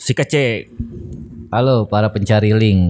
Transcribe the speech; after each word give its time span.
Si 0.00 0.16
kecek. 0.16 0.72
Halo 1.52 1.84
para 1.84 2.08
pencari 2.08 2.56
link. 2.56 2.80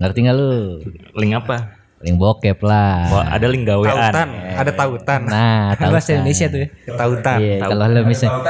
Ngerti 0.00 0.18
nggak 0.24 0.36
lu? 0.40 0.80
Link 1.12 1.36
apa? 1.36 1.76
Link 2.00 2.16
bokep 2.16 2.56
lah. 2.64 3.12
Wah, 3.12 3.26
ada 3.28 3.44
link 3.44 3.68
gawean. 3.68 3.92
Tautan, 3.92 4.28
ada 4.32 4.72
tautan. 4.72 5.20
Nah, 5.28 5.76
tahu 5.76 5.92
Bahasa 5.92 6.16
Indonesia 6.16 6.48
tuh 6.48 6.60
ya. 6.64 6.68
Tautan. 6.96 7.38
Iya, 7.44 7.56
kalau 7.60 7.84
lu 7.92 8.00
misalnya 8.08 8.40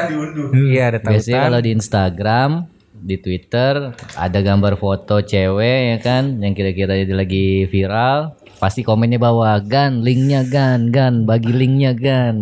Iya, 0.54 0.82
ada 0.94 0.98
biasanya 1.02 1.34
tautan. 1.34 1.46
kalau 1.50 1.58
di 1.58 1.70
Instagram, 1.74 2.50
di 2.94 3.16
Twitter 3.18 3.74
ada 4.14 4.38
gambar 4.38 4.74
foto 4.78 5.18
cewek 5.26 5.78
ya 5.90 5.98
kan 5.98 6.38
yang 6.38 6.54
kira-kira 6.54 7.02
dia 7.02 7.10
lagi 7.10 7.66
viral, 7.66 8.38
pasti 8.62 8.86
komennya 8.86 9.18
bawah 9.18 9.58
gan, 9.66 10.06
linknya 10.06 10.46
gan, 10.46 10.94
gan, 10.94 11.26
bagi 11.26 11.50
linknya 11.50 11.90
gan. 11.90 12.38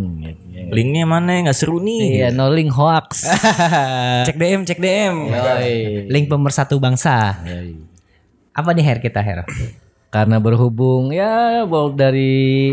Linknya 0.55 1.05
mana? 1.05 1.43
Nggak 1.43 1.59
seru 1.59 1.79
nih. 1.79 2.23
Iya, 2.23 2.29
no 2.30 2.46
link 2.48 2.71
hoax. 2.71 3.27
Cek 4.27 4.36
DM, 4.36 4.62
cek 4.62 4.79
DM. 4.79 5.14
Yoi. 5.29 5.75
Link 6.07 6.27
pemersatu 6.27 6.79
bangsa. 6.79 7.35
Apa 8.54 8.71
nih 8.71 8.85
Her 8.86 8.98
kita 8.98 9.18
Her? 9.18 9.43
Karena 10.09 10.39
berhubung 10.39 11.11
ya 11.11 11.67
bol- 11.67 11.90
dari 11.90 12.71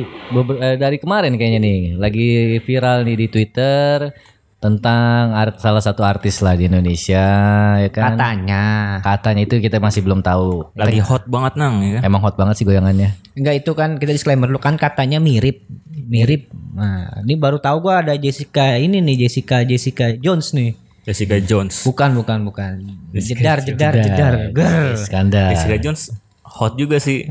eh, 0.61 0.77
dari 0.77 0.97
kemarin 1.01 1.33
kayaknya 1.33 1.57
nih 1.57 1.79
lagi 1.97 2.27
viral 2.61 3.01
nih 3.01 3.17
di 3.17 3.27
Twitter 3.27 4.13
tentang 4.61 5.33
art, 5.33 5.57
salah 5.57 5.81
satu 5.81 6.05
artis 6.05 6.37
lah 6.45 6.53
di 6.53 6.69
Indonesia 6.69 7.25
ya 7.81 7.89
kan. 7.89 8.13
Katanya. 8.13 8.63
Katanya 9.01 9.41
itu 9.49 9.57
kita 9.57 9.81
masih 9.81 10.05
belum 10.05 10.21
tahu. 10.21 10.69
Lagi 10.77 11.01
hot 11.01 11.25
banget 11.25 11.57
nang 11.57 11.81
ya. 11.81 11.97
kan? 11.97 12.01
Emang 12.05 12.21
hot 12.21 12.37
banget 12.37 12.61
sih 12.61 12.65
goyangannya. 12.69 13.17
Enggak 13.33 13.65
itu 13.65 13.71
kan 13.73 13.97
kita 13.97 14.13
disclaimer 14.13 14.45
dulu 14.45 14.61
kan 14.61 14.77
katanya 14.77 15.17
mirip. 15.17 15.65
Mirip. 15.89 16.53
Nah, 16.77 17.25
ini 17.25 17.33
baru 17.41 17.57
tahu 17.57 17.89
gua 17.89 18.05
ada 18.05 18.13
Jessica 18.13 18.77
ini 18.77 19.01
nih 19.01 19.25
Jessica 19.25 19.65
Jessica 19.65 20.13
Jones 20.13 20.53
nih. 20.53 20.77
Jessica 21.09 21.41
Jones. 21.41 21.81
Bukan, 21.81 22.13
bukan, 22.13 22.45
bukan. 22.45 22.85
Jedar, 23.17 23.65
jedar, 23.65 23.97
jedar. 23.97 24.53
Ger. 24.53 24.93
Skandal. 24.93 25.57
Jessica 25.57 25.77
Jones 25.81 26.13
hot 26.45 26.77
juga 26.77 27.01
sih. 27.01 27.25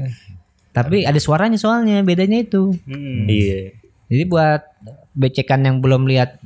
Tapi 0.75 1.07
ada 1.07 1.19
suaranya 1.23 1.59
soalnya, 1.63 2.03
bedanya 2.03 2.43
itu. 2.43 2.75
Iya. 3.31 3.71
Jadi 4.11 4.23
buat 4.27 4.67
becekan 5.15 5.63
yang 5.63 5.79
belum 5.79 6.11
lihat 6.11 6.43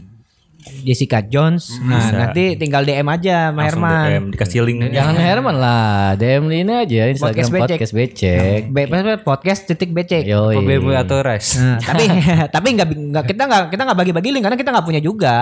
Jessica 0.64 1.20
Jones, 1.20 1.76
nah 1.84 2.08
nanti 2.08 2.56
tinggal 2.56 2.88
DM 2.88 3.04
aja 3.04 3.52
sama 3.52 3.68
Langsung 3.68 3.84
Herman. 3.84 4.06
DM, 4.08 4.24
dikasih 4.32 4.60
link. 4.64 4.78
Jangan 4.92 5.16
Herman 5.20 5.56
lah, 5.60 6.16
DM 6.16 6.48
ini 6.48 6.72
aja 6.72 7.02
Instagram 7.12 7.36
Podcast 7.36 7.52
becek. 7.52 7.68
podcast 7.68 7.92
becek. 7.92 8.60
Be- 8.72 8.88
be- 8.88 9.20
podcast 9.20 9.60
titik 9.68 9.90
becek. 9.92 10.24
BBW 10.24 10.96
atau 10.96 11.20
res. 11.20 11.60
Nah, 11.60 11.76
tapi 11.80 12.08
tapi 12.54 12.66
nggak 12.80 12.88
nggak 12.90 13.24
kita 13.28 13.42
nggak 13.44 13.62
kita 13.76 13.82
nggak 13.84 13.98
bagi-bagi 14.00 14.28
link 14.32 14.44
karena 14.44 14.56
kita 14.56 14.70
nggak 14.72 14.86
punya 14.88 15.00
juga. 15.04 15.36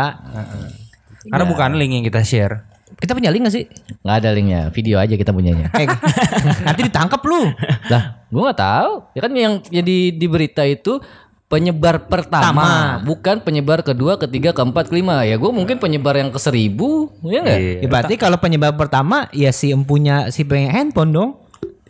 Karena 1.22 1.44
bukan 1.46 1.78
link 1.78 1.92
yang 2.02 2.04
kita 2.06 2.20
share. 2.26 2.54
Kita 2.92 3.18
punya 3.18 3.34
link 3.34 3.50
gak 3.50 3.54
sih? 3.56 3.64
Nggak 4.04 4.16
ada 4.22 4.30
linknya, 4.30 4.60
video 4.70 4.94
aja 5.00 5.14
kita 5.18 5.34
punyanya. 5.34 5.74
Eh, 5.74 5.88
nanti 6.66 6.86
ditangkap 6.86 7.18
lu. 7.24 7.50
lah, 7.90 8.22
gua 8.30 8.52
nggak 8.52 8.60
tahu. 8.62 8.92
Ya 9.16 9.20
kan 9.26 9.32
yang 9.34 9.52
yang 9.74 9.82
di, 9.82 10.14
di 10.14 10.26
berita 10.30 10.62
itu 10.62 11.02
penyebar 11.52 12.08
pertama, 12.08 12.96
bukan 13.02 13.36
penyebar 13.38 13.84
kedua, 13.84 14.16
ketiga, 14.16 14.50
keempat, 14.50 14.88
kelima. 14.88 15.20
Ya 15.22 15.36
gue 15.36 15.52
mungkin 15.52 15.76
penyebar 15.76 16.16
yang 16.16 16.32
ke 16.32 16.40
seribu, 16.40 17.12
ya 17.22 17.44
nggak? 17.44 17.58
Iya. 17.58 17.72
Ya, 17.78 17.88
berarti 17.88 18.14
kalau 18.16 18.36
penyebab 18.36 18.72
pertama 18.74 19.28
ya 19.30 19.52
si 19.52 19.68
empunya 19.68 20.32
si 20.32 20.42
pengen 20.42 20.72
handphone 20.72 21.12
dong. 21.12 21.30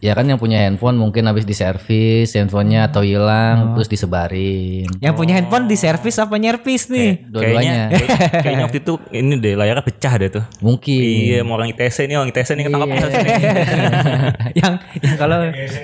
Ya 0.02 0.18
kan 0.18 0.26
yang 0.26 0.34
punya 0.34 0.58
handphone 0.58 0.98
mungkin 0.98 1.30
habis 1.30 1.46
diservis, 1.46 2.34
handphonenya 2.34 2.90
atau 2.90 3.06
hilang, 3.06 3.78
terus 3.78 3.86
disebarin. 3.86 4.90
Yang 4.98 5.14
punya 5.14 5.38
handphone 5.38 5.70
di 5.70 5.78
servis 5.78 6.18
apa 6.18 6.34
nyervis 6.34 6.90
nih? 6.90 7.22
Kayaknya, 7.22 7.30
Dua-duanya. 7.30 7.82
kayak- 7.86 8.42
kayaknya 8.42 8.64
waktu 8.66 8.78
itu 8.82 8.92
ini 9.14 9.34
deh 9.38 9.54
layarnya 9.54 9.84
pecah 9.86 10.14
deh 10.18 10.30
tuh. 10.32 10.44
Mungkin. 10.58 10.98
Iya, 10.98 11.46
mau 11.46 11.54
orang 11.54 11.70
ITC 11.70 12.10
nih, 12.10 12.18
orang 12.18 12.34
ITC 12.34 12.50
nih 12.50 12.64
ketangkap 12.66 12.88
Iya. 12.90 12.98
yang 14.58 14.72
yang 14.98 15.14
kalau 15.14 15.36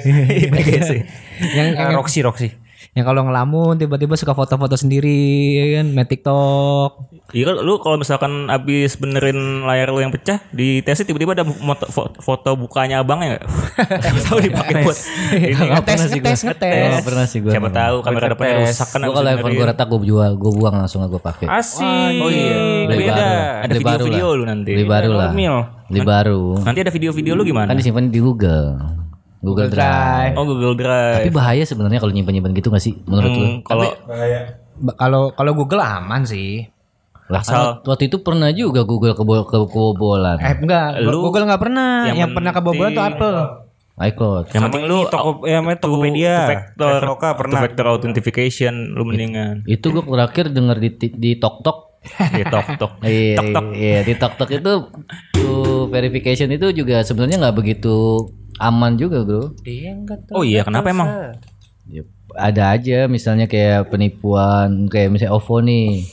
BGC. 0.51 0.91
yang 1.55 1.67
Eh, 1.79 1.95
Roxy, 1.95 2.19
Roxy. 2.21 2.51
Yang 2.99 3.07
kalau 3.07 3.23
ngelamun 3.23 3.79
tiba-tiba 3.79 4.13
suka 4.13 4.33
foto-foto 4.33 4.75
sendiri 4.75 5.23
ya 5.55 5.79
kan 5.79 5.87
main 5.89 6.05
TikTok. 6.05 6.91
Iya 7.29 7.45
kan 7.47 7.57
lu 7.61 7.79
kalau 7.79 7.95
misalkan 7.95 8.49
abis 8.49 8.97
benerin 8.97 9.37
layar 9.63 9.89
lu 9.89 10.01
yang 10.01 10.11
pecah 10.11 10.43
di 10.51 10.81
ITC 10.81 11.05
tiba-tiba 11.05 11.33
ada 11.33 11.45
moto- 11.45 11.87
fo- 11.87 12.11
foto 12.17 12.55
bukanya 12.55 12.99
abangnya? 12.99 13.39
Siapa 13.79 14.19
tahu 14.27 14.39
dipakai 14.41 14.83
buat 14.83 14.99
ini. 15.31 15.53
Ngetes, 15.71 16.01
ngetes, 16.11 16.41
ngetes. 16.43 16.89
Nggak 16.91 17.05
pernah 17.05 17.25
sih 17.25 17.39
gue. 17.39 17.53
Siapa 17.53 17.69
tahu 17.69 17.97
kamera 18.01 18.27
depannya 18.29 18.55
rusak 18.63 18.89
kan 18.89 19.01
Gue 19.01 19.13
kalau 19.13 19.29
iPhone 19.29 19.39
benerin. 19.47 19.59
gue 19.59 19.67
retak 19.69 19.87
gue 19.87 20.01
jual, 20.05 20.31
gue 20.35 20.51
buang 20.53 20.75
langsung 20.75 21.01
gue 21.01 21.21
pakai. 21.21 21.47
Asik. 21.47 22.19
Oh 22.19 22.27
iya, 22.27 22.57
Beli 22.85 23.05
Beda. 23.05 23.15
baru. 23.15 23.63
Ada 23.63 23.73
video-video 23.77 24.27
lah. 24.27 24.35
lu 24.35 24.45
nanti. 24.45 24.71
Beli 24.73 24.85
baru 24.85 25.11
lah. 25.15 25.31
Mil. 25.31 25.57
Beli 25.87 26.01
baru. 26.03 26.43
Nanti 26.61 26.79
ada 26.81 26.91
video-video 26.91 27.33
lu 27.33 27.45
gimana? 27.45 27.69
Kan 27.69 27.77
disimpan 27.77 28.09
di 28.09 28.19
Google. 28.19 28.67
Google 29.39 29.69
Drive. 29.69 30.35
Oh 30.35 30.45
Google 30.45 30.75
Drive. 30.75 31.15
Tapi 31.21 31.31
bahaya 31.31 31.63
sebenarnya 31.63 31.99
kalau 31.99 32.11
nyimpan-nyimpan 32.11 32.53
gitu 32.55 32.69
gak 32.69 32.81
sih 32.81 32.99
menurut 33.03 33.31
lu? 33.31 33.41
Hmm, 33.41 33.57
kalau 33.63 33.87
Ba- 34.77 34.95
Kalau 34.97 35.23
kalau 35.31 35.53
Google 35.53 35.79
aman 35.79 36.23
sih. 36.23 36.67
Lah 37.27 37.43
kan 37.43 37.83
waktu 37.83 38.09
itu 38.09 38.19
pernah 38.19 38.49
juga 38.51 38.83
Google 38.83 39.13
kebo 39.13 39.45
ke 39.45 39.59
kebobolan. 39.63 40.39
Eh 40.39 40.55
enggak, 40.57 41.03
Lu- 41.03 41.23
Google 41.23 41.45
enggak 41.45 41.61
pernah. 41.61 42.07
yang 42.07 42.17
Yang, 42.19 42.31
pernah 42.33 42.53
kebobolan 42.53 42.91
tuh 42.91 43.05
Apple. 43.05 43.39
iCloud. 44.01 44.45
yang 44.49 44.63
penting 44.65 44.87
lu 44.87 44.99
Toko, 45.05 45.43
ya, 45.43 45.59
namanya 45.59 45.79
Tokopedia. 45.81 46.35
two 46.37 46.49
factor, 46.49 46.91
Traveloka 46.97 47.29
pernah. 47.35 47.53
two 47.53 47.65
factor 47.67 47.85
authentication 47.89 48.75
lu 48.89 49.03
mendingan. 49.03 49.67
Itu 49.67 49.91
gue 49.91 50.01
terakhir 50.01 50.49
denger 50.49 50.77
di 50.79 50.89
di 51.13 51.31
Tok 51.35 51.57
Tok. 51.61 51.79
Di 52.31 52.45
tok 52.45 52.67
tok. 52.79 52.93
Iya, 53.05 53.43
iya 53.75 54.01
di 54.01 54.15
Tok 54.15 54.39
Tok 54.39 54.51
itu 54.53 54.73
tuh 55.35 55.59
verification 55.89 56.47
itu 56.49 56.71
juga 56.73 57.03
sebenarnya 57.03 57.43
nggak 57.43 57.57
begitu 57.57 58.23
aman 58.59 58.99
juga 58.99 59.23
bro. 59.25 59.55
Oh 60.35 60.45
iya, 60.45 60.67
kenapa 60.67 60.91
emang? 60.91 61.09
Ya, 61.89 62.03
ada 62.37 62.77
aja 62.77 63.09
misalnya 63.09 63.49
kayak 63.49 63.89
penipuan 63.89 64.87
kayak 64.93 65.09
misalnya 65.15 65.35
OVO 65.35 65.65
nih. 65.65 66.05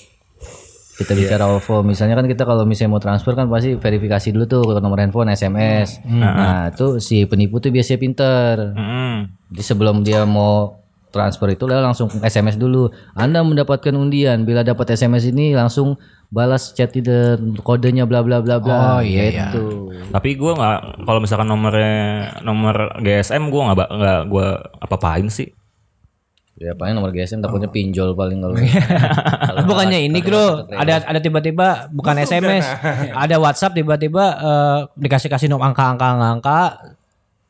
Kita 0.96 1.12
bicara 1.12 1.52
OVO, 1.52 1.84
misalnya 1.84 2.16
kan 2.16 2.24
kita 2.24 2.48
kalau 2.48 2.64
misalnya 2.64 2.96
mau 2.96 3.04
transfer 3.04 3.36
kan 3.36 3.52
pasti 3.52 3.76
verifikasi 3.76 4.32
dulu 4.32 4.48
tuh 4.48 4.64
ke 4.64 4.80
nomor 4.80 5.04
handphone, 5.04 5.28
SMS. 5.28 6.00
Nah, 6.08 6.72
itu 6.72 7.04
si 7.04 7.28
penipu 7.28 7.60
tuh 7.60 7.68
biasanya 7.68 8.00
pinter. 8.00 8.72
Hmm. 8.72 9.28
Jadi 9.52 9.60
sebelum 9.60 10.08
dia 10.08 10.24
mau 10.24 10.84
transfer 11.16 11.48
itu 11.48 11.64
langsung 11.64 12.12
SMS 12.20 12.59
dulu. 12.59 12.92
Anda 13.16 13.40
mendapatkan 13.40 13.96
undian. 13.96 14.44
Bila 14.44 14.68
dapat 14.68 14.92
SMS 14.92 15.31
ini 15.31 15.56
langsung 15.56 15.96
balas 16.28 16.76
chat 16.76 16.92
itu 16.92 17.40
kodenya 17.64 18.03
bla 18.03 18.20
bla 18.20 18.44
bla 18.44 18.59
bla. 18.59 19.00
Oh, 19.00 19.02
iya, 19.02 19.31
gitu. 19.31 19.96
Tapi 20.12 20.36
gua 20.36 20.59
nggak 20.59 20.80
kalau 21.08 21.20
misalkan 21.24 21.48
nomornya 21.48 21.96
nomor 22.44 23.00
GSM 23.00 23.48
gua 23.48 23.72
nggak 23.72 23.90
nggak 23.96 24.22
gua 24.28 24.48
apa-apain 24.84 25.31
sih. 25.31 25.48
Ya 26.56 26.72
paling 26.72 26.96
nomor 26.96 27.12
GSM 27.12 27.44
takutnya 27.44 27.68
pinjol 27.68 28.16
paling 28.16 28.40
kalau. 28.40 28.56
Bukannya 29.72 30.08
ini 30.08 30.24
bro, 30.24 30.68
ada 30.72 31.03
ada 31.03 31.20
tiba-tiba 31.20 31.92
bukan 31.92 32.16
SMS, 32.20 32.64
ada 33.28 33.36
WhatsApp 33.40 33.76
tiba-tiba 33.76 34.24
eh, 34.40 34.80
dikasih 34.96 35.28
kasih 35.28 35.47
nomor 35.52 35.68
angka-angka 35.72 36.16
angka 36.16 36.59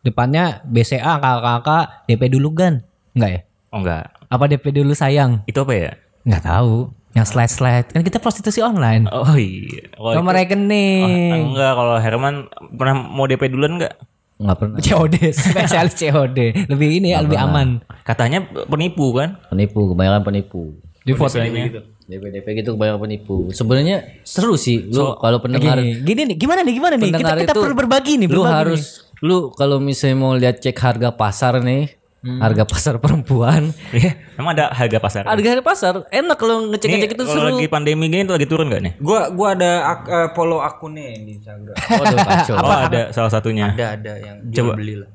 depannya 0.02 0.62
BCA 0.66 1.22
angka-angka 1.22 2.06
DP 2.09 2.34
dulu 2.34 2.53
gan, 2.53 2.82
enggak 3.14 3.30
ya? 3.30 3.42
Oh 3.75 3.84
enggak. 3.84 4.08
Apa 4.31 4.47
DP 4.47 4.72
dulu 4.72 4.96
sayang? 4.96 5.44
Itu 5.44 5.68
apa 5.68 5.74
ya? 5.75 5.91
Nggak 6.24 6.44
tahu. 6.47 6.96
Yang 7.12 7.28
slide 7.28 7.52
slide 7.52 7.88
kan 7.91 8.02
kita 8.03 8.18
prostitusi 8.18 8.59
online. 8.59 9.03
Oh 9.12 9.36
iya. 9.36 9.91
Kalau 9.91 10.16
Nomor 10.16 10.31
itu- 10.34 10.40
rekening. 10.47 11.52
enggak 11.52 11.72
kalau 11.75 11.96
Herman 12.00 12.35
pernah 12.72 12.96
mau 12.96 13.28
DP 13.28 13.52
duluan 13.52 13.75
enggak? 13.75 14.00
Nggak 14.35 14.58
pernah. 14.58 14.78
COD, 14.80 15.16
spesialis 15.35 15.96
COD. 15.97 16.40
Lebih 16.68 16.88
ini 16.94 17.12
ya, 17.12 17.19
lebih 17.19 17.35
aman. 17.35 17.84
Katanya 18.03 18.44
penipu 18.47 19.12
kan? 19.12 19.44
Penipu, 19.47 19.91
kebanyakan 19.91 20.24
penipu. 20.24 20.80
Di 21.03 21.12
foto 21.12 21.35
DP 21.35 22.24
DP 22.31 22.47
gitu 22.64 22.75
kebanyakan 22.75 23.02
penipu. 23.02 23.52
Sebenarnya 23.52 24.24
seru 24.24 24.56
sih 24.56 24.88
lu 24.88 25.19
kalau 25.19 25.44
pendengar 25.44 25.80
Gini, 25.80 26.00
gini 26.00 26.22
nih, 26.31 26.38
gimana 26.38 26.64
nih, 26.64 26.74
gimana 26.74 26.96
nih? 26.96 27.12
Kita, 27.12 27.34
kita 27.34 27.52
itu 27.52 27.59
perlu 27.59 27.76
berbagi 27.76 28.14
nih, 28.20 28.28
lu 28.29 28.40
berbagi 28.40 28.55
harus 28.55 28.84
lu 29.20 29.50
kalau 29.52 29.79
misalnya 29.79 30.16
mau 30.16 30.35
lihat 30.35 30.59
cek 30.59 30.76
harga 30.76 31.09
pasar 31.09 31.64
nih 31.64 31.96
Hmm. 32.26 32.42
harga 32.42 32.66
pasar 32.66 32.98
perempuan 32.98 33.70
Iya. 33.94 34.18
Emang 34.34 34.58
ada 34.58 34.74
harga 34.74 34.98
pasar? 34.98 35.24
harga 35.24 35.46
harga 35.48 35.62
pasar 35.64 35.94
enak 36.10 36.34
kalau 36.34 36.66
ngecek 36.68 36.90
ngecek 36.90 37.12
itu 37.12 37.24
kalau 37.24 37.38
seru 37.38 37.48
lagi 37.52 37.68
pandemi 37.68 38.10
gini 38.10 38.26
tuh 38.26 38.34
lagi 38.34 38.50
turun 38.50 38.66
gak 38.68 38.82
nih? 38.82 38.94
Gua 38.98 39.30
gua 39.30 39.54
ada 39.54 39.72
ak- 39.88 40.10
eh, 40.10 40.28
follow 40.34 40.58
akunnya 40.58 41.06
di 41.16 41.38
Instagram. 41.38 41.78
Waduh, 42.02 42.18
kacau. 42.20 42.56
oh 42.58 42.74
ada 42.82 43.02
salah 43.12 43.30
satunya. 43.30 43.70
ada 43.70 43.94
ada 43.94 44.14
yang 44.18 44.38
jual 44.44 44.66
Coba. 44.66 44.74
beli 44.76 44.96
lah. 44.98 45.10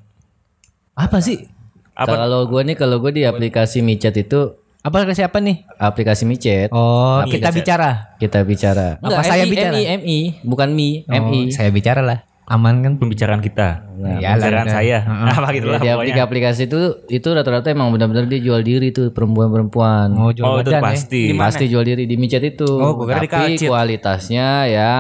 Apa 0.95 1.19
sih? 1.19 1.51
Kalau 1.93 2.47
gue 2.47 2.61
nih 2.63 2.77
kalau 2.77 2.97
gue 2.99 3.13
di 3.13 3.23
aplikasi 3.23 3.83
micet 3.83 4.15
itu 4.17 4.57
Apa 4.81 5.03
ke 5.03 5.13
siapa 5.13 5.37
nih? 5.37 5.67
aplikasi 5.77 6.25
micet 6.25 6.71
Oh, 6.71 7.21
kita 7.27 7.51
bicara. 7.51 8.17
kita 8.17 8.41
bicara. 8.41 8.97
Apa 8.99 9.21
saya 9.21 9.45
bicara? 9.45 9.75
MI, 9.75 9.85
MI, 9.99 10.19
bukan 10.41 10.71
mi, 10.71 11.05
Oh, 11.05 11.21
MI. 11.21 11.51
saya 11.51 11.69
bicara 11.69 12.01
lah. 12.01 12.25
Aman 12.51 12.83
kan? 12.83 12.99
Pembicaraan 12.99 13.39
kita. 13.39 13.87
Ya, 14.19 14.35
Pembicaraan 14.35 14.67
lah, 14.67 14.75
saya. 14.75 14.99
Apa 15.39 15.55
gitu 15.55 15.71
lah 15.71 15.79
Di 15.79 15.87
pokoknya. 15.87 16.19
aplikasi, 16.19 16.27
aplikasi 16.27 16.63
itu 16.67 16.81
itu 17.07 17.29
rata-rata 17.31 17.71
emang 17.71 17.95
benar-benar 17.95 18.27
dia 18.27 18.43
jual 18.43 18.59
diri 18.61 18.91
tuh 18.91 19.15
perempuan-perempuan. 19.15 20.11
Oh, 20.19 20.35
jual 20.35 20.43
Oh 20.45 20.59
itu 20.59 20.75
ya. 20.75 20.83
pasti. 20.83 21.31
Pasti 21.31 21.71
jual 21.71 21.87
diri 21.87 22.11
di 22.11 22.19
micet 22.19 22.43
itu. 22.43 22.67
Oh, 22.67 22.99
di 22.99 23.31
Tapi 23.31 23.55
kualitasnya 23.63 24.67
ya 24.67 24.95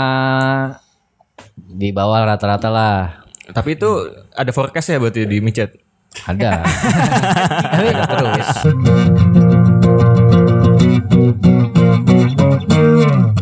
Di 1.58 1.90
bawah 1.90 2.22
rata-rata 2.24 2.70
lah. 2.70 3.26
Tapi 3.50 3.74
itu 3.74 3.90
ada 4.30 4.54
forecast 4.54 4.94
ya 4.94 5.02
berarti 5.02 5.26
di 5.26 5.42
micet. 5.42 5.74
Ada. 6.26 6.62
Ada 7.74 8.04
terus. 8.14 8.48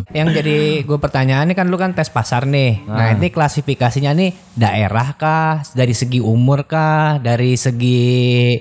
Yang 0.09 0.27
jadi 0.41 0.57
gue 0.89 0.97
pertanyaan 0.97 1.45
ini 1.45 1.53
kan 1.53 1.69
lu 1.69 1.77
kan 1.77 1.93
tes 1.93 2.09
pasar 2.09 2.49
nih. 2.49 2.81
Nah, 2.89 3.13
ini 3.13 3.29
klasifikasinya 3.29 4.09
nih 4.17 4.33
daerah 4.57 5.13
kah, 5.13 5.61
dari 5.77 5.93
segi 5.93 6.17
umur 6.17 6.65
kah, 6.65 7.21
dari 7.21 7.53
segi 7.53 8.57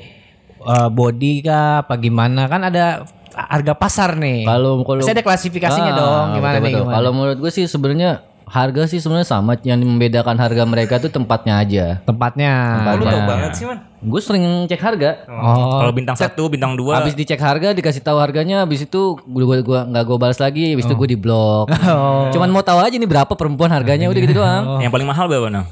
eh, 0.61 0.89
body 0.93 1.35
kah, 1.41 1.89
apa 1.89 1.97
gimana? 1.97 2.45
Kan 2.53 2.69
ada 2.69 3.09
harga 3.33 3.73
pasar 3.79 4.19
nih. 4.21 4.45
Kalau 4.45 4.83
kalau 4.85 5.01
ada 5.01 5.25
klasifikasinya 5.25 5.93
Ah, 5.95 5.99
dong. 5.99 6.27
Gimana 6.37 6.57
betul, 6.61 6.85
nih? 6.85 6.93
Kalau 6.93 7.11
menurut 7.17 7.39
gue 7.41 7.51
sih 7.55 7.65
sebenarnya 7.65 8.21
harga 8.49 8.83
sih 8.85 8.99
sebenarnya 8.99 9.29
sama. 9.29 9.55
Yang 9.61 9.85
membedakan 9.85 10.35
harga 10.35 10.63
mereka 10.65 10.97
tuh 10.97 11.09
tempatnya 11.09 11.55
aja. 11.57 11.85
tempatnya. 12.03 12.53
Lu 12.53 12.77
Tempatnya. 12.81 13.11
tau 13.11 13.21
banget 13.25 13.51
sih 13.55 13.65
man. 13.65 13.79
Gue 13.99 14.21
sering 14.21 14.45
cek 14.65 14.79
harga. 14.79 15.27
Oh, 15.27 15.79
Kalau 15.79 15.93
bintang 15.93 16.15
satu, 16.15 16.47
bintang 16.47 16.75
dua. 16.75 16.99
Habis 16.99 17.13
dicek 17.13 17.39
harga 17.39 17.71
dikasih 17.71 18.01
tahu 18.01 18.17
harganya 18.17 18.63
habis 18.63 18.83
itu 18.83 19.19
gua 19.21 19.45
gua, 19.45 19.57
gua 19.61 19.81
nggak 19.85 20.05
gue 20.05 20.17
balas 20.17 20.39
lagi 20.39 20.71
habis 20.71 20.87
itu 20.87 20.95
gue 20.95 21.09
di 21.09 21.19
blok. 21.19 21.71
Cuman 22.35 22.49
mau 22.49 22.63
tahu 22.63 22.79
aja 22.79 22.95
nih 22.95 23.07
berapa 23.07 23.31
perempuan 23.31 23.71
harganya 23.71 24.07
udah 24.07 24.21
gitu 24.21 24.35
doang. 24.35 24.79
Yang 24.79 24.93
paling 24.93 25.07
mahal 25.07 25.27
berapa 25.27 25.49
nang? 25.49 25.67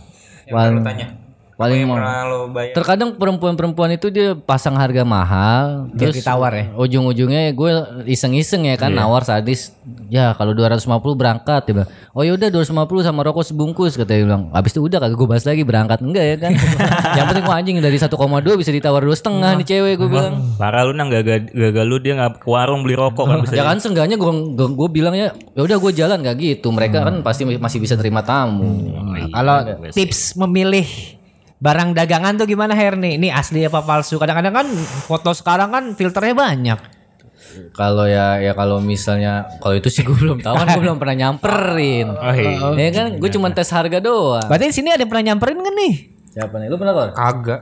Paling, 0.46 0.82
Tanya. 0.82 1.06
Paling 1.56 1.88
bayar. 2.52 2.76
Terkadang 2.76 3.16
perempuan-perempuan 3.16 3.96
itu 3.96 4.12
dia 4.12 4.36
pasang 4.36 4.76
harga 4.76 5.02
mahal 5.08 5.88
Biar 5.96 6.12
ditawar 6.12 6.52
ya? 6.52 6.64
Ujung-ujungnya 6.76 7.56
gue 7.56 7.70
iseng-iseng 8.04 8.68
ya 8.68 8.76
kan 8.76 8.92
nawar 8.92 9.24
sadis. 9.24 9.72
Ya 10.12 10.36
kalau 10.36 10.52
250 10.52 11.00
berangkat 11.16 11.64
dia 11.64 11.72
bilang. 11.80 11.90
Oh 12.12 12.22
ya 12.22 12.36
udah 12.36 12.52
250 12.52 13.08
sama 13.08 13.24
rokok 13.24 13.44
sebungkus 13.48 13.96
katanya 13.96 14.18
dia 14.20 14.26
bilang. 14.28 14.42
Habis 14.52 14.76
itu 14.76 14.80
udah 14.84 14.98
kagak 15.00 15.16
gue 15.16 15.28
bahas 15.32 15.44
lagi 15.48 15.62
berangkat 15.64 15.98
enggak 16.04 16.24
ya 16.28 16.36
kan. 16.36 16.52
Yang 17.18 17.26
penting 17.32 17.44
gua 17.48 17.56
anjing 17.56 17.76
dari 17.80 17.96
1,2 17.96 18.12
bisa 18.60 18.70
ditawar 18.76 19.00
dua 19.00 19.16
setengah 19.16 19.50
nih 19.56 19.66
cewek 19.66 19.94
gue 19.96 20.08
bilang. 20.12 20.34
Parah 20.60 20.84
lu 20.84 20.92
nang 20.92 21.08
gagal, 21.08 21.48
gagal 21.56 21.84
lu 21.88 21.96
dia 22.04 22.20
nggak 22.20 22.44
ke 22.44 22.48
warung 22.52 22.84
beli 22.84 23.00
rokok 23.00 23.24
kan 23.24 23.38
bisa. 23.40 23.56
Ya 23.56 23.64
kan 23.64 23.80
seenggaknya 23.80 24.20
gue 24.20 24.32
gue 24.60 24.88
bilang 24.92 25.16
ya 25.16 25.32
ya 25.56 25.60
udah 25.64 25.80
gue 25.80 25.92
jalan 25.96 26.20
gak 26.20 26.36
gitu. 26.36 26.68
Mereka 26.68 27.00
kan 27.00 27.14
pasti 27.24 27.48
masih 27.48 27.80
bisa 27.80 27.96
terima 27.96 28.20
tamu. 28.20 28.92
Kalau 29.32 29.56
tips 29.96 30.36
memilih 30.36 31.15
barang 31.56 31.96
dagangan 31.96 32.36
tuh 32.36 32.46
gimana 32.48 32.76
Her 32.76 32.96
nih? 32.96 33.16
Ini 33.16 33.28
asli 33.32 33.64
apa 33.64 33.80
palsu? 33.80 34.20
Kadang-kadang 34.20 34.54
kan 34.54 34.66
foto 35.08 35.32
sekarang 35.32 35.72
kan 35.72 35.84
filternya 35.96 36.36
banyak. 36.36 36.78
Kalau 37.72 38.04
ya 38.04 38.36
ya 38.36 38.52
kalau 38.52 38.84
misalnya 38.84 39.48
kalau 39.64 39.80
itu 39.80 39.88
sih 39.88 40.04
gue 40.04 40.12
belum 40.12 40.44
tahu 40.44 40.52
kan 40.52 40.66
gue 40.76 40.82
belum 40.84 41.00
pernah 41.00 41.16
nyamperin. 41.16 42.08
Oh, 42.12 42.34
iya. 42.36 42.68
Ya 42.76 42.90
kan 42.92 43.06
gue 43.16 43.30
cuma 43.32 43.48
tes 43.52 43.68
harga 43.72 43.96
doang. 43.96 44.44
Berarti 44.44 44.68
di 44.68 44.74
sini 44.76 44.92
ada 44.92 45.00
yang 45.00 45.08
pernah 45.08 45.32
nyamperin 45.32 45.64
kan 45.64 45.72
nih? 45.72 45.94
Siapa 46.36 46.54
nih? 46.60 46.68
Lu 46.68 46.76
pernah 46.76 46.92
kor? 46.92 47.08
Kagak. 47.16 47.60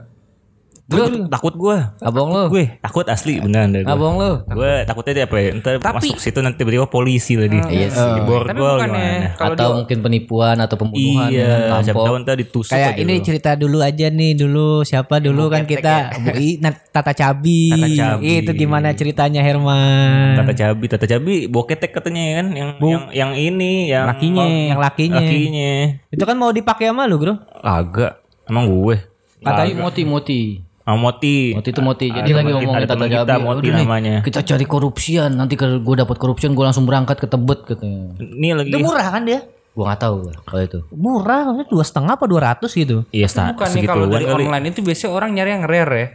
Gue 0.85 1.01
takut 1.25 1.49
gue. 1.51 1.77
Abang 1.97 2.29
lu? 2.29 2.45
Gue 2.47 2.77
takut 2.77 3.01
asli 3.09 3.41
beneran 3.41 3.73
deh 3.73 3.81
gue. 3.81 3.89
Abang 3.89 4.21
lu? 4.21 4.45
Gue 4.45 4.85
takutnya 4.85 5.13
dia 5.15 5.25
apa 5.25 5.35
ya? 5.35 5.49
Ntar 5.57 5.81
masuk 5.81 6.21
situ 6.21 6.37
nanti 6.39 6.61
tiba-tiba 6.61 6.85
polisi 6.85 7.33
lagi. 7.33 7.57
Iya 7.65 7.89
sih. 7.89 7.97
Tapi 7.97 8.21
Borgol 8.21 8.85
gimana? 8.85 9.33
Atau 9.33 9.81
mungkin 9.81 9.97
penipuan 9.99 10.61
atau 10.61 10.77
pembunuhan 10.77 11.33
Iya, 11.33 11.73
ya, 11.73 11.81
siapa 11.81 12.05
tahu 12.05 12.15
ntar 12.21 12.37
ditusuk 12.37 12.69
Kayak 12.69 13.01
ini 13.01 13.17
lu. 13.17 13.25
cerita 13.25 13.57
dulu 13.57 13.81
aja 13.81 14.07
nih 14.07 14.37
dulu 14.37 14.85
siapa 14.85 15.17
dulu 15.17 15.49
kan 15.49 15.65
kita 15.65 16.21
Bu 16.21 16.29
I 16.31 16.61
Nat- 16.61 16.93
Tata 16.93 17.11
Cabi. 17.11 17.73
Tata 17.73 17.89
Cabi. 17.89 18.29
Itu 18.39 18.51
gimana 18.53 18.93
ceritanya 18.93 19.41
Herman? 19.41 20.37
Tata 20.37 20.53
Cabi, 20.53 20.85
Tata 20.85 21.05
Cabi 21.05 21.49
boketek 21.49 21.91
katanya 21.91 22.21
ya 22.21 22.33
kan 22.37 22.47
yang 22.53 22.69
yang 22.77 23.03
yang 23.09 23.31
ini 23.33 23.89
yang 23.89 24.05
Lakinya, 24.05 24.45
yang 24.45 24.77
lakinya. 24.77 25.17
lakinya. 25.17 25.73
Itu 26.07 26.23
kan 26.23 26.37
mau 26.37 26.53
dipakai 26.53 26.93
sama 26.93 27.09
lu, 27.09 27.17
Bro. 27.17 27.33
Agak. 27.57 28.21
Emang 28.45 28.69
gue. 28.69 29.01
Katanya 29.41 29.81
moti 29.81 30.64
moti. 30.85 30.93
Ah, 30.93 30.95
Moti. 30.95 31.37
Moti 31.57 31.69
itu 31.73 31.81
moti. 31.81 32.07
Jadi 32.07 32.29
Ada 32.29 32.37
lagi 32.37 32.45
temen 32.45 32.53
ngomongin 32.61 32.81
kita, 32.85 32.93
temen 32.93 33.07
kita. 33.09 33.33
Moti 33.41 33.57
Udah 33.57 33.73
nih, 33.73 33.85
namanya. 33.85 34.15
Kita 34.21 34.39
cari 34.45 34.65
korupsian. 34.65 35.31
Nanti 35.33 35.53
kalau 35.57 35.81
gue 35.81 35.95
dapat 35.97 36.17
korupsian 36.21 36.53
gue 36.53 36.61
langsung 36.61 36.85
berangkat 36.85 37.17
ke 37.17 37.27
Tebet 37.27 37.59
katanya. 37.65 38.13
Ini 38.21 38.47
lagi. 38.53 38.69
Itu 38.69 38.77
murah 38.79 39.07
kan 39.09 39.25
dia? 39.25 39.41
Gue 39.75 39.83
nggak 39.83 39.99
tahu 39.99 40.13
gua 40.23 40.35
kalau 40.45 40.61
itu. 40.63 40.79
Murah, 40.93 41.41
maksudnya 41.43 41.67
dua 41.67 41.83
setengah 41.83 42.11
apa 42.15 42.25
dua 42.29 42.41
ratus 42.47 42.71
gitu? 42.71 43.03
Iya, 43.11 43.27
sta, 43.27 43.51
Bukan 43.51 43.67
nih 43.75 43.83
kalau 43.83 44.05
dari 44.07 44.23
kali. 44.23 44.45
online 44.45 44.65
itu 44.71 44.79
biasanya 44.79 45.11
orang 45.11 45.29
nyari 45.35 45.49
yang 45.51 45.65
rare 45.67 45.93
ya. 45.93 46.07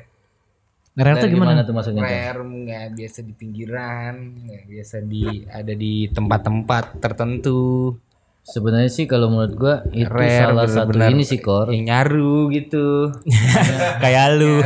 Ngerel 0.91 1.15
tuh 1.15 1.23
Dari 1.23 1.35
gimana? 1.37 1.61
tuh 1.63 1.75
maksudnya? 1.77 2.03
Rare 2.03 2.41
nggak 2.41 2.85
biasa 2.97 3.19
di 3.21 3.33
pinggiran, 3.37 4.15
nggak 4.43 4.65
biasa 4.65 4.97
di 5.05 5.23
ada 5.47 5.73
di 5.77 5.93
tempat-tempat 6.09 6.85
tertentu. 6.99 7.61
Sebenarnya 8.41 8.91
sih 8.91 9.05
kalau 9.05 9.31
menurut 9.31 9.55
gue 9.55 9.75
itu 9.95 10.11
Rare, 10.11 10.43
salah 10.49 10.67
satu 10.67 10.97
bener-bener. 10.97 11.15
ini 11.15 11.23
sih 11.29 11.39
kor. 11.39 11.69
Yang 11.71 11.85
nyaru 11.87 12.37
gitu. 12.51 13.13
Kayak 14.03 14.27
lu. 14.41 14.65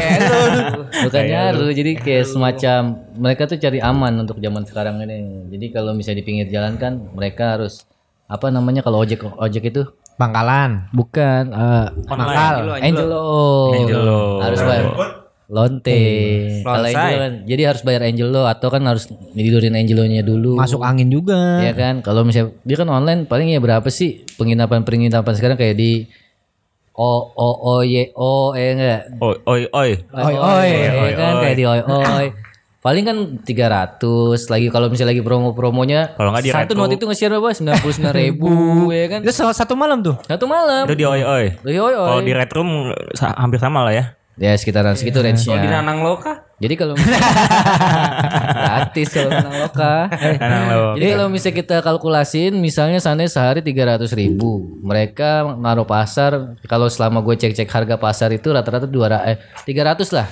Bukan 1.04 1.22
nyaru, 1.26 1.66
jadi 1.74 1.90
kayak 1.98 2.24
semacam 2.24 2.80
mereka 3.18 3.50
tuh 3.50 3.58
cari 3.60 3.82
aman 3.82 4.24
untuk 4.24 4.38
zaman 4.40 4.62
sekarang 4.64 5.02
ini. 5.04 5.50
Jadi 5.52 5.66
kalau 5.74 5.92
misalnya 5.92 6.22
di 6.22 6.26
pinggir 6.26 6.48
jalan 6.48 6.78
kan 6.80 6.96
mereka 7.12 7.58
harus 7.58 7.84
apa 8.24 8.48
namanya 8.48 8.80
kalau 8.80 9.04
ojek 9.04 9.20
ojek 9.20 9.68
itu 9.68 9.84
Pangkalan. 10.16 10.88
bukan 10.94 11.50
eh, 11.52 11.86
Online. 12.08 12.78
Angelo. 12.78 13.22
Angelo. 13.74 14.20
Harus 14.40 14.60
bayar. 14.62 15.23
Lonte. 15.52 16.00
Kalau 16.64 16.80
Lonsai. 16.80 16.96
Angelo 16.96 17.16
kan, 17.20 17.32
jadi 17.44 17.62
harus 17.68 17.82
bayar 17.84 18.02
Angelo 18.08 18.42
atau 18.48 18.68
kan 18.72 18.82
harus 18.88 19.04
tidurin 19.36 19.76
Angelonya 19.76 20.24
dulu. 20.24 20.56
Masuk 20.56 20.80
angin 20.80 21.12
juga. 21.12 21.60
Ya 21.60 21.76
kan, 21.76 22.00
kalau 22.00 22.24
misalnya 22.24 22.56
dia 22.64 22.76
kan 22.80 22.88
online 22.88 23.28
paling 23.28 23.52
ya 23.52 23.60
berapa 23.60 23.84
sih 23.92 24.24
penginapan 24.40 24.88
penginapan 24.88 25.32
sekarang 25.36 25.60
kayak 25.60 25.76
di 25.76 26.08
O 26.94 27.12
O 27.34 27.48
O 27.60 27.74
Y 27.82 28.14
O 28.14 28.54
eh 28.54 28.70
enggak 28.72 29.18
Oi, 29.18 29.36
oi, 29.44 29.62
oi. 29.68 29.90
Oi 30.14 30.34
oi, 30.38 31.10
kan 31.18 31.32
kayak 31.42 31.56
di 31.58 31.64
oi 31.66 31.80
oi. 31.82 32.26
Paling 32.84 33.04
kan 33.04 33.16
300 33.40 34.52
lagi 34.52 34.68
kalau 34.68 34.92
misalnya 34.92 35.16
lagi 35.16 35.24
promo-promonya. 35.24 36.20
Kalau 36.20 36.36
nggak 36.36 36.44
di 36.44 36.52
satu 36.52 36.72
note 36.76 36.94
itu 37.00 37.08
nge-share 37.08 37.32
berapa? 37.32 37.48
99 37.80 38.12
ribu 38.12 38.52
ya 38.92 39.08
kan. 39.08 39.20
Itu 39.24 39.32
satu 39.32 39.72
malam 39.72 40.04
tuh. 40.04 40.20
Satu 40.28 40.44
malam. 40.44 40.84
Itu 40.84 40.92
di 40.92 41.04
oi, 41.08 41.24
oi. 41.24 41.44
Oi 41.64 41.76
oi 41.80 41.92
Kalau 41.96 42.20
di 42.20 42.32
Red 42.36 42.50
Room 42.52 42.92
hampir 43.40 43.58
sama 43.58 43.88
lah 43.88 43.92
ya. 43.96 44.04
Ya 44.34 44.50
sekitaran 44.58 44.98
segitu 44.98 45.22
Kalau 45.22 45.30
di 45.30 45.38
range-nya. 45.38 45.78
Nanang 45.78 46.02
Loka, 46.02 46.42
Jadi 46.58 46.74
kalau 46.74 46.94
gratis 48.54 49.08
kalau 49.10 49.30
menang 49.30 49.56
loka. 49.60 49.96
Tenang 50.10 50.64
lo. 50.70 50.84
Jadi 50.94 51.06
kalau 51.08 51.26
misalnya 51.30 51.56
kita 51.56 51.76
kalkulasin, 51.82 52.52
misalnya 52.58 52.98
sana 52.98 53.26
sehari 53.26 53.62
300 53.62 54.10
ribu, 54.12 54.78
mereka 54.82 55.54
naruh 55.54 55.86
pasar, 55.86 56.58
kalau 56.64 56.86
selama 56.86 57.22
gue 57.22 57.34
cek-cek 57.36 57.66
harga 57.66 57.94
pasar 57.94 58.30
itu 58.30 58.50
rata-rata 58.50 58.86
dua 58.86 59.06
eh 59.22 59.38
300 59.62 60.02
lah, 60.10 60.26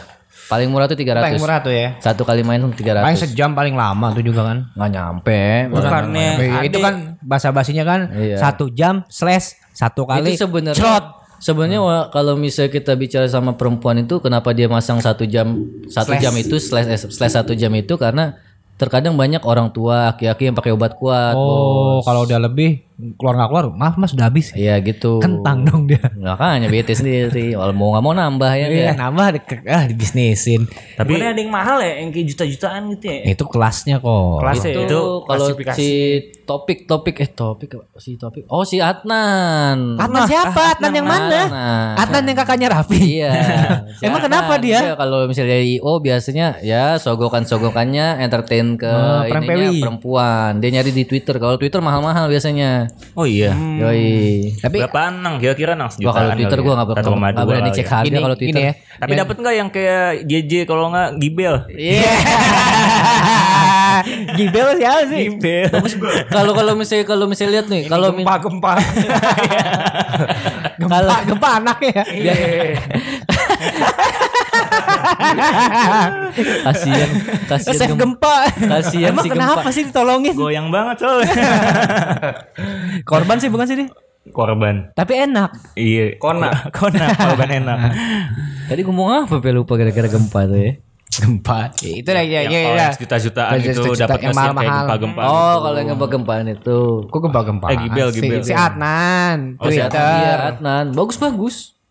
paling 0.48 0.66
murah 0.66 0.86
tuh 0.86 0.98
300. 0.98 1.22
Paling 1.22 1.38
murah 1.38 1.58
tuh 1.62 1.70
ya. 1.70 1.88
Satu 1.98 2.22
kali 2.22 2.42
main 2.42 2.58
tuh 2.58 2.74
300. 2.74 3.02
Paling 3.02 3.20
sejam 3.20 3.50
paling 3.54 3.74
lama 3.74 4.10
tuh 4.10 4.22
juga 4.22 4.42
kan. 4.44 4.58
nggak 4.74 4.90
nyampe. 4.90 5.42
bukannya 5.70 6.28
Eh, 6.38 6.66
itu 6.66 6.78
kan 6.78 7.18
bahasa 7.22 7.54
basinya 7.54 7.86
kan 7.86 8.00
Iya. 8.10 8.38
satu 8.38 8.66
jam 8.70 9.06
slash 9.06 9.58
satu 9.70 10.06
kali. 10.06 10.34
itu 10.34 10.42
sebenarnya. 10.42 11.21
Sebenarnya 11.42 11.80
wa- 11.82 12.06
kalau 12.08 12.38
misalnya 12.38 12.70
kita 12.70 12.94
bicara 12.94 13.26
sama 13.26 13.52
perempuan 13.52 13.98
itu 13.98 14.22
kenapa 14.22 14.54
dia 14.54 14.66
masang 14.66 15.02
satu 15.02 15.26
jam 15.26 15.58
satu 15.86 16.14
jam 16.16 16.32
itu 16.38 16.56
slash 16.58 16.86
eh, 16.86 16.98
slash 16.98 17.34
satu 17.34 17.52
jam 17.52 17.74
itu? 17.74 17.98
Karena 17.98 18.38
terkadang 18.72 19.14
banyak 19.14 19.42
orang 19.42 19.70
tua 19.70 20.10
aki-aki 20.10 20.48
yang 20.48 20.56
pakai 20.56 20.70
obat 20.70 20.94
kuat 20.96 21.34
Oh, 21.34 21.98
kalau 22.02 22.24
udah 22.24 22.38
lebih 22.40 22.82
keluar 23.12 23.34
nggak 23.34 23.48
keluar, 23.48 23.64
maaf 23.70 23.94
mas 23.94 24.10
udah 24.10 24.26
habis. 24.26 24.50
Iya 24.52 24.78
gitu. 24.78 25.18
Kentang 25.18 25.62
dong 25.62 25.84
dia. 25.84 26.00
Makanya 26.12 26.66
bete 26.66 26.92
sendiri. 26.92 27.52
Kalau 27.58 27.72
mau 27.72 27.90
nggak 27.90 28.02
mau 28.02 28.12
nambah 28.12 28.52
ya. 28.52 28.66
Iya, 28.66 28.84
kan? 28.88 28.96
nambah 29.02 29.26
di- 29.32 29.42
ah 29.66 29.84
dibisnisin. 29.84 30.64
Tapi 30.94 31.12
Bukannya 31.12 31.28
ada 31.28 31.40
yang 31.40 31.50
mahal 31.50 31.78
ya 31.78 31.92
yang 31.98 32.10
kayak 32.10 32.26
juta-jutaan 32.28 32.82
gitu 32.90 33.04
ya. 33.04 33.18
Itu 33.28 33.44
kelasnya 33.44 33.96
kok. 33.98 34.38
Kelasnya 34.38 34.70
Itu, 34.72 34.80
Itu 34.82 35.00
kalau 35.22 35.46
klasifikasi. 35.48 35.76
si 35.76 35.88
topik 36.42 36.84
topik 36.84 37.16
eh 37.18 37.30
topik 37.30 37.70
apa? 37.72 37.86
si 37.96 38.14
topik. 38.14 38.44
Oh 38.46 38.62
si 38.62 38.78
Adnan. 38.78 39.96
Adnan 39.96 40.22
siapa? 40.24 40.74
Adnan 40.74 40.92
yang 40.92 41.06
mana? 41.06 41.40
Adnan. 41.42 41.94
Adnan 41.98 42.22
yang 42.24 42.36
kakaknya 42.36 42.68
Raffi. 42.70 43.00
Iya. 43.18 43.32
Si 43.92 44.04
Emang 44.04 44.18
Adnan. 44.18 44.26
kenapa 44.28 44.54
dia? 44.58 44.78
Iya, 44.80 44.94
kalau 44.94 45.24
misalnya 45.24 45.52
dari 45.52 45.76
IO 45.76 45.92
biasanya 45.98 46.60
ya 46.60 46.96
sogokan-sogokannya 46.96 48.20
entertain 48.20 48.74
ke 48.74 48.88
Oh, 48.88 49.22
ininya 49.24 49.72
perempuan. 49.80 50.58
Dia 50.58 50.70
nyari 50.72 50.90
di 50.90 51.04
Twitter. 51.04 51.36
Kalau 51.36 51.56
Twitter 51.56 51.78
mahal-mahal 51.78 52.26
biasanya. 52.26 52.91
Oh 53.12 53.24
iya. 53.24 53.52
Yoi. 53.52 54.52
Tapi 54.56 54.76
Berapa 54.78 55.10
nang 55.10 55.36
kira-kira 55.36 55.72
nang 55.72 55.86
Wah 55.86 55.94
sejutaan 55.94 56.16
kalau 56.24 56.34
Twitter 56.34 56.54
kali 56.54 56.62
gua 56.62 56.72
ya? 56.72 56.76
nggak 56.78 56.88
Satu 56.94 57.08
koma 57.08 57.20
nggak 57.22 57.34
dua 57.34 57.44
berani 57.46 57.62
kali 57.64 57.74
cek 57.74 57.84
ya. 57.84 57.92
harga 57.92 58.06
ini, 58.06 58.18
kalau 58.18 58.32
ini 58.32 58.40
Twitter. 58.42 58.62
ya. 58.62 58.72
Tapi 58.94 59.12
dapat 59.14 59.36
nggak 59.38 59.54
yang 59.54 59.68
kayak 59.68 60.02
JJ 60.24 60.52
kalau 60.64 60.84
nggak 60.88 61.08
Gibel? 61.16 61.54
Iya. 61.68 62.12
Gibel 64.34 64.66
siapa 64.74 65.00
sih? 65.06 65.20
Gibel. 65.28 65.68
Kalau 66.28 66.52
kalau 66.52 66.72
misalnya 66.72 67.04
kalau 67.04 67.24
misalnya 67.24 67.52
lihat 67.54 67.66
nih, 67.68 67.82
kalau 67.86 68.10
mi- 68.10 68.22
gempa-gempa. 68.22 68.72
Gempa, 70.72 70.98
gempa 71.24 71.48
anaknya 71.58 72.02
ya. 72.10 72.34
kasihan 76.66 77.10
kasihan 77.46 77.74
Save 77.76 77.94
gem- 77.94 78.00
gempa. 78.00 78.36
Kasihan 78.48 79.10
Emang 79.12 79.24
si 79.24 79.30
kenapa 79.30 79.60
gempa. 79.62 79.76
sih 79.76 79.82
ditolongin? 79.88 80.34
Goyang 80.34 80.68
banget 80.72 80.96
soalnya. 81.04 81.32
Korban 83.10 83.36
sih 83.38 83.50
bukan 83.52 83.66
sih 83.68 83.76
dia? 83.84 83.88
korban. 84.30 84.94
Tapi 84.94 85.26
enak. 85.26 85.50
Iya. 85.74 86.14
Kona. 86.22 86.50
Kona 86.78 87.10
korban 87.10 87.50
enak. 87.50 87.78
Tadi 88.70 88.80
ngomong 88.86 89.26
apa? 89.26 89.42
Pe 89.42 89.50
lupa 89.50 89.74
gara-gara 89.74 90.06
gempa 90.06 90.46
tuh 90.46 90.58
ya. 90.62 90.72
Gempa. 91.12 91.74
Itu 91.82 92.10
lah 92.14 92.24
ya, 92.24 92.46
ya, 92.46 92.60
ya. 92.72 92.72
yang 92.72 92.94
juta-jutaan 92.96 93.60
itu 93.60 93.82
dapat 93.98 94.22
yang 94.22 94.32
mesin 94.32 94.54
kayak 94.54 94.54
mahal-mahal. 94.56 94.80
gempa-gempa. 94.86 95.20
Oh, 95.26 95.56
kalau 95.60 95.76
yang 95.76 95.90
gempa-gempaan 95.92 96.46
itu. 96.54 96.78
Kok 97.10 97.20
gempa-gempa? 97.28 97.66
Eh, 97.68 97.78
Gibel, 97.84 98.08
Gibel. 98.14 98.40
Si, 98.40 98.48
si 98.48 98.54
Adnan. 98.54 99.58
Oh, 99.60 99.68
si 99.68 99.76
Twitter. 99.76 100.00
Iya, 100.00 100.34
Adnan. 100.54 100.94
Bagus-bagus. 100.94 101.74
Bagus 101.74 101.81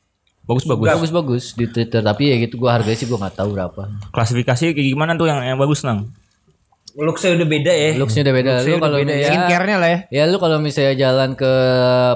bagus. 0.45 0.63
Bagus-bagus 0.67 1.43
di 1.55 1.65
Twitter, 1.69 2.01
tapi 2.01 2.33
ya 2.33 2.35
gitu 2.41 2.57
gua 2.57 2.79
harganya 2.79 2.97
sih 2.97 3.07
gua 3.07 3.27
nggak 3.27 3.35
tahu 3.37 3.49
berapa. 3.55 3.81
Klasifikasi 4.11 4.73
kayak 4.75 4.87
gimana 4.95 5.15
tuh 5.15 5.29
yang 5.29 5.41
yang 5.45 5.57
bagus 5.57 5.85
nang? 5.85 6.09
Looksnya 6.91 7.39
udah 7.39 7.47
beda 7.47 7.71
ya. 7.71 7.89
Looksnya 7.95 8.21
udah 8.27 8.35
beda. 8.35 8.51
Lu 8.67 8.75
kalau 8.83 8.97
beda 8.99 9.15
ya, 9.15 9.29
Skincare-nya 9.31 9.77
lah 9.79 9.89
ya. 9.89 9.99
Ya 10.11 10.23
lu 10.27 10.37
kalau 10.43 10.59
misalnya 10.59 10.95
jalan 10.99 11.39
ke 11.39 11.53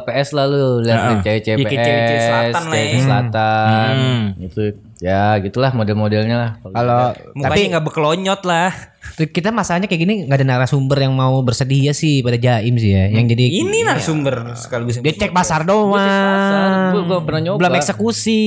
PS 0.04 0.30
lah 0.36 0.46
lu 0.52 0.84
lihat 0.84 1.00
nih 1.00 1.18
cewek-cewek 1.24 1.64
PS, 1.64 1.72
cewek-cewek 1.72 2.22
selatan 2.28 2.64
lah 2.68 2.76
ya. 2.76 2.84
cewek 2.84 3.04
selatan. 3.08 3.94
Hmm. 3.96 4.24
Itu 4.44 4.62
ya 5.00 5.24
gitulah 5.40 5.72
model-modelnya 5.72 6.36
lah. 6.36 6.52
Kalau 6.60 7.16
tapi 7.16 7.60
nggak 7.72 7.86
bekelonyot 7.88 8.42
lah. 8.44 8.72
Kita 9.16 9.50
masalahnya 9.56 9.88
kayak 9.88 10.02
gini 10.04 10.14
nggak 10.28 10.44
ada 10.44 10.48
narasumber 10.48 11.00
yang 11.00 11.16
mau 11.16 11.40
bersedia 11.40 11.96
sih 11.96 12.20
pada 12.20 12.36
Jaim 12.36 12.76
sih 12.76 12.92
ya. 12.92 13.08
Yang 13.08 13.26
jadi 13.36 13.46
Ini 13.64 13.78
narasumber 13.88 14.36
sekaligus. 14.60 15.00
dia 15.00 15.16
cek 15.16 15.32
pasar 15.32 15.64
doang. 15.64 15.96
Gua, 15.96 17.02
gua 17.08 17.20
pernah 17.24 17.52
nyoba. 17.52 17.60
Belum 17.64 17.74
eksekusi. 17.80 18.44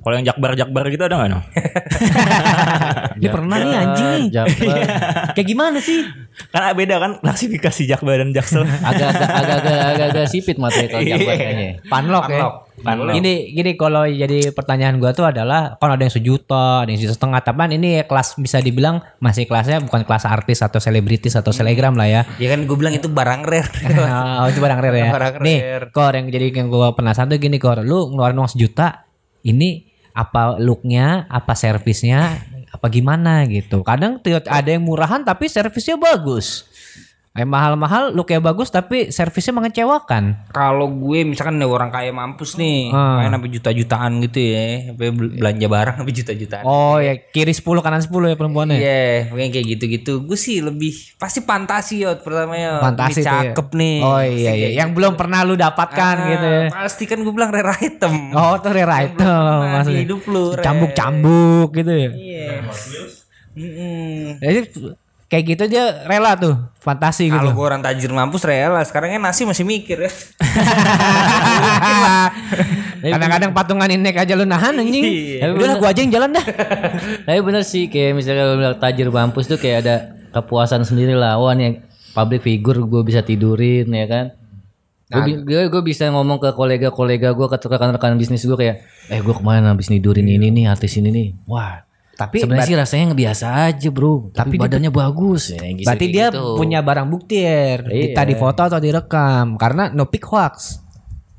Kalau 0.00 0.14
yang 0.16 0.24
jakbar-jakbar 0.24 0.84
gitu 0.88 1.04
ada 1.04 1.14
nggak 1.20 1.28
nang? 1.28 1.44
Dia 3.20 3.28
pernah 3.28 3.56
nih 3.60 3.74
anjing. 3.76 4.22
Jakbar. 4.32 4.76
Kayak 5.36 5.48
gimana 5.52 5.76
sih? 5.76 6.08
Kan 6.48 6.72
beda 6.72 6.96
kan 6.96 7.12
klasifikasi 7.20 7.82
jakbar 7.84 8.24
dan 8.24 8.32
jaksel. 8.32 8.64
agak-agak 8.90 9.28
agak-agak 9.28 9.76
agak-agak 9.94 10.26
sipit 10.32 10.56
matanya 10.56 10.88
kalau 10.88 11.04
jakbar 11.04 11.34
kayaknya. 11.36 11.68
Panlok, 11.92 12.24
ya. 12.32 12.42
Panlok. 12.80 13.12
Gini 13.12 13.34
gini 13.52 13.70
kalau 13.76 14.08
jadi 14.08 14.56
pertanyaan 14.56 14.96
gua 14.96 15.12
tuh 15.12 15.28
adalah 15.28 15.76
kan 15.76 15.92
ada 15.92 16.02
yang 16.02 16.14
sejuta, 16.14 16.84
ada 16.84 16.88
yang 16.88 17.00
sejuta 17.00 17.16
setengah, 17.20 17.40
tapi 17.44 17.76
ini 17.76 18.00
kelas 18.08 18.40
bisa 18.40 18.58
dibilang 18.64 19.04
masih 19.20 19.44
kelasnya 19.44 19.84
bukan 19.84 20.02
kelas 20.08 20.24
artis 20.24 20.64
atau 20.64 20.80
selebritis 20.80 21.36
atau 21.36 21.52
selegram 21.52 21.92
lah 21.98 22.08
ya. 22.08 22.22
Ya 22.40 22.48
kan 22.52 22.64
gue 22.64 22.76
bilang 22.76 22.94
itu 22.96 23.10
barang 23.10 23.42
rare. 23.44 23.70
oh, 24.40 24.46
itu 24.48 24.60
barang 24.62 24.80
rare 24.80 24.98
ya. 24.98 25.10
Barang 25.12 25.34
Nih, 25.44 25.58
rare. 25.60 25.86
Kor 25.92 26.12
yang 26.16 26.26
jadi 26.32 26.46
yang 26.54 26.72
gue 26.72 26.88
penasaran 26.96 27.28
tuh 27.28 27.38
gini 27.42 27.60
Kor, 27.60 27.84
lu 27.84 28.14
ngeluarin 28.14 28.38
uang 28.40 28.50
sejuta, 28.50 29.04
ini 29.44 29.90
apa 30.14 30.58
looknya, 30.58 31.28
apa 31.30 31.54
servisnya, 31.54 32.40
apa 32.70 32.86
gimana 32.86 33.44
gitu. 33.50 33.82
Kadang 33.82 34.22
ada 34.46 34.70
yang 34.70 34.86
murahan 34.86 35.26
tapi 35.26 35.50
servisnya 35.50 35.98
bagus. 35.98 36.69
Yang 37.30 37.46
mahal-mahal 37.46 38.10
looknya 38.10 38.42
bagus 38.42 38.68
tapi 38.68 39.08
servisnya 39.08 39.54
mengecewakan. 39.54 40.50
Kalau 40.50 40.90
gue 40.90 41.22
misalkan 41.22 41.56
nih 41.56 41.64
orang 41.64 41.86
kaya 41.88 42.10
mampus 42.10 42.58
nih, 42.58 42.90
Ah. 42.90 43.22
main 43.22 43.30
sampai 43.30 43.50
juta-jutaan 43.50 44.18
gitu 44.20 44.38
ya, 44.42 44.62
sampai 44.90 45.06
bel- 45.08 45.34
belanja 45.38 45.66
barang 45.66 45.94
sampai 45.96 46.10
juta-jutaan. 46.12 46.64
Oh 46.64 46.98
ya 46.98 47.14
kiri 47.24 47.54
10 47.54 47.62
kanan 47.80 48.02
10 48.02 48.26
ya 48.26 48.34
perempuannya. 48.34 48.76
Iya, 48.76 49.30
pokoknya 49.30 49.50
kayak 49.52 49.66
gitu-gitu. 49.70 50.12
Gue 50.20 50.34
sih 50.34 50.58
lebih 50.58 50.90
pasti 51.16 51.38
fantasi 51.40 52.02
ya 52.02 52.18
pertama 52.18 52.58
ya. 52.58 52.82
Fantasi 52.82 53.20
ya. 53.20 53.54
cakep 53.54 53.66
nih. 53.72 53.96
Oh 54.00 54.18
iya 54.20 54.52
iya, 54.52 54.68
yang 54.74 54.90
belum 54.90 55.14
pernah 55.14 55.40
lu 55.40 55.54
dapatkan 55.54 56.14
Ah, 56.16 56.26
gitu 56.28 56.46
ya. 56.46 56.62
Pasti 56.68 57.06
kan 57.06 57.22
gue 57.22 57.30
bilang 57.30 57.48
rare 57.48 57.78
item. 57.80 58.34
Oh, 58.34 58.58
tuh 58.58 58.74
rare 58.74 59.06
item 59.06 59.22
maksudnya. 59.70 60.02
hidup 60.02 60.20
lu. 60.26 60.58
Cambuk-cambuk 60.58 61.70
gitu 61.72 61.92
ya. 61.94 62.10
Iya. 62.10 62.58
Mm-mm. 63.50 64.38
Jadi 64.40 64.58
kayak 65.30 65.44
gitu 65.54 65.64
dia 65.70 66.02
rela 66.10 66.34
tuh, 66.34 66.58
fantasi 66.82 67.30
gitu. 67.30 67.38
Kalau 67.38 67.54
gue 67.54 67.66
orang 67.70 67.78
tajir 67.86 68.10
mampus 68.10 68.42
rela. 68.42 68.82
Sekarang 68.82 69.14
kan 69.14 69.22
nasi 69.22 69.46
masih 69.46 69.62
mikir 69.62 70.02
ya. 70.02 70.10
Kadang-kadang 73.14 73.54
patungan 73.54 73.86
inek 73.86 74.26
aja 74.26 74.34
lu 74.34 74.42
nahan 74.42 74.82
anjing. 74.82 75.06
Iya. 75.06 75.54
Udah 75.54 75.66
lah 75.70 75.76
gua 75.78 75.88
aja 75.94 76.02
yang 76.02 76.10
jalan 76.10 76.34
dah. 76.34 76.44
Tapi 77.30 77.38
bener 77.46 77.62
sih 77.62 77.86
kayak 77.86 78.18
misalnya 78.18 78.42
kalau 78.42 78.58
bilang 78.58 78.76
tajir 78.82 79.08
mampus 79.08 79.46
tuh 79.46 79.56
kayak 79.56 79.86
ada 79.86 80.18
kepuasan 80.34 80.82
sendiri 80.82 81.14
lah. 81.14 81.38
Wah 81.38 81.54
nih 81.54 81.78
public 82.10 82.42
figure 82.42 82.82
gue 82.82 83.02
bisa 83.06 83.22
tidurin 83.22 83.86
ya 83.86 84.06
kan. 84.10 84.34
Gue 85.10 85.70
gue 85.70 85.82
bisa 85.86 86.10
ngomong 86.10 86.42
ke 86.42 86.50
kolega-kolega 86.58 87.38
gue 87.38 87.46
ke 87.46 87.56
rekan-rekan 87.70 88.18
bisnis 88.18 88.46
gue 88.46 88.58
kayak, 88.58 88.82
eh 89.10 89.18
gue 89.22 89.34
kemarin 89.34 89.66
habis 89.66 89.90
nidurin 89.90 90.26
ini 90.26 90.50
nih 90.50 90.70
artis 90.70 90.98
ini 90.98 91.10
nih. 91.10 91.28
Wah. 91.46 91.86
Tapi 92.20 92.36
Sebenarnya 92.44 92.68
sih 92.68 92.76
rasanya 92.76 93.16
biasa 93.16 93.46
aja 93.72 93.88
bro. 93.88 94.28
Tapi, 94.36 94.60
badannya 94.60 94.92
bagus 94.92 95.56
ya. 95.56 95.64
gitu- 95.72 95.88
berarti 95.88 96.06
dia 96.12 96.28
gitu. 96.28 96.60
punya 96.60 96.84
barang 96.84 97.08
bukti 97.08 97.40
ya. 97.40 97.80
Iya. 97.80 98.12
Kita 98.12 98.22
difoto 98.28 98.60
atau 98.60 98.76
direkam 98.76 99.56
karena 99.56 99.88
no 99.88 100.04
pic 100.12 100.28
hoax. 100.28 100.84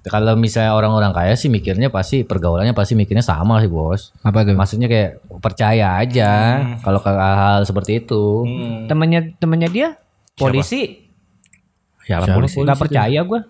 Kalau 0.02 0.34
misalnya 0.34 0.74
orang-orang 0.74 1.14
kaya 1.14 1.38
sih 1.38 1.54
mikirnya 1.54 1.94
pasti 1.94 2.26
pergaulannya 2.26 2.74
pasti 2.74 2.98
mikirnya 2.98 3.22
sama 3.22 3.62
sih 3.62 3.70
bos. 3.70 4.10
Apa 4.26 4.42
tuh? 4.42 4.58
Maksudnya 4.58 4.90
kayak 4.90 5.22
percaya 5.38 6.02
aja 6.02 6.32
kalau 6.82 6.98
ke 6.98 7.10
hal 7.14 7.62
seperti 7.62 8.02
itu. 8.02 8.42
Temennya 8.90 9.38
temennya 9.38 9.70
dia 9.70 9.88
polisi 10.34 11.06
Siapa 12.02 12.26
Siapa 12.26 12.38
polisi? 12.42 12.58
nggak 12.58 12.80
percaya 12.82 13.20
gua. 13.22 13.46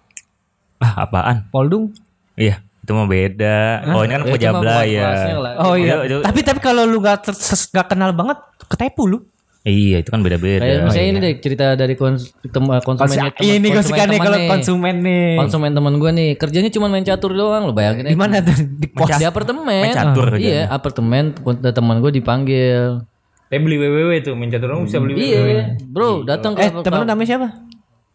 Ah 0.84 1.08
apaan? 1.08 1.48
Poldung. 1.48 1.96
Iya 2.36 2.60
itu 2.82 2.92
mah 2.92 3.06
beda. 3.06 3.60
Oh 3.88 4.02
ini 4.02 4.12
kan 4.12 4.22
Ya, 4.22 4.34
bukan 4.52 4.54
ya. 4.84 5.10
Oh 5.56 5.74
iya. 5.74 5.94
Iya, 5.94 5.96
itu- 6.04 6.24
Tapi 6.24 6.40
tapi 6.42 6.60
kalau 6.60 6.84
lu 6.84 6.98
nggak 6.98 7.18
ter- 7.24 7.38
ses- 7.38 7.70
nggak 7.70 7.88
kenal 7.88 8.12
banget 8.12 8.38
ketipu 8.66 9.06
lu. 9.06 9.20
Iya 9.62 10.02
itu 10.02 10.10
kan 10.10 10.20
beda-beda. 10.20 10.58
Kayak 10.58 10.78
misalnya 10.84 11.06
ini 11.08 11.20
deh 11.22 11.34
cerita 11.38 11.66
dari 11.76 11.94
kons 11.94 12.34
tem- 12.42 12.82
konsumennya 12.82 13.30
temen- 13.30 13.54
ini 13.54 13.68
gue 13.70 13.84
suka 13.84 14.04
nih 14.04 14.18
kalau 14.20 14.40
konsumen 14.50 14.96
nih. 15.00 15.38
konsumen 15.38 15.72
temen 15.72 15.94
gue 15.96 16.12
nih 16.12 16.30
kerjanya 16.34 16.70
cuma 16.72 16.90
main 16.90 17.06
catur 17.06 17.30
doang 17.32 17.64
lo 17.64 17.72
bayangin 17.72 18.10
Di 18.10 18.18
mana 18.18 18.42
tuh? 18.42 18.58
Di 18.58 18.90
pos. 18.90 19.06
di 19.08 19.22
apartemen 19.22 19.62
Main 19.62 19.94
catur 19.94 20.34
Ah, 20.34 20.42
iya 20.42 20.66
apartemen 20.68 21.38
teman 21.70 22.02
gue 22.02 22.10
dipanggil 22.12 23.06
Eh 23.48 23.60
beli 23.60 23.78
WWW 23.78 24.12
tuh, 24.24 24.34
main 24.34 24.48
catur 24.48 24.82
bisa 24.82 24.98
beli 24.98 25.14
WWW. 25.14 25.46
iya 25.46 25.64
bro 25.78 26.24
datang 26.24 26.56
ke 26.56 26.64
Eh 26.64 26.70
temen 26.82 26.98
lu 26.98 27.06
namanya 27.06 27.28
siapa? 27.30 27.48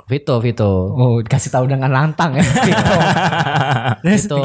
Vito 0.07 0.39
Vito 0.39 0.71
Oh 0.95 1.19
dikasih 1.19 1.51
tahu 1.51 1.67
dengan 1.67 1.91
lantang 1.91 2.39
ya. 2.39 2.45
Vito 4.07 4.39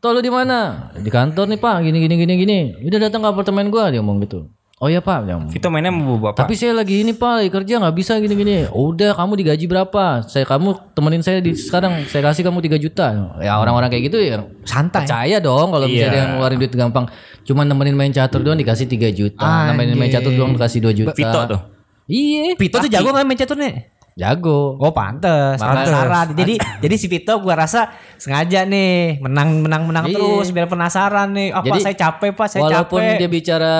Tuh 0.00 0.10
lu 0.10 0.20
di 0.20 0.32
mana 0.32 0.90
di 0.98 1.06
kantor 1.06 1.46
nih 1.46 1.60
pak 1.60 1.76
gini 1.86 1.98
gini 2.02 2.14
gini 2.18 2.34
gini 2.34 2.58
udah 2.88 2.98
datang 3.06 3.22
ke 3.22 3.28
apartemen 3.30 3.70
gue 3.70 3.84
dia 3.94 4.00
ngomong 4.02 4.18
gitu 4.26 4.50
oh 4.80 4.88
iya 4.88 5.04
pak 5.04 5.28
ngomong. 5.28 5.52
Vito 5.52 5.68
mainnya 5.68 5.92
sama 5.92 6.16
bapak. 6.16 6.40
Tapi 6.40 6.56
saya 6.56 6.72
lagi 6.72 7.04
ini 7.04 7.12
pak, 7.12 7.44
lagi 7.44 7.50
kerja 7.52 7.84
nggak 7.84 7.94
bisa 8.00 8.16
gini-gini. 8.16 8.64
Udah 8.72 9.12
kamu 9.12 9.36
digaji 9.36 9.68
berapa? 9.68 10.24
Saya 10.24 10.48
kamu 10.48 10.96
temenin 10.96 11.20
saya 11.20 11.44
di 11.44 11.52
sekarang. 11.52 12.08
Saya 12.08 12.24
kasih 12.32 12.48
kamu 12.48 12.64
3 12.64 12.80
juta. 12.80 13.36
Ya 13.44 13.60
orang-orang 13.60 13.92
kayak 13.92 14.08
gitu 14.08 14.16
ya 14.16 14.40
Santai. 14.64 15.04
percaya 15.04 15.36
dong 15.36 15.68
kalau 15.68 15.84
bisa 15.84 16.08
Iya. 16.08 16.12
dia 16.16 16.22
ngeluarin 16.32 16.56
duit 16.56 16.72
gampang. 16.72 17.04
Cuman 17.44 17.68
nemenin 17.68 17.92
main 17.92 18.08
catur 18.08 18.40
doang 18.40 18.56
dikasih 18.56 18.88
3 18.88 19.12
juta. 19.12 19.68
Nemenin 19.68 20.00
main 20.00 20.08
catur 20.08 20.32
doang 20.32 20.56
dikasih 20.56 20.80
2 20.80 20.96
juta. 20.96 21.12
Vito 21.12 21.40
tuh. 21.44 21.60
Iya. 22.08 22.56
Vito 22.56 22.76
tuh 22.80 22.88
jago 22.88 23.12
nggak 23.12 23.26
main 23.28 23.36
catur 23.36 23.60
nih? 23.60 23.99
Jago. 24.20 24.76
Oh 24.76 24.92
pantes, 24.92 25.56
Pantes. 25.56 25.88
penasaran. 25.88 26.26
Jadi 26.36 26.54
jadi 26.60 26.94
si 26.94 27.06
Vito 27.08 27.32
gua 27.40 27.56
rasa 27.58 27.88
sengaja 28.14 28.68
nih 28.68 29.16
menang 29.18 29.64
menang 29.64 29.88
menang 29.88 30.04
Iya. 30.06 30.14
terus 30.14 30.52
biar 30.52 30.68
penasaran 30.68 31.32
nih. 31.32 31.48
Apa 31.50 31.64
Jadi, 31.66 31.80
saya 31.80 31.96
capek 31.96 32.30
pak, 32.36 32.46
saya 32.46 32.60
Walaupun 32.62 33.00
capek. 33.00 33.16
dia 33.16 33.28
bicara 33.28 33.72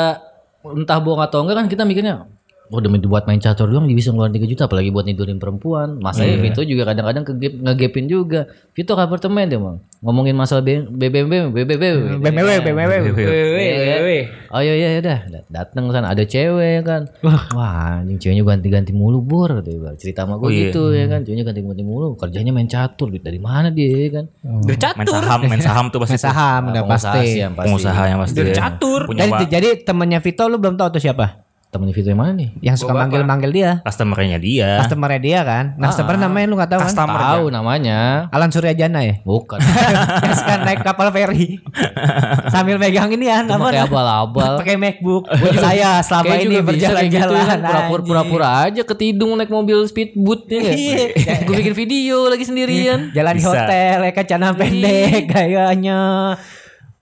entah 0.63 0.97
bohong 0.97 1.21
atau 1.21 1.45
enggak 1.45 1.57
kan 1.57 1.67
kita 1.69 1.85
mikirnya 1.85 2.25
Oh 2.71 2.79
demi 2.79 3.03
buat 3.03 3.27
main 3.27 3.43
catur 3.43 3.67
doang 3.67 3.83
bisa 3.91 4.15
ngeluarin 4.15 4.31
3 4.31 4.47
juta 4.47 4.71
apalagi 4.71 4.95
buat 4.95 5.03
nidurin 5.03 5.43
perempuan. 5.43 5.99
Masanya 5.99 6.39
Vito 6.39 6.63
juga 6.63 6.87
kadang-kadang 6.87 7.27
ngegepin 7.67 8.07
juga. 8.07 8.47
Vito 8.71 8.95
ke 8.95 9.03
apartemen 9.03 9.51
dia 9.51 9.59
bang. 9.59 9.83
Ngomongin 9.99 10.39
masalah 10.39 10.63
B- 10.63 10.87
BBM 10.87 11.51
BBB. 11.51 11.83
BMW, 12.23 12.63
BMW. 12.63 12.93
WWW. 13.11 14.00
Oh 14.49 14.59
iya 14.59 14.75
iya 14.75 14.89
udah 14.99 15.19
datang 15.47 15.89
sana 15.89 16.11
ada 16.11 16.23
cewek 16.23 16.83
kan. 16.83 17.09
Wah, 17.53 18.03
ini 18.03 18.17
ceweknya 18.17 18.43
ganti-ganti 18.43 18.91
mulu 18.91 19.21
bor 19.21 19.51
katanya. 19.51 19.95
Cerita 19.95 20.25
sama 20.25 20.37
gue 20.37 20.47
Oh, 20.47 20.51
iya. 20.51 20.69
gitu 20.69 20.83
ya 20.91 21.07
kan. 21.07 21.21
Ceweknya 21.23 21.45
ganti-ganti 21.45 21.83
mulu. 21.83 22.15
Kerjanya 22.15 22.51
main 22.51 22.67
catur. 22.67 23.09
Duit 23.09 23.21
dari 23.21 23.39
mana 23.39 23.69
dia 23.69 23.89
ya 23.89 24.09
kan? 24.17 24.25
Dari 24.43 24.77
Main 24.77 24.81
catur. 24.81 25.13
saham, 25.17 25.39
main 25.45 25.61
saham 25.61 25.85
tuh 25.89 25.99
pasti. 25.99 26.15
Main 26.15 26.23
saham 26.23 26.63
udah 26.67 26.83
Pengusaha 26.83 27.13
pasti. 27.13 27.27
sih 27.27 27.39
yang 27.39 27.53
pasti. 27.53 27.67
Pengusaha 27.67 28.03
yang 28.07 28.19
pasti. 28.19 28.37
Dari 28.37 28.51
ya. 28.51 28.57
catur. 28.57 29.01
Punya 29.05 29.23
Jadi, 29.27 29.45
jadi 29.47 29.69
temennya 29.83 30.19
Vito 30.19 30.45
lu 30.47 30.57
belum 30.57 30.75
tahu 30.75 30.89
tuh 30.95 31.03
siapa? 31.03 31.27
Temennya 31.71 31.95
Vito 31.95 32.11
yang 32.11 32.19
mana 32.19 32.35
nih? 32.35 32.51
Yang 32.67 32.83
suka 32.83 32.99
manggil-manggil 32.99 33.51
dia. 33.55 33.71
customernya 33.87 34.43
dia. 34.43 34.83
Customer 34.83 35.11
dia 35.23 35.39
kan. 35.47 35.79
Nah, 35.79 35.95
customer 35.95 36.19
namanya 36.19 36.47
lu 36.51 36.59
gak 36.59 36.71
tahu 36.75 36.83
kan? 36.83 36.91
Customer. 36.91 37.21
Tahu 37.23 37.45
namanya. 37.55 37.99
Alan 38.35 38.51
Suryajana 38.51 39.07
ya? 39.07 39.15
Bukan. 39.23 39.63
yang 40.27 40.35
suka 40.35 40.67
naik 40.67 40.83
kapal 40.83 41.15
feri 41.15 41.63
sambil 42.55 42.75
megang 42.75 43.15
ini 43.15 43.31
ya 43.31 43.47
apa 43.47 43.55
Pakai 43.71 43.87
abal-abal. 43.87 44.59
pakai 44.59 44.75
MacBook 44.83 45.31
saya 45.63 46.03
selama 46.03 46.35
Kayak 46.35 46.43
ini 46.43 46.55
bisa 46.59 46.59
kayak 46.59 46.67
gitu 46.67 46.67
berjalan-jalan 46.67 47.39
ya. 47.39 47.63
Pura-pura 47.63 48.03
pura-pura 48.03 48.49
aja 48.67 48.83
ketidung 48.83 49.39
naik 49.39 49.51
mobil 49.55 49.79
speedboot 49.87 50.51
ya. 50.51 50.75
Iya. 50.75 51.47
Gue 51.47 51.55
bikin 51.55 51.75
video 51.79 52.27
lagi 52.27 52.43
sendirian. 52.43 53.15
jalan 53.15 53.39
di 53.39 53.45
hotel 53.47 54.11
ya 54.11 54.11
kan 54.11 54.25
celana 54.27 54.59
pendek 54.59 55.31
gayanya 55.31 56.35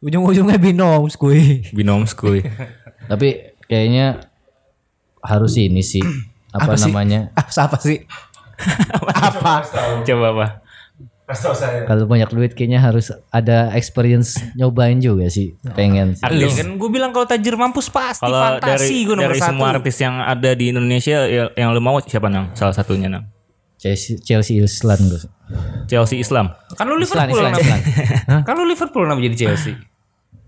ujung-ujungnya 0.04 0.60
binom 0.60 1.08
kuy 1.16 1.64
Binom 1.72 2.04
skuy. 2.04 2.44
Tapi 3.08 3.56
kayaknya 3.64 4.27
harus 5.20 5.54
ini 5.54 5.80
sih. 5.80 6.02
Apa, 6.50 6.64
Apa 6.64 6.74
sih? 6.74 6.88
namanya? 6.88 7.20
apa 7.38 7.52
apa 7.60 7.76
sih 7.76 7.98
apa 9.20 9.52
Coba 10.02 10.26
apa? 10.32 10.46
Kalau 11.84 12.08
banyak 12.08 12.32
duit 12.32 12.52
kayaknya 12.52 12.80
harus 12.80 13.12
ada 13.28 13.68
experience 13.70 14.34
nyobain 14.54 14.96
juga 14.96 15.28
sih. 15.28 15.52
Pengen. 15.70 16.16
sih. 16.16 16.24
Iya 16.24 16.48
kan 16.56 16.74
gue 16.74 16.88
bilang 16.88 17.12
kalau 17.12 17.28
tajir 17.28 17.52
mampus 17.52 17.86
pasti 17.86 18.24
Kalau 18.24 18.40
fantasi 18.56 18.64
dari 18.64 19.04
gue 19.04 19.12
nomor 19.12 19.28
dari 19.28 19.38
satu. 19.38 19.48
semua 19.52 19.66
artis 19.70 19.96
yang 19.98 20.14
ada 20.16 20.50
di 20.50 20.64
Indonesia 20.66 21.16
ya- 21.22 21.52
yang 21.52 21.70
lu 21.70 21.78
mau 21.78 22.00
siapa 22.00 22.26
nang? 22.26 22.48
Salah 22.52 22.72
satunya 22.72 23.06
nang. 23.06 23.28
Chelsea, 23.76 24.16
Chelsea 24.16 24.56
Island 24.56 25.02
gue. 25.06 25.22
Chelsea 25.86 26.16
Islam. 26.16 26.48
Kan 26.72 26.88
lu 26.88 26.96
Liverpool 26.96 27.28
Islan, 27.30 27.52
nama- 27.52 27.60
Islan. 27.60 27.80
Kan 28.48 28.54
lu 28.56 28.64
Liverpool 28.64 29.04
nama 29.04 29.20
jadi 29.20 29.36
Chelsea. 29.38 29.76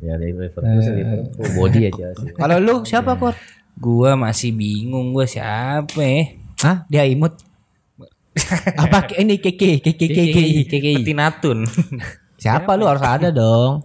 Ya 0.01 0.17
dari 0.17 0.33
Liverpool, 0.33 0.65
sih, 0.81 0.97
Liverpool. 0.97 1.45
body 1.55 1.81
Chelsea. 1.93 2.27
Kalau 2.33 2.57
lu 2.57 2.75
siapa 2.83 3.15
kor? 3.15 3.37
Gua 3.81 4.13
masih 4.13 4.53
bingung 4.53 5.17
gue 5.17 5.25
siapa 5.25 5.97
ya. 6.05 6.37
Hah? 6.61 6.77
Dia 6.93 7.09
imut. 7.09 7.33
Apa 8.77 9.09
ini 9.17 9.41
keke 9.41 9.81
keke 9.81 10.07
keke 10.07 10.91
Petinatun. 11.01 11.65
Siapa 12.37 12.77
lu 12.77 12.85
harus 12.85 13.01
ada 13.01 13.33
dong. 13.33 13.81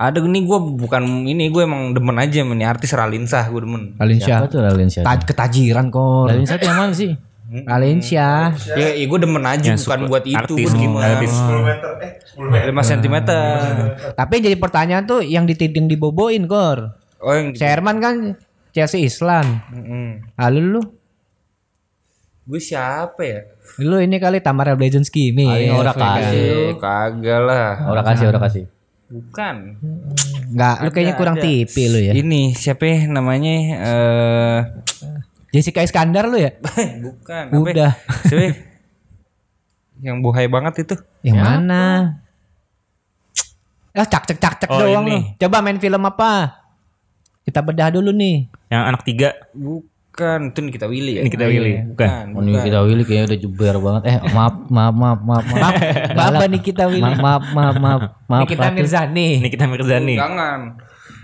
Ada 0.00 0.24
nih 0.24 0.48
gue 0.48 0.58
bukan 0.80 1.28
ini 1.28 1.52
gue 1.52 1.60
emang 1.60 1.92
demen 1.92 2.16
aja 2.16 2.40
nih 2.40 2.64
artis 2.64 2.96
Ralinsa 2.96 3.44
gue 3.52 3.60
demen. 3.60 3.92
Valencia. 4.00 4.40
Apa 4.40 4.48
tuh 4.48 4.64
Valencia? 4.64 5.04
Ta- 5.04 5.20
ketajiran 5.20 5.92
kor. 5.92 6.32
Valencia 6.32 6.56
tuh 6.56 6.66
yang 6.72 6.78
mana 6.80 6.92
sih? 6.96 7.12
Valencia. 7.68 8.56
Ya, 8.78 8.88
ya 8.96 9.04
gue 9.04 9.18
demen 9.20 9.44
aja 9.44 9.76
bukan 9.76 9.80
suka 9.80 9.96
buat 10.08 10.24
itu 10.24 10.40
artis 10.40 10.72
gue 10.72 10.80
gitu, 10.80 10.96
demen. 10.96 11.04
artis. 11.04 11.32
10 11.36 11.68
meter 11.68 11.90
eh 12.00 12.12
10 12.32 12.48
meter 12.48 12.66
5 12.72 12.90
cm. 12.96 13.16
Tapi 14.16 14.32
yang 14.32 14.44
jadi 14.48 14.56
pertanyaan 14.56 15.04
tuh 15.04 15.20
yang 15.20 15.44
ditiding 15.44 15.84
diboboin 15.84 16.48
kor. 16.48 16.96
Oh 17.20 17.36
yang 17.36 17.52
Sherman 17.52 18.00
kan 18.00 18.14
Chelsea 18.70 19.02
Island. 19.02 19.48
Mm-mm. 19.70 20.06
Lalu 20.34 20.60
lu 20.70 20.82
Gue 22.42 22.58
siapa 22.58 23.22
ya? 23.22 23.40
lu 23.78 23.96
ini 23.96 24.18
kali 24.18 24.42
Tamara 24.42 24.74
Blazinski 24.74 25.30
mi. 25.30 25.46
Paling 25.46 25.70
ora 25.72 25.92
kasih. 25.92 26.34
Eh, 26.34 26.70
kagak 26.74 27.40
lah. 27.40 27.86
Orang 27.86 28.04
kasih, 28.04 28.26
orang 28.26 28.42
kasih. 28.42 28.64
Bukan. 29.06 29.54
Enggak, 30.50 30.76
lu 30.80 30.90
kayaknya 30.90 31.14
kurang 31.14 31.36
tipe 31.36 31.82
lu 31.86 31.98
ya. 32.00 32.10
Ini 32.12 32.50
siapa 32.52 32.82
ya 32.82 32.98
namanya? 33.06 33.54
Eh 33.78 34.58
Jessica 35.50 35.82
Iskandar 35.82 36.26
lu 36.26 36.38
ya? 36.38 36.50
bukan. 37.06 37.44
Ya? 37.46 37.54
Udah. 37.54 37.92
Siapa 38.26 38.42
ya? 38.42 38.52
Yang 40.00 40.16
buhay 40.18 40.46
banget 40.46 40.74
itu. 40.82 40.94
Yang 41.22 41.38
mana? 41.38 41.82
Ah, 43.90 44.06
cak 44.06 44.22
cak 44.24 44.38
cak 44.38 44.54
cak 44.58 44.70
Oh, 44.70 44.78
doang 44.80 45.06
ini. 45.06 45.18
lu. 45.34 45.38
Coba 45.38 45.58
main 45.60 45.76
film 45.76 46.02
apa? 46.02 46.59
Kita 47.50 47.60
bedah 47.60 47.90
dulu 47.90 48.14
nih. 48.14 48.46
Yang 48.70 48.82
anak 48.86 49.02
tiga. 49.02 49.28
Bukan, 49.50 50.40
itu 50.48 50.58
Nikita 50.60 50.86
Willy 50.86 51.12
ya. 51.18 51.22
Ini 51.22 51.30
kita 51.30 51.44
pilih. 51.44 51.74
Bukan. 51.90 52.24
Oh, 52.32 52.40
ini 52.40 52.58
kita 52.60 52.78
Willy 52.80 53.02
kayaknya 53.02 53.26
udah 53.26 53.40
juber 53.40 53.74
banget. 53.76 54.02
Eh, 54.06 54.16
maaf, 54.30 54.54
maaf, 54.66 54.94
maaf, 54.94 55.20
maaf, 55.20 55.44
maaf. 55.48 55.74
Baba 56.14 56.44
nih 56.46 56.60
kita 56.60 56.86
Willy. 56.86 57.02
Maaf, 57.02 57.18
maaf, 57.18 57.44
maaf, 57.50 57.74
maaf, 57.76 58.00
maaf. 58.24 58.40
Nikita. 58.46 58.70
Mirzani. 58.70 59.28
Ini 59.40 59.48
kita 59.48 59.66
Mirzani. 59.66 60.14
Jangan. 60.14 60.60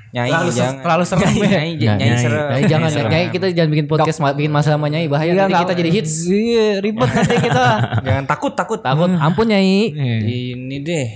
Nyai 0.07 0.33
Terlalu 0.33 0.51
jangan. 0.51 0.75
terlalu 0.81 1.05
serem 1.05 1.29
ya. 1.29 1.29
Nyai, 1.29 1.45
nyai, 1.45 1.77
Nyai, 1.77 1.99
nyai 2.01 2.17
serem. 2.17 2.47
Nyai, 2.49 2.63
jangan, 2.65 2.89
Nyai, 2.89 3.27
kita 3.29 3.47
jangan 3.53 3.71
bikin 3.71 3.87
podcast, 3.87 4.19
ma- 4.19 4.33
bikin 4.33 4.49
masalah 4.49 4.81
sama 4.81 4.89
Nyai 4.89 5.07
bahaya. 5.07 5.31
nanti 5.37 5.55
kita 5.61 5.75
jadi 5.77 5.91
hits. 5.93 6.15
Iya, 6.25 6.67
ribet 6.81 7.05
nanti 7.07 7.37
kita. 7.37 7.67
Jangan 8.01 8.25
takut, 8.25 8.53
takut. 8.57 8.81
Takut, 8.81 9.13
ampun 9.13 9.47
Nyai. 9.47 9.93
Ini 10.25 10.77
deh. 10.81 11.07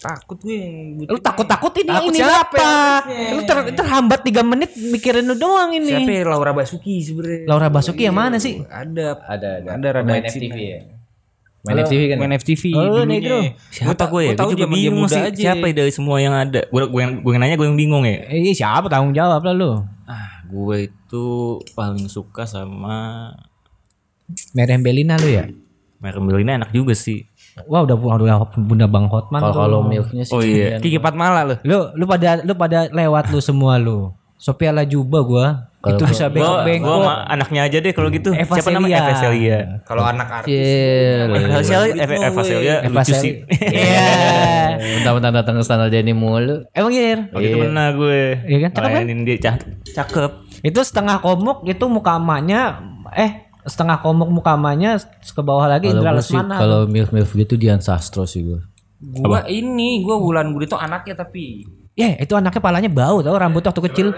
Takut 0.00 0.40
gue. 0.40 0.60
Lu 1.04 1.20
takut-takut 1.20 1.72
ini 1.76 1.92
Takut 1.92 2.08
ini 2.08 2.18
siapa 2.18 2.56
apa? 2.56 2.68
yang 3.04 3.36
Lu 3.36 3.40
ter- 3.44 3.72
terhambat 3.74 4.20
3 4.24 4.40
menit 4.42 4.70
mikirin 4.72 5.22
lu 5.22 5.36
doang 5.36 5.70
ini. 5.70 5.92
Siapa 5.92 6.08
ya? 6.10 6.22
Laura 6.24 6.52
Basuki 6.52 7.04
sebenarnya. 7.04 7.44
Laura 7.44 7.68
Basuki 7.68 8.02
yang 8.02 8.16
mana 8.16 8.36
sih? 8.36 8.64
Ada. 8.64 9.20
Ada, 9.20 9.48
ada. 9.60 9.68
Ada 9.76 10.00
Main. 10.00 10.24
FTV 10.24 10.56
ya. 10.56 10.80
Main 11.60 11.76
FTV 11.84 12.02
kan. 12.08 12.16
Main 12.16 12.32
FTV 12.34 12.62
Oh. 12.72 13.04
Negro. 13.04 13.38
Siapa 13.68 14.04
gue 14.08 14.22
ya? 14.24 14.32
tahu 14.32 14.48
Gue 14.48 14.54
juga 14.56 14.66
bingung 14.66 15.04
sih. 15.04 15.20
aja. 15.20 15.36
Siapa 15.52 15.64
ya 15.68 15.74
dari 15.76 15.92
semua 15.92 16.16
yang 16.16 16.32
ada? 16.32 16.64
Gue 16.64 16.88
gue 16.88 17.00
yang 17.00 17.12
gue 17.20 17.32
nanya 17.36 17.60
gue 17.60 17.68
yang 17.68 17.76
bingung 17.76 18.08
ya. 18.08 18.24
Eh, 18.26 18.56
siapa 18.56 18.88
tanggung 18.88 19.12
jawab 19.12 19.44
lah 19.44 19.52
lu? 19.52 19.84
Ah, 20.08 20.40
gue 20.42 20.88
itu 20.88 21.24
paling 21.76 22.08
suka 22.08 22.48
sama 22.48 23.28
Meriam 24.56 24.80
Belina 24.80 25.20
lu 25.20 25.28
ya? 25.28 25.44
Mary 26.00 26.16
Belina 26.16 26.56
enak 26.56 26.72
juga 26.72 26.96
sih. 26.96 27.28
Wah 27.68 27.84
udah 27.84 27.96
udah, 27.96 28.16
udah 28.20 28.36
bunda 28.56 28.86
Bang 28.86 29.10
Hotman. 29.10 29.40
Kalau 29.40 29.52
tuh. 29.52 29.60
kalau 29.60 29.78
milfnya 29.84 30.24
sih. 30.24 30.34
Oh 30.36 30.42
iya. 30.44 30.78
Kiki 30.78 31.02
Patmala 31.02 31.44
lu. 31.44 31.54
lu 31.66 31.78
lu 31.96 32.04
pada 32.06 32.40
lu 32.40 32.52
pada 32.54 32.88
lewat 32.88 33.28
lu 33.34 33.40
semua 33.42 33.76
lu. 33.76 34.14
Sophia 34.40 34.72
Lajuba 34.72 35.20
gua. 35.20 35.46
itu 35.80 36.04
bisa 36.04 36.28
bengkok-bengkok. 36.28 36.92
gue 36.92 37.08
sama 37.08 37.24
anaknya 37.24 37.60
aja 37.64 37.78
deh 37.80 37.92
kalau 37.96 38.12
gitu. 38.12 38.36
Eva 38.36 38.52
Siapa 38.52 38.68
namanya? 38.68 39.00
Eva 39.00 39.12
Celia. 39.16 39.58
Kalau 39.88 40.04
anak 40.04 40.28
artis. 40.28 40.52
Eva 41.40 41.60
Celia, 41.64 41.92
Eva, 42.04 42.14
Eva 42.20 42.42
Celia 42.44 42.74
Eva 42.84 43.00
lucu 43.00 43.12
sih. 43.16 43.32
Iya. 43.48 44.76
Bentar-bentar 44.76 45.32
datang 45.40 45.56
ke 45.56 45.64
standar 45.64 45.88
Denny 45.88 46.12
mulu. 46.12 46.68
Emang 46.76 46.92
iya. 46.92 47.32
Oh 47.32 47.40
gitu 47.40 47.64
pernah 47.64 47.96
gue. 47.96 48.20
Iya 48.44 48.58
kan? 48.68 48.70
Cakep 48.76 48.90
kan? 48.92 49.04
Dia 49.24 49.36
cak- 49.40 49.66
cakep. 49.96 50.30
Itu 50.68 50.80
setengah 50.84 51.16
komuk 51.24 51.64
itu 51.64 51.84
muka 51.88 52.20
emaknya 52.20 52.76
eh 53.16 53.49
setengah 53.66 54.00
komuk 54.00 54.28
muka 54.28 54.56
emaknya 54.56 54.96
ke 55.20 55.42
bawah 55.44 55.68
lagi 55.68 55.88
Kalau 55.88 56.00
Indra 56.00 56.12
Lesmana. 56.16 56.56
kalau 56.56 56.78
milf 56.88 57.10
milf 57.12 57.30
gitu 57.32 57.54
Dian 57.60 57.80
Sastro 57.80 58.24
sih 58.24 58.44
gue. 58.44 58.60
Gua 59.00 59.48
ini 59.48 60.04
gua 60.04 60.20
bulan 60.20 60.52
Gurito 60.52 60.76
anaknya 60.76 61.16
tapi 61.16 61.64
Ya, 61.96 62.16
itu 62.16 62.32
anaknya 62.32 62.62
palanya 62.64 62.88
bau 62.88 63.20
tau 63.20 63.36
rambut 63.36 63.60
waktu 63.60 63.82
kecil. 63.92 64.08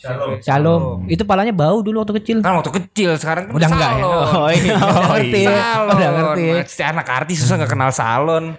Shalom 0.00 0.40
Shalom. 0.40 0.82
Itu 1.06 1.28
palanya 1.28 1.52
bau 1.52 1.84
dulu 1.84 2.00
waktu 2.02 2.16
kecil. 2.24 2.36
kan 2.40 2.56
waktu 2.56 2.72
kecil 2.72 3.14
sekarang 3.20 3.52
kan 3.52 3.54
Udah 3.54 3.68
enggak 3.68 3.90
ya? 3.92 4.04
Oh 4.08 4.48
iya, 4.48 4.74
udah 4.74 5.02
ngerti. 5.12 5.42
Salon. 5.44 5.92
Udah 5.92 6.10
ngerti. 6.16 6.46
Masih 6.64 6.86
anak 6.88 7.06
artis 7.06 7.36
susah 7.44 7.54
nggak 7.60 7.70
kenal 7.70 7.90
salon. 7.92 8.44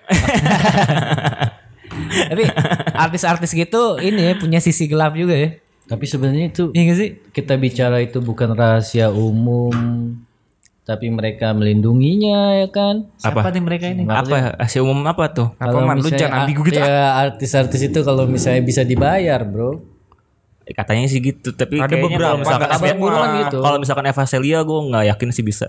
Tapi 2.32 2.44
artis-artis 2.96 3.52
gitu 3.52 4.00
ini 4.00 4.32
ya 4.32 4.34
punya 4.40 4.60
sisi 4.64 4.88
gelap 4.88 5.16
juga 5.16 5.36
ya. 5.36 5.50
Tapi 5.92 6.06
sebenarnya 6.08 6.46
itu 6.48 6.64
Iya 6.72 6.84
gak 6.88 6.98
sih? 6.98 7.10
kita 7.30 7.54
bicara 7.56 8.00
itu 8.00 8.18
bukan 8.18 8.56
rahasia 8.56 9.12
umum, 9.12 9.76
tapi 10.82 11.12
mereka 11.12 11.52
melindunginya 11.52 12.56
ya 12.58 12.68
kan. 12.68 13.12
Siapa 13.16 13.52
nih 13.52 13.60
mereka 13.60 13.86
ini? 13.88 14.04
Apa? 14.04 14.56
Asia 14.56 14.80
umum 14.80 15.04
apa 15.04 15.28
tuh? 15.30 15.48
Apa 15.56 15.84
man 15.84 16.00
lu 16.00 16.08
jangan 16.08 16.44
ambigu 16.44 16.64
gitu. 16.64 16.80
Ya 16.80 17.20
artis-artis 17.20 17.82
itu 17.84 18.00
kalau 18.02 18.24
misalnya 18.26 18.64
bisa 18.64 18.82
dibayar, 18.82 19.44
bro. 19.44 19.84
Eh, 20.64 20.72
Katanya 20.72 21.06
sih 21.06 21.20
gitu, 21.20 21.52
tapi 21.52 21.76
Ada 21.76 21.90
kayaknya 21.90 22.08
beberapa, 22.08 22.28
kalau 22.28 22.38
misalkan 22.40 22.70
Eva- 22.70 22.80
kan 23.12 23.30
gitu. 23.44 23.58
Kalau 23.60 23.78
misalkan 23.78 24.06
Eva 24.08 24.24
Celia 24.24 24.60
gue 24.64 24.80
nggak 24.88 25.04
yakin 25.12 25.30
sih 25.34 25.44
bisa. 25.44 25.68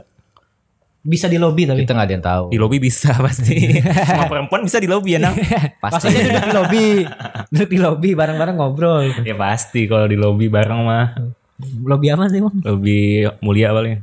Bisa 1.03 1.27
di 1.27 1.35
lobby 1.35 1.67
tapi. 1.67 1.83
Kita 1.83 1.99
nggak 1.99 2.07
ada 2.07 2.15
yang 2.15 2.25
tahu. 2.25 2.45
Di 2.55 2.59
lobby 2.63 2.79
bisa 2.79 3.11
pasti. 3.27 3.59
Semua 4.09 4.31
perempuan 4.31 4.63
bisa 4.63 4.79
di 4.79 4.87
lobby 4.87 5.19
ya 5.19 5.21
nang. 5.23 5.35
Pasti. 5.83 6.09
Pastinya 6.09 6.23
duduk 6.23 6.47
di 6.47 6.55
lobby. 6.55 6.87
Duduk 7.51 7.69
di 7.69 7.79
lobby 7.83 8.11
bareng-bareng 8.15 8.57
ngobrol. 8.57 9.05
ya 9.27 9.35
pasti 9.35 9.91
kalau 9.91 10.07
di 10.07 10.15
lobby 10.15 10.47
bareng 10.47 10.81
mah. 10.87 11.07
Lobby 11.63 12.11
apa 12.11 12.27
sih, 12.27 12.43
Bang? 12.43 12.59
Lebih 12.59 13.39
mulia 13.39 13.71
paling. 13.71 14.03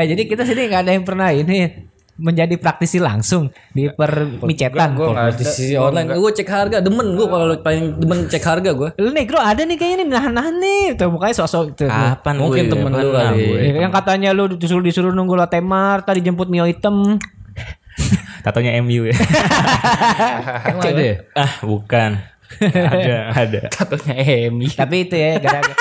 eh, 0.00 0.04
jadi 0.04 0.22
kita 0.28 0.44
sini 0.44 0.68
nggak 0.68 0.82
ada 0.84 0.92
yang 0.92 1.04
pernah 1.04 1.32
ini 1.32 1.88
menjadi 2.16 2.56
praktisi 2.56 2.96
langsung 2.96 3.52
di 3.70 3.92
permicetan. 3.92 4.96
Ada. 4.96 5.04
Kompetisi 5.04 5.76
online, 5.76 6.16
gue 6.16 6.32
cek 6.32 6.48
harga, 6.48 6.80
demen 6.80 7.12
gue 7.12 7.26
kalau 7.28 7.52
paling 7.60 8.00
demen 8.00 8.24
cek 8.24 8.40
harga 8.40 8.70
gue. 8.72 8.88
Lu 8.96 9.12
negro 9.12 9.36
ada 9.36 9.60
nih 9.62 9.76
kayaknya 9.76 9.96
nih 10.04 10.08
nahan-nahan 10.16 10.54
nih. 10.56 10.84
Tuh 10.96 11.12
mukanya 11.12 11.36
sosok 11.36 11.76
tuh. 11.76 11.88
Kapan 11.92 12.34
Mungkin 12.40 12.64
gue? 12.66 12.72
temen 12.72 12.90
lu 12.92 13.08
kali. 13.12 13.36
gue. 13.36 13.58
Ya, 13.68 13.72
yang 13.84 13.92
katanya 13.92 14.32
lu 14.32 14.48
disuruh 14.56 14.80
disuruh 14.80 15.12
nunggu 15.12 15.36
latte 15.36 15.60
mart, 15.60 16.08
tadi 16.08 16.24
jemput 16.24 16.48
mio 16.48 16.64
hitam. 16.64 17.20
Tatonya 18.44 18.78
MU 18.80 19.08
ya. 19.10 19.16
Ada 20.86 21.02
ya? 21.02 21.16
ah 21.34 21.52
bukan. 21.66 22.10
ada 22.62 23.16
ada. 23.34 23.60
Satunya 23.74 24.14
Emi. 24.46 24.70
Tapi 24.70 25.02
itu 25.02 25.18
ya 25.18 25.42
gara-gara 25.42 25.74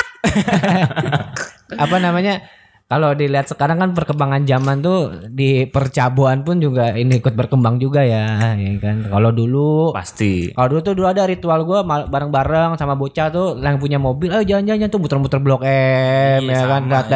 apa 1.85 1.95
namanya? 2.01 2.41
Kalau 2.85 3.17
dilihat 3.17 3.49
sekarang 3.49 3.81
kan 3.81 3.97
perkembangan 3.97 4.45
zaman 4.45 4.77
tuh 4.85 5.25
di 5.33 5.65
percabuan 5.65 6.45
pun 6.45 6.61
juga 6.61 6.93
ini 6.93 7.17
ikut 7.17 7.33
berkembang 7.33 7.81
juga 7.81 8.05
ya, 8.05 8.53
ya 8.53 8.71
kan. 8.77 9.09
Kalau 9.09 9.33
dulu 9.33 9.89
Pasti. 9.89 10.53
Kalau 10.53 10.69
dulu 10.69 10.81
tuh 10.85 10.93
dulu 10.93 11.09
ada 11.09 11.25
ritual 11.25 11.65
gue 11.65 11.81
bareng-bareng 11.81 12.77
sama 12.77 12.93
bocah 12.93 13.33
tuh 13.33 13.57
yang 13.57 13.81
punya 13.81 13.97
mobil, 13.97 14.29
ayo 14.29 14.45
jalan-jalan 14.45 14.85
tuh 14.85 15.01
muter-muter 15.01 15.41
blok 15.41 15.65
M 15.65 16.45
ya 16.45 16.61
kan, 16.69 16.85
lihat 16.85 17.09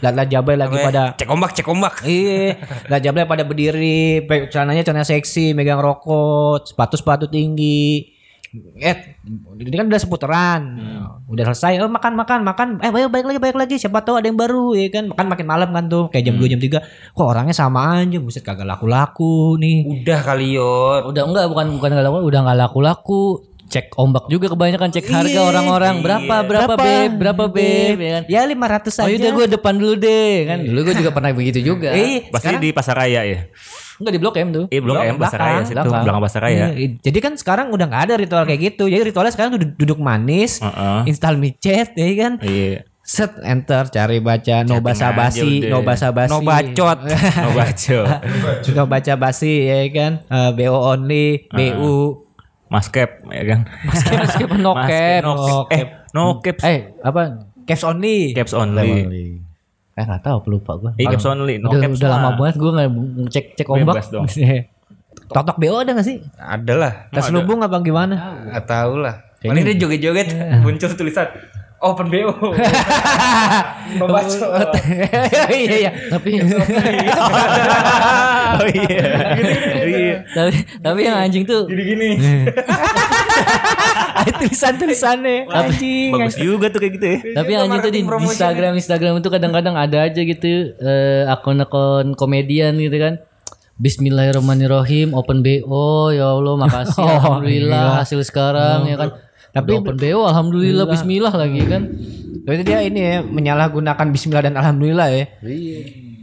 lihat 0.00 0.14
lihat 0.16 0.28
jabai 0.32 0.56
lagi 0.56 0.76
pada 0.80 1.12
Cek 1.12 1.28
ombak, 1.28 1.52
cek 1.52 1.68
ombak. 1.68 2.00
Iya, 2.08 2.56
lihat 2.88 3.02
jabai 3.04 3.28
pada 3.28 3.44
berdiri, 3.44 4.24
celananya 4.48 4.88
celana 4.88 5.04
seksi, 5.04 5.52
megang 5.52 5.84
rokok, 5.84 6.64
sepatu-sepatu 6.64 7.28
tinggi. 7.28 8.19
Eh, 8.52 8.96
ini 9.60 9.70
kan 9.70 9.86
udah 9.86 10.00
seputaran. 10.00 10.62
Udah 11.24 11.44
selesai, 11.46 11.78
oh 11.78 11.88
makan 11.88 12.18
makan 12.18 12.42
makan. 12.42 12.68
Eh, 12.80 12.90
baik 12.90 13.06
baik 13.08 13.24
lagi 13.24 13.38
baik 13.38 13.56
lagi. 13.56 13.74
Siapa 13.78 14.02
tahu 14.02 14.18
ada 14.18 14.26
yang 14.26 14.34
baru 14.34 14.74
ya 14.74 14.90
kan. 14.90 15.06
Makan 15.06 15.26
makin 15.28 15.46
malam 15.46 15.70
kan 15.70 15.84
tuh, 15.86 16.10
kayak 16.10 16.24
jam 16.24 16.34
2 16.34 16.46
jam 16.48 16.58
3. 16.58 16.82
Kok 17.14 17.22
orangnya 17.24 17.54
sama 17.54 18.02
aja, 18.02 18.18
buset 18.18 18.42
kagak 18.42 18.66
laku-laku 18.66 19.54
nih. 19.56 19.86
Udah 19.86 20.18
kali 20.20 20.58
Yot. 20.58 21.06
Udah 21.06 21.22
enggak, 21.24 21.46
bukan 21.46 21.78
bukan 21.78 21.88
nggak 21.88 22.04
laku, 22.04 22.18
udah 22.24 22.40
nggak 22.42 22.58
laku-laku. 22.60 23.22
cek 23.70 23.94
ombak 23.94 24.26
juga 24.26 24.50
kebanyakan 24.50 24.90
cek 24.90 25.06
harga 25.06 25.46
orang-orang 25.46 26.02
berapa 26.02 26.42
berapa 26.42 26.74
beb 26.74 27.10
berapa 27.14 27.44
beb 27.46 27.96
ya 27.96 28.10
kan 28.18 28.22
Ya 28.26 28.42
500 28.42 28.58
oh 28.98 29.06
aja. 29.06 29.14
udah 29.14 29.30
gue 29.30 29.46
depan 29.46 29.74
dulu 29.78 29.94
deh 29.94 30.34
kan 30.42 30.58
dulu 30.58 30.78
gue 30.82 30.94
juga 30.98 31.14
pernah 31.14 31.30
begitu 31.30 31.62
juga 31.62 31.94
Eh, 31.94 32.26
Pasti 32.34 32.50
di 32.58 32.74
pasar 32.74 32.98
raya 32.98 33.22
ya. 33.22 33.46
Enggak 34.00 34.12
di 34.12 34.18
blok 34.18 34.34
M 34.34 34.48
tuh 34.50 34.64
Eh, 34.66 34.80
Blok 34.80 34.96
M 34.98 35.14
pasar 35.14 35.38
raya 35.38 35.60
situ, 35.62 35.76
belakang. 35.76 36.02
belakang 36.02 36.22
pasar 36.22 36.40
raya. 36.42 36.64
Iya, 36.72 36.88
Jadi 36.98 37.18
kan 37.18 37.32
sekarang 37.34 37.66
udah 37.68 37.86
nggak 37.86 38.02
ada 38.02 38.14
ritual 38.16 38.42
kayak 38.42 38.60
gitu. 38.66 38.84
Jadi 38.86 39.02
ritualnya 39.06 39.30
sekarang 39.30 39.50
tuh 39.54 39.62
duduk 39.70 39.98
manis, 39.98 40.58
Heeh. 40.58 41.04
install 41.06 41.36
micet, 41.36 41.92
ya 41.92 42.08
kan. 42.18 42.32
Iya. 42.40 42.88
Set 43.00 43.32
enter 43.42 43.84
cari 43.86 44.18
baca 44.18 44.62
no 44.62 44.78
basa 44.78 45.10
basi, 45.10 45.66
no 45.66 45.82
basa 45.82 46.08
basi. 46.10 46.30
No 46.30 46.40
bacot. 46.40 46.98
Oh 47.42 47.52
baca. 47.52 47.98
no 48.70 48.82
baca 48.86 49.12
basi 49.14 49.66
ya 49.66 49.82
kan. 49.90 50.12
Eh, 50.22 50.50
BO 50.54 50.78
only, 50.78 51.44
BU. 51.50 52.22
Maskep 52.66 53.26
ya 53.26 53.42
kan. 53.44 53.60
meskipun 54.14 54.62
no 54.64 54.78
cap 54.78 55.20
no 55.20 55.34
cap. 55.66 55.74
Eh, 55.74 55.84
no 56.10 56.22
caps. 56.38 56.62
eh 56.62 56.94
apa 57.02 57.50
Caps 57.66 57.82
only. 57.82 58.30
Caps 58.30 58.54
only. 58.54 59.42
Eh 60.00 60.04
nggak 60.08 60.22
tahu 60.24 60.38
pelupa 60.40 60.72
gue 60.80 60.90
Eh, 60.96 61.04
caps 61.04 61.28
only. 61.28 61.60
No 61.60 61.68
udah, 61.68 61.80
caps 61.84 62.00
udah 62.00 62.10
lama 62.10 62.28
banget 62.40 62.56
gue 62.56 62.70
nggak 62.72 62.88
cek 63.28 63.44
cek 63.60 63.66
ombak 63.68 64.00
dong. 64.08 64.24
Totok 65.30 65.62
BO 65.62 65.78
ada 65.78 65.94
gak 65.94 66.06
sih? 66.06 66.18
Ada 66.34 66.74
lah. 66.74 66.92
Tas 67.14 67.30
lubung 67.30 67.62
apa 67.62 67.78
gimana? 67.84 68.14
Nggak 68.50 68.64
tahu 68.66 68.98
lah. 68.98 69.14
Paling 69.38 69.62
dia 69.62 69.76
joget-joget 69.78 70.28
muncul 70.60 70.90
tulisan 70.96 71.28
Open 71.80 72.12
BO. 72.12 72.28
Membaca. 74.00 74.28
Iya 75.50 75.76
iya. 75.88 75.90
tapi 76.12 76.36
Oh 78.60 78.66
iya. 78.68 79.00
Iya. 79.88 80.16
tapi 80.28 80.52
tapi 80.84 81.00
yang 81.08 81.16
anjing 81.16 81.48
tuh 81.48 81.64
Gini-gini. 81.64 82.20
Ada 84.20 84.30
tulisan-tulisannya. 84.36 85.48
Anjing. 85.48 86.12
Bagus 86.12 86.36
juga 86.36 86.68
tuh 86.68 86.84
kayak 86.84 86.92
gitu 87.00 87.06
ya. 87.08 87.18
tapi 87.40 87.50
yang 87.56 87.62
anjing 87.66 87.80
tuh 87.80 87.92
di, 87.96 88.02
Instagram 88.04 88.72
Instagram 88.76 89.12
itu 89.24 89.28
kadang-kadang 89.32 89.74
ada 89.80 89.98
aja 90.04 90.20
gitu 90.20 90.76
eh, 90.76 91.24
akun-akun 91.32 92.12
komedian 92.12 92.76
gitu 92.76 93.00
kan 93.00 93.24
Bismillahirrahmanirrahim 93.80 95.16
open 95.16 95.40
BO 95.40 96.12
ya 96.12 96.36
Allah 96.36 96.54
makasih 96.60 97.00
alhamdulillah 97.00 98.04
hasil 98.04 98.20
sekarang 98.28 98.84
ya 98.84 99.00
kan 99.00 99.29
tapi 99.50 99.70
open 99.74 99.94
BO 99.94 100.20
alhamdulillah 100.22 100.86
Bismillah 100.86 101.32
lagi 101.32 101.60
kan. 101.64 101.82
Berarti 102.40 102.62
dia 102.62 102.80
ini 102.80 103.00
ya 103.00 103.16
menyalahgunakan 103.20 104.06
bismillah 104.08 104.42
dan 104.42 104.54
alhamdulillah 104.54 105.08
ya. 105.08 105.24
iya. 105.40 105.80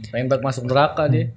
Tembak 0.08 0.40
masuk 0.40 0.64
neraka 0.64 1.06
dia. 1.06 1.30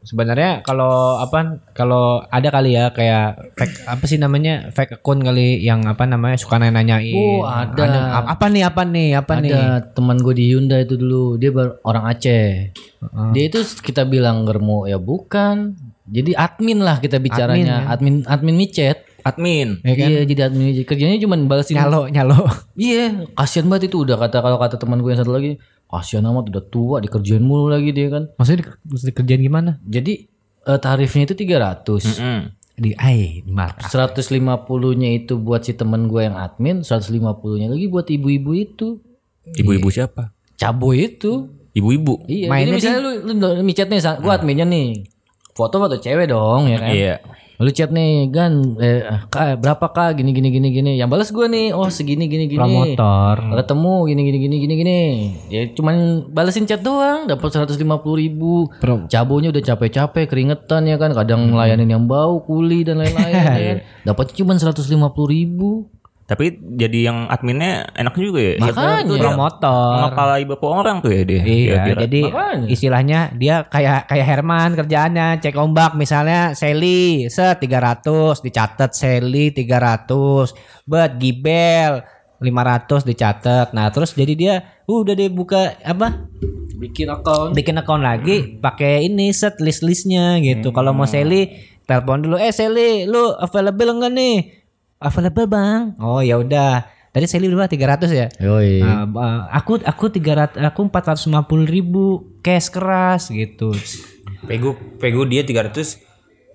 Sebenarnya 0.00 0.60
kalau 0.60 1.16
apa 1.16 1.56
kalau 1.72 2.20
ada 2.28 2.48
kali 2.50 2.76
ya 2.76 2.92
kayak 2.92 3.56
fake 3.56 3.88
apa 3.88 4.04
sih 4.04 4.20
namanya 4.20 4.68
fake 4.68 5.00
account 5.00 5.24
kali 5.24 5.60
yang 5.60 5.80
apa 5.84 6.04
namanya 6.04 6.36
suka 6.36 6.60
nanya-nanyain. 6.60 7.16
Oh, 7.16 7.40
ada. 7.40 8.12
A- 8.12 8.36
Apa 8.36 8.52
nih 8.52 8.62
apa 8.62 8.84
nih 8.84 9.16
apa 9.16 9.40
nih? 9.40 9.48
ada 9.48 9.62
teman 9.86 10.20
gue 10.20 10.34
di 10.34 10.52
Hyundai 10.52 10.84
itu 10.84 10.96
dulu 10.96 11.40
dia 11.40 11.48
ber- 11.48 11.80
orang 11.82 12.04
Aceh. 12.06 12.76
Dia 13.32 13.44
itu 13.46 13.60
kita 13.80 14.04
bilang 14.04 14.44
germo 14.44 14.84
ya 14.84 15.00
bukan. 15.00 15.72
Jadi 16.04 16.36
admin 16.36 16.84
lah 16.84 17.00
kita 17.00 17.16
bicaranya. 17.16 17.88
Admin 17.88 18.28
admin, 18.28 18.56
micet 18.56 19.03
Admin. 19.24 19.80
iya 19.82 20.22
jadi 20.22 20.40
admin 20.44 20.70
micet 20.70 20.84
kerjanya 20.84 21.16
cuma 21.16 21.34
balesin 21.40 21.74
Nyalo 21.74 22.06
nyalo. 22.06 22.44
iya 22.76 23.24
kasihan 23.32 23.66
banget 23.66 23.88
itu 23.88 24.00
udah 24.00 24.16
kata 24.16 24.38
kalau 24.38 24.56
kata 24.56 24.76
teman 24.76 25.00
gue 25.00 25.08
yang 25.08 25.18
satu 25.18 25.32
lagi 25.32 25.56
kasihan 25.86 26.26
amat 26.26 26.48
udah 26.48 26.64
tua 26.64 26.96
dikerjain 26.98 27.40
mulu 27.40 27.66
lagi 27.66 27.90
dia 27.90 28.08
kan 28.08 28.28
Maksudnya 28.34 28.58
di, 28.58 28.64
mesti 28.86 29.04
dikerjain 29.08 29.40
gimana? 29.40 29.70
jadi 29.82 30.12
eh, 30.62 30.78
tarifnya 30.78 31.24
itu 31.24 31.34
300 31.34 32.14
Hmm. 32.14 32.42
Di 32.74 32.90
ai 32.92 33.38
di 33.40 33.48
markas. 33.48 33.86
150-nya 33.88 35.14
itu 35.14 35.36
buat 35.36 35.62
si 35.62 35.72
teman 35.72 36.04
gue 36.04 36.20
yang 36.20 36.34
admin 36.34 36.82
150-nya 36.82 37.70
lagi 37.70 37.86
buat 37.86 38.04
ibu-ibu 38.04 38.50
itu 38.52 38.98
Ibu-ibu 39.46 39.88
siapa? 39.88 40.34
cabo 40.54 40.90
itu 40.90 41.48
Ibu-ibu. 41.70 42.22
Iya, 42.24 42.46
Mainnya 42.46 42.66
jadi 42.72 42.78
misalnya 42.94 43.00
lu, 43.00 43.10
lu 43.34 43.62
micet 43.62 43.86
nih, 43.86 43.98
sa- 43.98 44.14
gua 44.16 44.38
adminnya 44.38 44.62
nih. 44.64 45.10
Foto 45.50 45.76
foto 45.76 45.94
cewek 45.96 46.26
dong, 46.28 46.66
ya 46.66 46.78
kan? 46.78 46.86
Iya. 46.88 47.14
Lu 47.54 47.70
chat 47.70 47.94
nih, 47.94 48.26
Gan, 48.34 48.74
eh, 48.82 49.06
kak, 49.30 49.62
berapa 49.62 49.86
kak? 49.86 50.18
Gini 50.18 50.34
gini 50.34 50.50
gini 50.50 50.68
gini. 50.74 50.92
Yang 50.98 51.10
balas 51.10 51.28
gua 51.30 51.46
nih, 51.46 51.70
oh 51.70 51.86
segini 51.86 52.26
gini 52.26 52.50
gini. 52.50 52.58
Promotor. 52.58 53.62
Ketemu 53.62 53.94
gini 54.10 54.20
gini 54.26 54.38
gini 54.42 54.56
gini 54.58 54.74
gini. 54.74 55.00
Ya 55.54 55.62
cuman 55.70 56.26
balesin 56.34 56.66
chat 56.66 56.82
doang, 56.82 57.30
dapat 57.30 57.54
150 57.54 57.78
ribu. 58.18 58.66
Pro- 58.82 59.06
Cabonya 59.06 59.54
udah 59.54 59.62
capek-capek, 59.62 60.26
keringetan 60.26 60.90
ya 60.90 60.98
kan. 60.98 61.14
Kadang 61.14 61.54
ngelayanin 61.54 61.86
yang 61.86 62.04
bau, 62.10 62.42
kuli 62.42 62.82
dan 62.82 62.98
lain-lain. 62.98 63.34
ya 63.38 63.44
kan? 63.46 63.76
Dapatnya 64.02 64.34
cuma 64.42 64.52
150 64.58 64.90
ribu. 65.30 65.86
Tapi 66.24 66.56
jadi 66.56 67.12
yang 67.12 67.28
adminnya 67.28 67.84
enak 67.92 68.16
juga 68.16 68.40
ya. 68.40 68.54
Makanya. 68.56 69.12
Promotor. 69.20 70.08
Ngepalai 70.08 70.44
bapak 70.48 70.70
orang 70.72 70.96
tuh 71.04 71.12
ya 71.12 71.22
dia. 71.28 71.42
Iya, 71.44 71.68
Kira-kira. 71.84 72.00
jadi 72.08 72.20
Makanya. 72.24 72.66
istilahnya 72.72 73.20
dia 73.36 73.54
kayak 73.68 74.08
kayak 74.08 74.26
Herman 74.26 74.70
kerjaannya 74.72 75.26
cek 75.44 75.52
ombak 75.60 75.92
misalnya 76.00 76.56
Sally 76.56 77.28
set 77.28 77.60
300 77.60 78.40
dicatat 78.40 78.90
Sally 78.96 79.52
300 79.52 80.88
buat 80.88 81.10
Gibel 81.20 82.00
500 82.40 83.04
dicatat. 83.04 83.66
Nah, 83.76 83.92
terus 83.92 84.16
jadi 84.16 84.32
dia 84.32 84.54
uh, 84.88 85.04
udah 85.04 85.12
dia 85.12 85.28
buka 85.28 85.76
apa? 85.84 86.24
Bikin 86.80 87.08
account. 87.12 87.52
Bikin 87.52 87.76
account 87.76 88.00
lagi 88.00 88.56
pakai 88.64 89.12
ini 89.12 89.28
set 89.36 89.60
list-listnya 89.60 90.40
gitu. 90.40 90.72
Kalau 90.72 90.96
mau 90.96 91.04
Sally 91.04 91.52
telepon 91.84 92.24
dulu, 92.24 92.36
"Eh 92.40 92.48
Sally, 92.48 93.04
lu 93.04 93.36
available 93.36 93.92
enggak 93.92 94.12
nih?" 94.16 94.63
Available, 95.04 95.46
Bang. 95.46 95.92
Oh, 96.00 96.18
ya 96.18 96.40
udah. 96.40 96.88
Tadi 97.12 97.30
Sally 97.30 97.46
berapa? 97.46 97.70
300 97.70 98.10
ya? 98.10 98.26
Yoi. 98.42 98.82
Nah, 98.82 99.06
ba- 99.06 99.46
aku 99.52 99.78
aku 99.78 100.10
300 100.10 100.58
aku 100.58 100.88
450 100.88 101.30
ribu 101.62 102.04
cash 102.40 102.72
keras 102.72 103.30
gitu. 103.30 103.70
Pegu 104.44 104.74
pegu 104.98 105.22
dia 105.22 105.46
300 105.46 106.02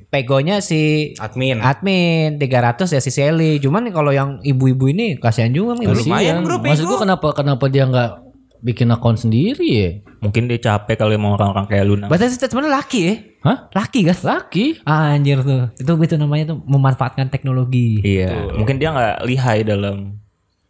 Pegonya 0.09 0.57
si 0.57 1.13
admin. 1.15 1.61
admin 1.61 2.41
300 2.41 2.89
ya 2.89 2.99
si 2.99 3.07
Sally. 3.07 3.61
Cuman 3.61 3.87
kalau 3.93 4.09
yang 4.09 4.41
ibu-ibu 4.41 4.89
ini 4.89 5.15
kasihan 5.15 5.53
juga 5.53 5.77
nih. 5.77 5.85
Lumayan 5.85 6.41
bro 6.41 6.57
Maksud 6.57 6.89
gua 6.89 6.99
kenapa 7.05 7.27
kenapa 7.31 7.65
dia 7.69 7.85
nggak 7.85 8.11
bikin 8.59 8.89
account 8.89 9.21
sendiri 9.21 9.63
ya? 9.63 9.89
Mungkin 10.19 10.51
dia 10.51 10.59
capek 10.59 10.99
kali 10.99 11.15
mau 11.15 11.39
orang-orang 11.39 11.65
kayak 11.67 11.83
lu. 11.87 11.95
Berarti 11.95 12.35
statementnya 12.35 12.75
laki 12.75 12.99
ya? 12.99 13.15
Hah? 13.39 13.57
Laki 13.71 13.99
kan? 14.03 14.17
Laki? 14.19 14.65
Ah, 14.83 15.15
anjir 15.15 15.39
tuh. 15.39 15.71
Itu 15.79 15.95
itu 15.95 16.15
namanya 16.19 16.55
tuh 16.55 16.59
memanfaatkan 16.67 17.31
teknologi. 17.31 18.03
Iya. 18.03 18.51
Mungkin 18.51 18.83
dia 18.83 18.91
nggak 18.91 19.17
lihai 19.23 19.63
dalam. 19.63 20.19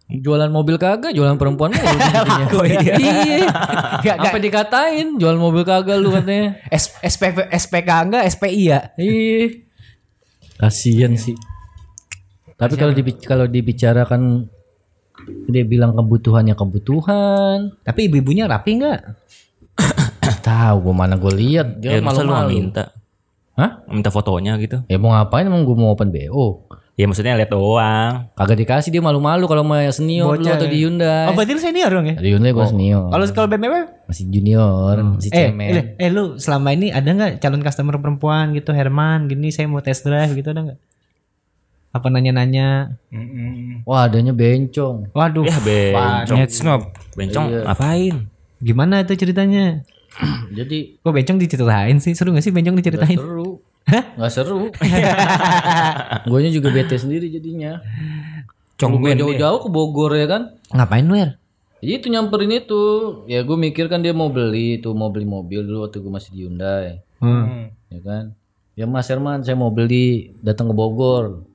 Jualan 0.09 0.49
mobil 0.49 0.81
kagak, 0.81 1.13
jualan 1.13 1.37
perempuan 1.37 1.69
mulu 1.69 1.85
jadinya. 1.85 2.49
iya. 3.05 3.45
Gak, 4.01 4.17
Apa 4.17 4.41
dikatain 4.41 5.21
jual 5.21 5.37
mobil 5.37 5.61
kagak 5.61 6.01
lu 6.01 6.09
katanya? 6.09 6.57
S, 6.73 6.97
SPP, 6.97 7.45
SPK 7.53 7.89
enggak, 8.09 8.25
SPI 8.25 8.73
ya? 8.73 8.89
Iya. 8.97 9.69
Kasian 10.57 11.13
sih. 11.13 11.37
Tapi 12.57 12.73
kalau 12.75 12.91
kalau 13.21 13.45
dibicarakan 13.45 14.49
dia 15.45 15.63
bilang 15.63 15.91
kebutuhannya 15.91 16.53
kebutuhan. 16.53 17.73
Tapi 17.81 18.07
ibu-ibunya 18.07 18.45
rapi 18.45 18.77
enggak? 18.77 18.99
Tahu 20.41 20.75
gua 20.81 20.95
mana 20.95 21.15
gue 21.15 21.33
lihat 21.33 21.77
dia 21.77 21.97
Ya, 21.97 21.99
masa 21.99 22.21
lu 22.21 22.29
nggak 22.29 22.45
malu-malu. 22.45 22.49
minta? 22.49 22.83
Hah? 23.53 23.83
Minta 23.85 24.09
fotonya 24.09 24.55
gitu. 24.57 24.83
Ya 24.85 24.95
mau 24.95 25.11
ngapain 25.11 25.43
emang 25.43 25.63
gue 25.63 25.75
mau 25.75 25.91
open 25.91 26.09
BO? 26.09 26.63
Ya 26.95 27.07
maksudnya 27.07 27.31
lihat 27.33 27.47
doang. 27.47 28.27
Kagak 28.33 28.59
dikasih 28.59 28.89
dia 28.89 28.99
malu-malu 28.99 29.47
kalau 29.47 29.63
mau 29.63 29.79
senior 29.89 30.35
dulu 30.35 30.47
atau 30.49 30.67
di 30.67 30.83
Hyundai. 30.83 31.27
Oh, 31.27 31.33
berarti 31.33 31.55
lu 31.55 31.61
senior 31.61 31.87
dong 31.89 32.05
ya? 32.05 32.15
Di 32.17 32.27
Hyundai 32.29 32.51
gue 32.51 32.65
senior. 32.65 33.07
Kalau 33.07 33.23
kalau 33.31 33.47
BMW 33.47 33.75
Masih 34.03 34.25
junior, 34.27 34.95
masih 34.99 35.29
Eh, 35.29 35.47
cemen. 35.47 35.69
eh, 35.69 35.85
eh, 35.97 36.09
lu 36.09 36.35
selama 36.35 36.71
ini 36.71 36.89
ada 36.89 37.07
nggak 37.07 37.39
calon 37.39 37.61
customer 37.61 37.95
perempuan 37.95 38.51
gitu 38.51 38.71
Herman 38.71 39.27
gini 39.27 39.47
saya 39.47 39.65
mau 39.65 39.79
test 39.79 40.03
drive 40.03 40.33
gitu 40.33 40.49
ada 40.49 40.59
nggak? 40.65 40.79
Apa 41.89 42.07
nanya-nanya? 42.13 42.97
Wah 43.85 44.05
adanya 44.05 44.29
bencong. 44.29 45.09
Waduh, 45.09 45.45
Ya 45.45 45.57
bencong. 45.57 46.37
Net 46.37 46.51
snob. 46.53 46.81
Bencong 47.17 47.65
ngapain? 47.65 48.15
gimana 48.59 49.01
itu 49.01 49.15
ceritanya? 49.15 49.81
Jadi 50.57 50.99
Kok 50.99 51.13
bencong 51.15 51.39
diceritain 51.39 51.97
sih? 51.97 52.13
Seru 52.13 52.35
gak 52.35 52.43
sih 52.43 52.51
bencong 52.53 52.75
diceritain? 52.77 53.17
seru. 53.17 53.63
Nggak 54.19 54.31
seru. 54.35 54.69
Guanya 56.29 56.51
juga 56.53 56.69
bete 56.69 56.99
sendiri 56.99 57.31
jadinya. 57.31 57.81
Congwen 58.77 59.17
jauh-jauh 59.17 59.59
ke 59.65 59.69
Bogor 59.71 60.13
ya 60.13 60.27
kan. 60.29 60.41
Ngapain 60.71 61.05
lu 61.09 61.15
ya? 61.17 61.35
Ya 61.79 61.95
itu 61.97 62.11
nyamperin 62.11 62.51
itu. 62.53 62.83
Ya 63.25 63.41
gue 63.41 63.57
mikir 63.57 63.87
kan 63.87 64.03
dia 64.03 64.11
mau 64.13 64.29
beli 64.29 64.77
tuh 64.83 64.93
mau 64.93 65.09
beli 65.09 65.25
mobil 65.25 65.63
dulu 65.65 65.87
waktu 65.87 66.03
gue 66.03 66.11
masih 66.11 66.29
di 66.35 66.39
Hyundai. 66.45 67.01
Hmm. 67.23 67.71
Ya 67.89 67.99
kan. 68.03 68.23
Ya 68.75 68.85
Mas 68.87 69.07
Herman 69.09 69.41
saya 69.43 69.55
mau 69.57 69.71
beli 69.71 70.35
datang 70.43 70.69
ke 70.69 70.75
Bogor. 70.75 71.48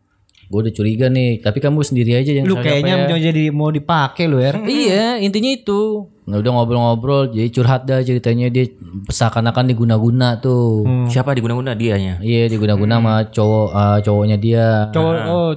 Gue 0.47 0.59
udah 0.63 0.73
curiga 0.73 1.07
nih. 1.09 1.41
Tapi 1.41 1.59
kamu 1.59 1.81
sendiri 1.81 2.15
aja 2.15 2.31
yang 2.31 2.45
Lu 2.45 2.57
kayaknya 2.57 2.95
ya? 2.97 3.07
mau 3.07 3.19
jadi 3.19 3.45
mau 3.51 3.71
dipakai 3.71 4.25
lu 4.27 4.39
ya? 4.39 4.53
Iya 4.61 5.19
intinya 5.19 5.51
itu. 5.51 6.09
Nah 6.25 6.41
udah 6.41 6.51
ngobrol-ngobrol. 6.53 7.29
Jadi 7.29 7.49
curhat 7.51 7.85
dah 7.85 8.01
ceritanya 8.01 8.49
dia 8.49 8.65
seakan-akan 9.09 9.69
diguna-guna 9.69 10.41
tuh. 10.41 10.89
Siapa 11.07 11.33
diguna-guna 11.33 11.73
dianya? 11.73 12.21
Iya 12.21 12.49
diguna-guna 12.49 12.97
sama 12.97 13.15
cowok 13.29 13.69
eh, 13.73 13.99
cowoknya 14.03 14.37
dia. 14.37 14.67
Cowok 14.91 15.13
oh 15.25 15.51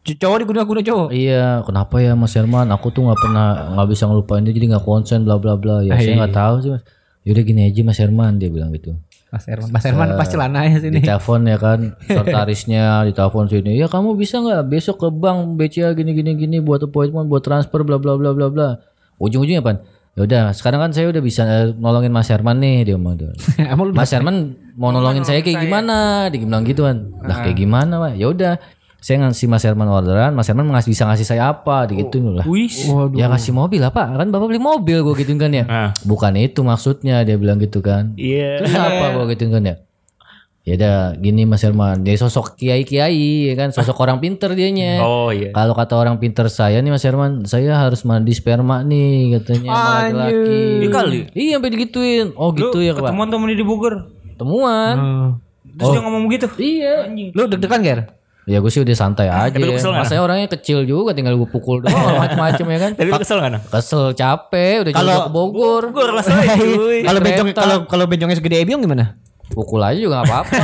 C- 0.00 0.16
Cowok 0.16 0.36
diguna-guna 0.42 0.80
cowok. 0.80 1.08
Iya, 1.12 1.60
kenapa 1.60 2.00
ya 2.00 2.16
Mas 2.16 2.32
Herman? 2.32 2.72
Aku 2.72 2.88
tuh 2.88 3.04
nggak 3.04 3.20
pernah 3.20 3.46
nggak 3.76 3.88
bisa 3.92 4.08
ngelupain 4.08 4.40
dia 4.40 4.56
jadi 4.56 4.72
nggak 4.72 4.84
konsen 4.84 5.28
bla 5.28 5.36
bla 5.36 5.60
bla. 5.60 5.84
Ya 5.84 5.92
saya 6.00 6.16
nggak 6.16 6.32
tahu 6.34 6.54
sih 6.64 6.70
Mas. 6.72 6.82
Yaudah 7.20 7.44
gini 7.44 7.68
aja 7.68 7.80
Mas 7.84 8.00
Herman 8.00 8.40
dia 8.40 8.48
bilang 8.48 8.72
gitu. 8.72 8.96
Mas 9.30 9.46
Herman, 9.46 9.68
Mas 9.70 9.84
Herman 9.86 10.08
pas 10.18 10.26
celananya 10.26 10.78
sini. 10.82 10.98
Ditelepon 10.98 11.46
ya 11.46 11.56
kan 11.56 11.94
sekretarisnya 12.10 13.06
ditelepon 13.06 13.46
sini. 13.46 13.78
Ya 13.78 13.86
kamu 13.86 14.18
bisa 14.18 14.42
nggak 14.42 14.66
besok 14.66 15.06
ke 15.06 15.08
bank 15.14 15.54
BCA 15.54 15.94
gini 15.94 16.18
gini 16.18 16.34
gini 16.34 16.56
buat 16.58 16.82
appointment 16.82 17.30
buat 17.30 17.46
transfer 17.46 17.86
bla 17.86 18.02
bla 18.02 18.18
bla 18.18 18.34
bla 18.34 18.50
bla. 18.50 18.68
Ujung-ujungnya 19.22 19.62
apa? 19.62 19.86
Ya 20.18 20.26
udah, 20.26 20.44
sekarang 20.50 20.82
kan 20.82 20.90
saya 20.90 21.06
udah 21.06 21.22
bisa 21.22 21.46
eh, 21.46 21.70
nolongin 21.78 22.10
Mas 22.10 22.26
Herman 22.26 22.58
nih 22.58 22.90
dia 22.90 22.94
ngomong 22.98 23.14
tuh. 23.14 23.30
Emang 23.62 23.86
lu 23.88 23.92
Mas 23.94 24.10
Herman 24.10 24.58
mau 24.74 24.90
nolongin 24.90 25.22
saya 25.22 25.38
kayak 25.38 25.62
gimana? 25.62 26.26
Dia 26.26 26.42
bilang 26.42 26.66
gitu 26.66 26.82
kan. 26.82 27.14
Lah 27.22 27.46
kayak 27.46 27.54
gimana, 27.54 28.02
Pak? 28.02 28.12
Ya 28.18 28.26
udah, 28.26 28.58
saya 29.00 29.16
ngasih 29.24 29.48
Mas 29.48 29.64
Herman 29.64 29.88
orderan, 29.88 30.36
Mas 30.36 30.44
Herman 30.44 30.68
ngasih 30.68 30.92
bisa 30.92 31.08
ngasih 31.08 31.24
saya 31.24 31.48
apa? 31.48 31.88
Digituin 31.88 32.36
lah. 32.36 32.44
Wis. 32.44 32.84
Ya 33.16 33.32
ngasih 33.32 33.56
mobil 33.56 33.80
apa? 33.80 34.12
Kan 34.12 34.28
Bapak 34.28 34.52
beli 34.52 34.60
mobil 34.60 35.00
gue 35.00 35.14
gituin 35.24 35.40
kan 35.40 35.48
ya. 35.48 35.64
Ah. 35.64 35.90
Bukan 36.04 36.36
itu 36.36 36.60
maksudnya 36.60 37.24
dia 37.24 37.40
bilang 37.40 37.56
gitu 37.56 37.80
kan. 37.80 38.12
Iya. 38.20 38.60
Terus 38.60 38.76
apa 38.76 39.16
gue 39.16 39.24
gituin 39.32 39.56
kan 39.56 39.64
ya? 39.64 39.76
Ya 40.60 40.76
udah 40.76 40.96
gini 41.16 41.48
Mas 41.48 41.64
Herman, 41.64 42.04
dia 42.04 42.20
sosok 42.20 42.60
kiai-kiai 42.60 43.48
ya 43.48 43.54
kan, 43.56 43.72
sosok 43.72 43.96
orang 44.04 44.20
pinter 44.20 44.52
dianya. 44.52 45.00
Oh 45.00 45.32
iya. 45.32 45.56
Kalau 45.56 45.72
kata 45.72 45.96
orang 45.96 46.20
pinter 46.20 46.52
saya 46.52 46.84
nih 46.84 46.92
Mas 46.92 47.00
Herman, 47.00 47.48
saya 47.48 47.80
harus 47.80 48.04
mandi 48.04 48.36
sperma 48.36 48.84
nih 48.84 49.40
katanya 49.40 49.72
sama 49.72 49.90
laki-laki. 50.04 50.60
Iya 50.60 50.88
kali. 50.92 51.20
Iya 51.32 51.52
sampai 51.56 51.70
digituin. 51.72 52.26
Oh 52.36 52.52
gitu 52.52 52.84
ya 52.84 52.92
Pak. 52.92 53.08
Ketemuan 53.08 53.32
tuh 53.32 53.40
sama 53.40 53.48
dia 53.48 53.56
di 53.56 53.64
Bogor. 53.64 53.94
Temuan. 54.36 54.96
Terus 55.64 55.88
dia 55.96 56.00
ngomong 56.04 56.22
begitu. 56.28 56.46
Iya. 56.60 57.08
lu 57.32 57.48
deg-degan 57.48 57.80
Ger? 57.80 58.19
Ya 58.50 58.58
gue 58.58 58.66
sih 58.66 58.82
udah 58.82 58.96
santai 58.98 59.30
aja. 59.30 59.54
Tapi 59.54 59.62
lu 59.62 59.78
kesel 59.78 60.18
orangnya 60.18 60.50
kecil 60.50 60.82
juga, 60.82 61.14
tinggal 61.14 61.38
gue 61.38 61.46
pukul 61.46 61.86
doang 61.86 61.94
macam-macam 62.26 62.66
ya 62.66 62.78
kan. 62.82 62.90
Tapi 62.98 63.06
lu 63.06 63.20
kesel 63.22 63.38
kan? 63.38 63.52
Kesel, 63.62 64.10
capek, 64.10 64.82
udah 64.82 64.92
kalau 64.92 65.16
ke 65.22 65.30
Bogor. 65.30 65.82
Rasain 65.94 66.50
cuy. 66.58 67.06
Kalau 67.06 67.20
bencong 67.22 67.46
kereta. 67.46 67.60
kalau 67.62 67.76
kalau 67.86 68.04
bencongnya 68.10 68.34
segede 68.34 68.58
Ebiong 68.58 68.82
gimana? 68.82 69.14
Pukul 69.50 69.82
aja 69.82 69.94
juga 69.94 70.22
gak 70.22 70.26
apa-apa. 70.30 70.54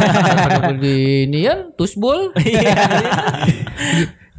Di 0.82 0.94
inian, 1.26 1.70
tusbol. 1.74 2.34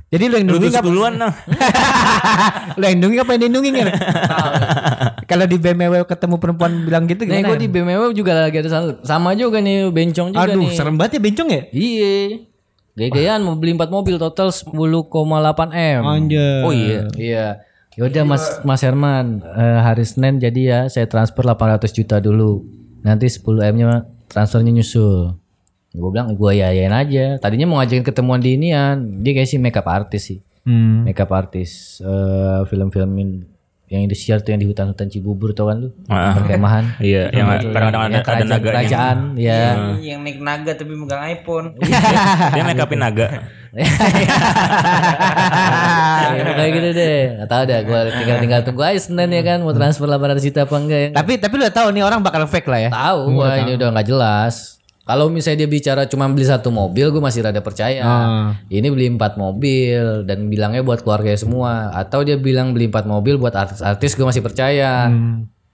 Jadi 0.07 0.23
lu 0.23 0.39
yang 0.39 0.47
Lu 0.47 0.55
nungguin 0.55 0.71
apa? 0.71 0.87
duluan 0.87 1.13
nah. 1.19 1.33
Lu 2.75 2.83
yang 2.83 2.95
nungguin 2.97 3.19
apa 3.19 3.31
yang 3.31 3.41
dilindungin 3.43 3.71
Ger? 3.75 3.89
Kalau 5.27 5.43
di 5.43 5.59
BMW 5.59 5.99
ketemu 6.03 6.35
perempuan 6.39 6.71
bilang 6.83 7.03
gitu 7.05 7.27
Nih 7.27 7.43
gimana? 7.43 7.47
gue 7.51 7.57
di 7.59 7.67
BMW 7.67 8.01
juga 8.15 8.31
lagi 8.47 8.55
ada 8.55 8.71
sama, 9.03 9.35
juga 9.35 9.59
nih, 9.59 9.91
bencong 9.91 10.31
juga 10.31 10.47
Aduh, 10.47 10.63
nih. 10.63 10.71
serem 10.75 10.95
banget 10.95 11.19
ya 11.19 11.21
bencong 11.21 11.49
ya? 11.51 11.61
Iya. 11.71 12.15
Gaya-gayaan 12.97 13.45
mau 13.45 13.53
beli 13.53 13.77
4 13.77 13.93
mobil 13.93 14.17
total 14.17 14.49
10,8 14.49 14.73
M. 15.69 16.01
Anjir. 16.01 16.65
Oh 16.65 16.73
iya. 16.73 17.05
Iya. 17.13 17.47
Yaudah 17.97 18.25
Mas 18.25 18.45
Mas 18.65 18.81
Herman, 18.81 19.41
eh, 19.41 19.79
hari 19.81 20.05
Senin 20.05 20.41
jadi 20.41 20.61
ya 20.61 20.79
saya 20.89 21.05
transfer 21.05 21.45
800 21.45 21.93
juta 21.93 22.17
dulu. 22.17 22.65
Nanti 23.05 23.29
10 23.29 23.61
M-nya 23.69 24.09
transfernya 24.25 24.73
nyusul. 24.73 25.37
Gue 25.93 26.09
bilang 26.09 26.33
gue 26.33 26.51
yayain 26.57 26.93
aja. 26.93 27.37
Tadinya 27.37 27.69
mau 27.69 27.77
ngajakin 27.81 28.05
ketemuan 28.05 28.41
di 28.41 28.57
inian. 28.57 29.21
Dia 29.21 29.33
kayak 29.37 29.49
sih 29.49 29.61
makeup 29.61 29.85
artist 29.85 30.25
sih. 30.33 30.39
Hmm. 30.65 31.05
Makeup 31.05 31.29
artist 31.33 32.01
eh 32.01 32.61
film-film 32.65 33.09
yang 33.87 34.03
di 34.03 34.19
share 34.19 34.43
tuh 34.43 34.51
yang 34.51 34.59
di 34.59 34.67
hutan-hutan 34.67 35.07
Cibubur 35.07 35.55
tau 35.55 35.71
kan 35.71 35.79
lu? 35.79 35.89
Ah. 36.11 36.35
Perkemahan. 36.35 36.99
Iya, 36.99 37.31
yang 37.31 37.47
kadang-kadang 37.47 38.01
ada, 38.03 38.11
Yang 38.11 38.19
ada 38.19 38.27
kerajaan, 38.27 38.47
naganya. 38.51 38.67
kerajaan, 38.75 39.17
ya. 39.39 39.61
Yang 40.03 40.19
naik 40.27 40.39
naga 40.43 40.71
tapi 40.75 40.91
megang 40.91 41.23
iPhone. 41.23 41.67
Dia 42.51 42.63
make 42.67 42.83
upin 42.83 42.99
naga. 42.99 43.27
Ya, 46.27 46.51
kayak 46.51 46.71
gitu 46.73 46.89
deh. 46.93 47.19
Gak 47.39 47.47
tau 47.47 47.63
dah, 47.63 47.79
gue 47.79 47.99
tinggal 48.19 48.37
tinggal 48.41 48.59
tunggu 48.63 48.81
aja 48.83 48.99
Senin 48.99 49.29
ya 49.31 49.43
kan 49.45 49.63
mau 49.63 49.71
transfer 49.71 50.05
800 50.05 50.43
juta 50.43 50.59
apa 50.65 50.75
enggak 50.75 50.99
ya. 50.99 51.09
Tapi 51.15 51.31
tapi 51.39 51.53
lu 51.55 51.63
udah 51.63 51.75
tahu 51.75 51.87
nih 51.93 52.03
orang 52.03 52.19
bakal 52.19 52.43
fake 52.43 52.67
lah 52.67 52.79
ya. 52.83 52.89
Tahu, 52.91 53.19
wah 53.39 53.55
ini 53.55 53.71
udah 53.75 53.87
nggak 53.93 54.07
jelas. 54.07 54.76
Kalau 55.07 55.31
misalnya 55.31 55.63
dia 55.63 55.71
bicara 55.71 56.03
cuma 56.03 56.27
beli 56.27 56.43
satu 56.43 56.67
mobil, 56.67 57.07
gue 57.15 57.23
masih 57.23 57.47
rada 57.47 57.63
percaya. 57.63 58.03
Ah. 58.03 58.47
Ini 58.67 58.91
beli 58.91 59.07
empat 59.15 59.39
mobil 59.39 60.27
dan 60.27 60.51
bilangnya 60.51 60.83
buat 60.83 60.99
keluarga 60.99 61.31
semua. 61.39 61.95
Atau 61.95 62.27
dia 62.27 62.35
bilang 62.35 62.75
beli 62.75 62.91
empat 62.91 63.07
mobil 63.07 63.39
buat 63.39 63.55
artis-artis, 63.55 64.19
gue 64.19 64.27
masih 64.27 64.43
percaya. 64.43 65.07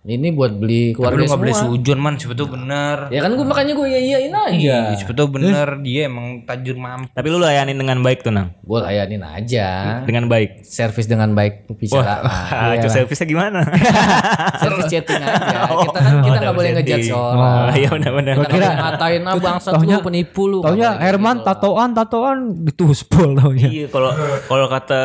Ini 0.04 0.36
buat 0.36 0.52
beli 0.60 0.92
Tapi 0.92 1.00
keluarga 1.00 1.16
lu 1.16 1.24
gak 1.24 1.32
semua. 1.32 1.44
boleh 1.48 1.56
sujon 1.56 2.00
man, 2.04 2.14
tuh 2.20 2.48
bener. 2.52 2.98
Ya 3.08 3.24
kan 3.24 3.32
gue 3.40 3.48
makanya 3.48 3.72
gue 3.72 3.88
iyain 3.88 4.36
aja. 4.36 4.52
Iya, 4.52 4.80
tuh 5.00 5.28
bener 5.32 5.80
dia 5.80 6.12
emang 6.12 6.44
tajur 6.44 6.76
mampu. 6.76 7.08
Tapi 7.16 7.28
lu 7.32 7.40
layanin 7.40 7.80
dengan 7.80 8.04
baik 8.04 8.20
tuh 8.20 8.36
nang. 8.36 8.52
Gue 8.68 8.84
layanin 8.84 9.24
aja. 9.24 10.04
Dengan 10.04 10.28
baik. 10.28 10.68
Servis 10.68 11.08
dengan 11.08 11.32
baik 11.32 11.72
pembicaraan. 11.72 12.28
Ah, 12.54 12.76
itu 12.76 12.92
servisnya 12.92 13.28
gimana? 13.28 13.64
Servis 14.62 14.92
chatting 14.92 15.24
aja. 15.24 15.72
Kita 15.72 16.00
kan 16.00 16.14
kita 16.22 16.38
nggak 16.44 16.56
boleh 16.56 16.70
ngejudge 16.76 17.10
orang. 17.16 17.64
Oh, 17.72 17.76
iya 17.76 17.90
benar-benar. 17.90 18.36
Kita 18.44 18.56
nggak 18.60 18.76
ngatain 18.84 19.22
ah 19.24 19.36
bangsat 19.40 19.72
lu 19.80 20.00
penipu 20.04 20.42
lu. 20.52 20.60
Taunya 20.60 21.00
Herman 21.00 21.48
tatoan 21.48 21.96
tatoan 21.96 22.38
dituspol 22.68 23.40
taunya. 23.40 23.68
Iya, 23.72 23.88
kalau 23.88 24.12
kalau 24.52 24.68
kata 24.68 25.04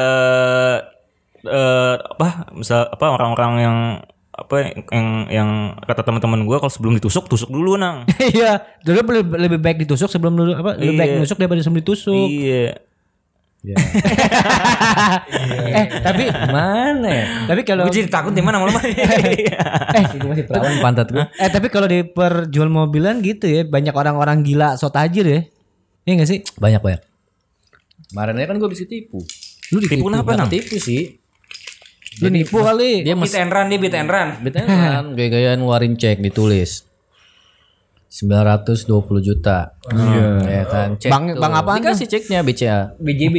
eh 1.47 1.95
apa 1.97 2.51
misal 2.51 2.91
apa 2.91 3.07
orang-orang 3.15 3.53
yang 3.63 3.77
apa 4.39 4.55
yang 4.95 5.07
yang 5.29 5.51
kata 5.81 6.01
teman-teman 6.01 6.43
gue 6.43 6.57
kalau 6.57 6.71
sebelum 6.71 6.95
ditusuk 6.95 7.27
tusuk 7.27 7.51
dulu 7.51 7.75
nang. 7.75 8.07
Iya, 8.31 8.63
dulu 8.81 8.99
lebih, 9.13 9.35
lebih 9.37 9.59
baik 9.59 9.83
ditusuk 9.83 10.07
sebelum 10.07 10.35
dulu 10.35 10.55
apa? 10.55 10.79
Lebih 10.79 10.95
baik 10.95 11.11
Iya. 11.11 11.19
nusuk 11.19 11.37
daripada 11.37 11.59
sebelum 11.59 11.81
ditusuk. 11.81 12.29
iya. 12.31 12.71
eh, 15.75 15.87
tapi 15.99 16.31
Mana 16.31 17.09
ya? 17.11 17.25
tapi 17.45 17.67
kalau 17.67 17.85
Gue 17.85 17.95
jadi 17.97 18.07
takut 18.07 18.31
di 18.31 18.39
mana 18.39 18.63
lama 18.63 18.79
eh 18.79 18.95
Itu 20.15 20.27
masih 20.27 20.47
perawan 20.47 20.79
pantat 20.79 21.11
gue. 21.11 21.27
eh 21.27 21.51
tapi 21.51 21.67
kalau 21.67 21.91
di 21.91 22.07
perjual 22.07 22.71
mobilan 22.71 23.19
gitu 23.19 23.51
ya, 23.51 23.67
banyak 23.67 23.91
orang-orang 23.91 24.47
gila 24.47 24.79
so 24.79 24.89
tajir 24.89 25.27
ya. 25.27 25.41
Iya 26.07 26.23
gak 26.23 26.29
sih? 26.31 26.39
Banyak 26.55 26.81
banyak. 26.81 27.03
Kemarin 28.09 28.47
kan 28.47 28.57
gue 28.57 28.71
bisa 28.71 28.87
tipu. 28.87 29.21
Lu 29.69 29.83
Tipu 29.83 30.07
kenapa 30.07 30.33
Nggak 30.33 30.39
nang? 30.39 30.49
tipu 30.49 30.77
sih. 30.79 31.18
Lu 32.19 32.29
nipu 32.29 32.59
kali. 32.59 33.07
Dia 33.07 33.15
Beat 33.15 33.35
and 33.35 33.51
run 33.51 33.67
dia 33.69 33.79
beat 33.79 33.95
and 33.95 34.11
run. 34.11 34.29
Betul 34.43 34.67
kan 34.67 35.05
gaya-gayaan 35.17 35.59
ngeluarin 35.63 35.95
cek 35.95 36.19
ditulis 36.19 36.83
920 38.09 38.89
juta. 39.21 39.77
Ya 40.49 40.63
kan 40.65 40.97
cek. 40.97 41.11
Bang- 41.13 41.37
tuh. 41.37 41.41
bang 41.41 41.53
apaan 41.55 41.79
Dikasih 41.79 42.07
ceknya 42.09 42.41
BCA. 42.41 42.97
BJB. 42.99 43.37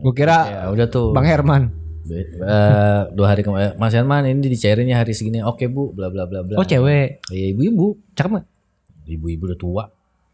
Gua 0.00 0.12
kira 0.14 0.38
Ya 0.46 0.62
udah 0.70 0.86
tuh. 0.88 1.12
Bang 1.12 1.26
Herman. 1.28 1.70
Eh, 2.10 3.00
dua 3.14 3.26
hari 3.30 3.46
kemarin 3.46 3.78
Mas 3.78 3.94
Herman 3.94 4.26
ini 4.26 4.50
dicairinnya 4.50 4.98
hari 4.98 5.14
segini. 5.14 5.44
Oke 5.44 5.70
Bu, 5.70 5.94
bla 5.94 6.10
bla 6.10 6.26
bla 6.26 6.42
bla. 6.42 6.58
Oh, 6.58 6.66
cewek. 6.66 7.22
Iya 7.30 7.54
ibu-ibu. 7.54 7.94
Cakep 8.18 8.30
gak? 8.34 8.46
Ibu-ibu 9.06 9.44
udah 9.46 9.58
tua. 9.58 9.84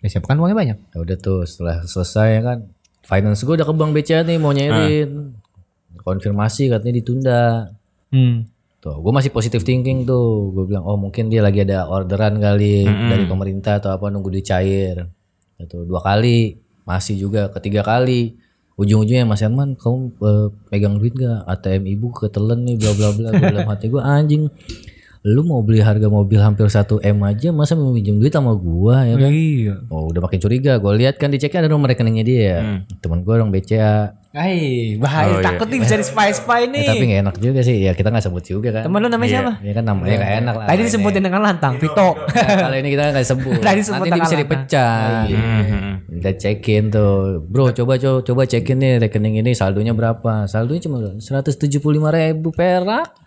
Ya 0.00 0.08
siapa 0.08 0.30
kan 0.30 0.40
uangnya 0.40 0.56
banyak. 0.56 0.78
Ya 0.94 0.98
udah 1.02 1.16
tuh 1.18 1.44
setelah 1.44 1.84
selesai 1.84 2.28
ya 2.38 2.42
kan 2.42 2.58
finance 3.04 3.44
gue 3.44 3.54
udah 3.54 3.66
ke 3.66 3.74
bank 3.74 3.92
BCA 3.92 4.24
nih 4.24 4.38
mau 4.38 4.56
nyairin. 4.56 5.36
Konfirmasi 6.00 6.72
katanya 6.72 6.94
ditunda. 6.96 7.42
Hmm. 8.12 8.46
Tuh, 8.80 9.02
gue 9.02 9.12
masih 9.12 9.34
positive 9.34 9.64
thinking 9.66 10.06
tuh. 10.06 10.54
Gue 10.54 10.68
bilang, 10.68 10.86
oh 10.86 10.94
mungkin 10.94 11.26
dia 11.26 11.42
lagi 11.42 11.64
ada 11.64 11.90
orderan 11.90 12.38
kali 12.38 12.86
dari 12.86 13.24
pemerintah 13.26 13.82
atau 13.82 13.90
apa 13.90 14.12
nunggu 14.12 14.30
dicair. 14.30 15.08
Itu 15.56 15.88
dua 15.88 16.04
kali, 16.04 16.60
masih 16.86 17.18
juga 17.18 17.48
ketiga 17.50 17.82
kali. 17.82 18.36
Ujung-ujungnya 18.76 19.24
Mas 19.24 19.40
Herman, 19.40 19.72
kamu 19.74 20.12
eh, 20.20 20.48
pegang 20.68 21.00
duit 21.00 21.16
gak? 21.16 21.48
ATM 21.48 21.88
ibu 21.96 22.12
ketelen 22.12 22.68
nih, 22.68 22.76
bla 22.76 22.92
bla 22.92 23.08
bla. 23.16 23.28
Gue 23.32 23.48
dalam 23.48 23.68
hati 23.72 23.88
gue 23.88 24.02
anjing. 24.04 24.52
Lu 25.26 25.42
mau 25.42 25.58
beli 25.58 25.82
harga 25.82 26.06
mobil 26.06 26.38
hampir 26.38 26.70
1 26.70 27.02
m 27.02 27.18
aja, 27.26 27.50
masa 27.50 27.74
mau 27.74 27.90
minjem 27.90 28.14
duit 28.14 28.30
sama 28.30 28.54
gua 28.54 29.02
ya 29.02 29.18
kan? 29.18 29.26
Iya. 29.34 29.74
Oh 29.90 30.06
udah 30.06 30.22
makin 30.22 30.38
curiga. 30.38 30.78
Gue 30.78 30.94
lihat 31.02 31.18
kan 31.18 31.34
diceknya 31.34 31.66
ada 31.66 31.70
nomor 31.74 31.90
rekeningnya 31.90 32.22
dia. 32.22 32.56
Temen 33.02 33.26
gue 33.26 33.34
orang 33.34 33.50
BCA. 33.50 34.14
Hai, 34.34 34.98
bahaya 34.98 35.38
takut 35.40 35.70
nih 35.70 35.80
bisa 35.80 35.94
di 35.96 36.04
spy 36.04 36.28
spy 36.34 36.66
Ya, 36.66 36.68
nih. 36.68 36.86
tapi 36.90 37.04
gak 37.08 37.20
enak 37.24 37.36
juga 37.38 37.60
sih. 37.62 37.76
Ya 37.78 37.92
kita 37.94 38.10
nggak 38.10 38.24
sebut 38.26 38.44
juga 38.44 38.68
kan. 38.74 38.82
Temen 38.84 38.98
lu 39.00 39.08
namanya 39.08 39.30
siapa? 39.30 39.52
Ya 39.62 39.72
kan 39.72 39.84
namanya 39.86 40.14
gak 40.18 40.32
enak 40.42 40.54
lah. 40.60 40.66
Tadi 40.66 40.80
disebutin 40.82 41.22
dengan 41.24 41.40
lantang, 41.40 41.74
Vito. 41.78 42.08
Nah, 42.16 42.56
kalau 42.68 42.76
ini 42.76 42.88
kita 42.92 43.02
nggak 43.14 43.26
sebut. 43.26 43.60
Tadi 43.68 43.80
sebut 43.80 44.04
Nanti 44.04 44.12
dia 44.12 44.24
bisa 44.26 44.36
dipecah. 44.36 45.00
Kita 46.16 46.30
cekin 46.36 46.82
tuh, 46.90 47.40
bro. 47.44 47.70
Coba 47.70 47.96
coba 47.96 48.18
coba 48.20 48.42
cekin 48.44 48.76
nih 48.76 48.92
rekening 49.08 49.40
ini 49.40 49.56
saldonya 49.56 49.96
berapa? 49.96 50.44
Saldonya 50.44 50.82
cuma 50.84 50.96
175 51.16 51.80
ribu 52.12 52.48
perak. 52.52 53.26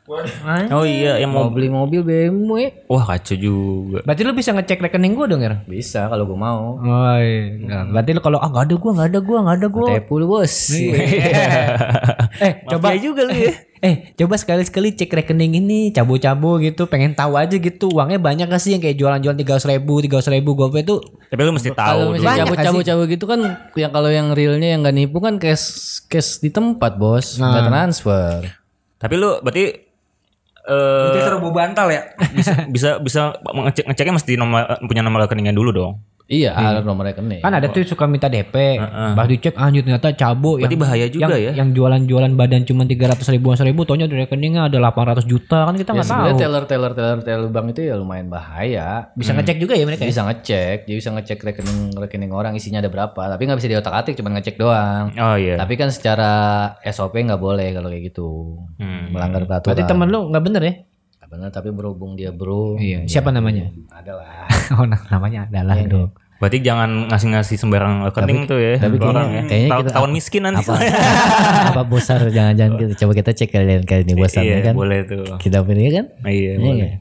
Oh 0.73 0.81
iya, 0.89 1.21
yang 1.21 1.29
Mau 1.29 1.45
mau 1.45 1.53
beli 1.53 1.69
mobil 1.69 2.01
BMW 2.01 2.89
Wah, 2.89 3.05
kacau 3.05 3.37
juga. 3.37 4.01
Berarti 4.01 4.25
lu 4.25 4.33
bisa 4.33 4.57
ngecek 4.57 4.81
rekening 4.81 5.13
gua 5.13 5.29
dong, 5.29 5.45
ya? 5.45 5.61
bisa 5.69 6.09
kalau 6.09 6.25
gue 6.25 6.33
mau. 6.33 6.81
Oh 6.81 7.17
iya. 7.21 7.85
Berarti 7.93 8.17
lu 8.17 8.21
kalau 8.25 8.41
ah 8.41 8.49
enggak 8.49 8.73
ada 8.73 8.75
gua, 8.81 8.91
enggak 8.97 9.09
ada 9.13 9.19
gua, 9.21 9.37
enggak 9.45 9.57
ada 9.61 9.67
gua. 9.69 9.87
Tepu 9.93 10.13
lu 10.17 10.25
bos. 10.25 10.53
eh, 12.45 12.53
coba 12.67 12.95
juga 12.99 13.23
lu 13.25 13.35
ya. 13.35 13.53
Eh 13.79 14.11
coba 14.19 14.35
sekali-sekali 14.35 14.91
cek 14.91 15.07
rekening 15.07 15.63
ini 15.63 15.95
Cabo-cabo 15.95 16.59
gitu 16.59 16.83
Pengen 16.91 17.15
tahu 17.15 17.39
aja 17.39 17.55
gitu 17.55 17.87
Uangnya 17.95 18.19
banyak 18.19 18.51
gak 18.51 18.59
sih 18.59 18.75
yang 18.75 18.83
kayak 18.83 18.99
jualan-jualan 18.99 19.39
300 19.39 19.71
ribu 19.71 20.03
300 20.03 20.35
ribu 20.35 20.51
GoPay 20.51 20.83
tuh 20.83 20.99
Tapi 21.31 21.41
lu 21.47 21.55
mesti 21.55 21.71
Kalau 21.71 22.11
tahu 22.11 22.19
misalnya 22.19 22.43
nggak 22.43 22.59
cabut 22.59 22.83
cabut 22.83 23.07
gitu 23.07 23.23
kan 23.23 23.39
yang 23.79 23.91
kalau 23.95 24.11
yang 24.11 24.35
realnya 24.35 24.75
yang 24.75 24.83
nggak 24.83 24.95
nipu 24.99 25.23
kan 25.23 25.39
cash 25.39 26.03
cash 26.11 26.43
di 26.43 26.51
tempat 26.51 26.99
bos 26.99 27.39
nggak 27.39 27.71
transfer. 27.71 28.39
Tapi 28.99 29.13
lu 29.15 29.39
berarti 29.39 29.63
eh 30.69 31.07
Itu 31.15 31.19
terlalu 31.23 31.49
bantal 31.55 31.87
ya. 31.87 32.01
bisa 32.35 32.53
bisa 32.67 32.89
bisa 32.99 33.21
ngecek 33.39 33.85
ngeceknya 33.87 34.13
mesti 34.19 34.31
nomor 34.35 34.61
punya 34.85 35.01
nomor 35.05 35.23
rekeningnya 35.23 35.55
dulu 35.55 35.71
dong. 35.71 36.03
Iya, 36.29 36.53
ada 36.53 36.85
nomor 36.85 37.09
rekening. 37.09 37.41
Kan 37.41 37.49
ada 37.51 37.67
tuh 37.67 37.81
suka 37.81 38.05
minta 38.05 38.29
DP 38.29 38.77
Pas 39.17 39.25
dicek 39.25 39.57
anjir 39.57 39.81
ternyata 39.81 40.13
cabo 40.13 40.61
Berarti 40.61 40.77
bahaya 40.77 41.09
juga 41.09 41.25
yang, 41.33 41.41
ya. 41.41 41.51
Yang 41.57 41.69
jualan-jualan 41.73 42.31
badan 42.37 42.61
cuma 42.69 42.85
300 42.85 43.17
ribuan 43.33 43.57
seribu 43.57 43.81
Taunya 43.81 44.05
di 44.05 44.13
rekeningnya 44.13 44.69
ada 44.69 44.77
800 44.77 45.25
juta 45.25 45.65
Kan 45.65 45.73
kita 45.73 45.89
ya, 45.89 45.95
nggak 45.97 46.05
sebenarnya 46.05 46.29
tahu 46.29 46.41
teller 46.45 46.63
teller 46.69 46.93
teller 46.93 47.19
teller 47.25 47.49
bank 47.49 47.73
itu 47.73 47.89
ya 47.89 47.97
lumayan 47.97 48.29
bahaya. 48.29 49.09
Bisa 49.17 49.33
ngecek 49.33 49.57
juga 49.57 49.73
ya 49.73 49.89
mereka 49.89 50.05
ya? 50.05 50.09
Bisa 50.13 50.21
ngecek, 50.21 50.77
dia 50.85 50.95
bisa 50.95 51.09
ngecek 51.09 51.37
rekening 51.41 51.97
rekening 51.97 52.29
orang 52.29 52.53
isinya 52.53 52.77
ada 52.77 52.93
berapa. 52.93 53.17
Tapi 53.17 53.41
nggak 53.41 53.57
bisa 53.57 53.69
diotak 53.69 53.93
atik, 53.97 54.13
cuma 54.13 54.29
ngecek 54.29 54.55
doang. 54.55 55.09
Oh 55.17 55.33
iya. 55.33 55.57
Tapi 55.57 55.73
kan 55.75 55.89
secara 55.89 56.29
SOP 56.85 57.17
nggak 57.17 57.41
boleh 57.41 57.73
kalau 57.73 57.89
kayak 57.89 58.13
gitu, 58.13 58.29
Hmm. 58.77 59.09
melanggar 59.09 59.49
peraturan. 59.49 59.73
Berarti 59.73 59.83
temen 59.83 60.07
lu 60.07 60.29
nggak 60.29 60.43
bener 60.45 60.61
ya? 60.61 60.73
Benar, 61.29 61.49
tapi 61.49 61.69
berhubung 61.69 62.13
dia 62.13 62.29
bro, 62.29 62.73
Iya 62.75 63.05
Siapa 63.05 63.29
namanya? 63.29 63.69
adalah. 63.87 64.49
oh 64.75 64.83
nah, 64.83 64.97
namanya 65.07 65.45
adalah 65.45 65.77
bro 65.79 66.09
Berarti 66.35 66.57
jangan 66.59 67.05
ngasih-ngasih 67.05 67.55
sembarang 67.55 68.07
rekening 68.07 68.47
tuh 68.47 68.55
ya. 68.57 68.75
tapi 68.75 68.95
kayaknya- 68.95 69.11
orang 69.11 69.27
ya. 69.29 69.41
kayaknya 69.45 69.67
Tahu- 69.67 69.77
kita- 69.77 69.89
Ketahuan 69.91 70.11
miskin 70.11 70.41
nanti. 70.41 70.63
apa 70.63 70.73
apa 71.69 71.81
bosar 71.83 72.19
jangan-jangan 72.27 72.73
kita 72.75 72.93
coba 72.97 73.11
kita 73.13 73.31
cek 73.33 73.49
kalian 73.49 73.83
kali 73.83 74.01
ini 74.01 74.13
bosar 74.15 74.41
iya, 74.41 74.57
kan 74.61 74.73
boleh 74.73 75.03
tuh. 75.03 75.35
kita 75.35 75.59
pilih 75.61 75.87
kan 75.91 76.05
Iya, 76.23 76.51
Iya 76.53 76.53
boleh. 76.57 76.91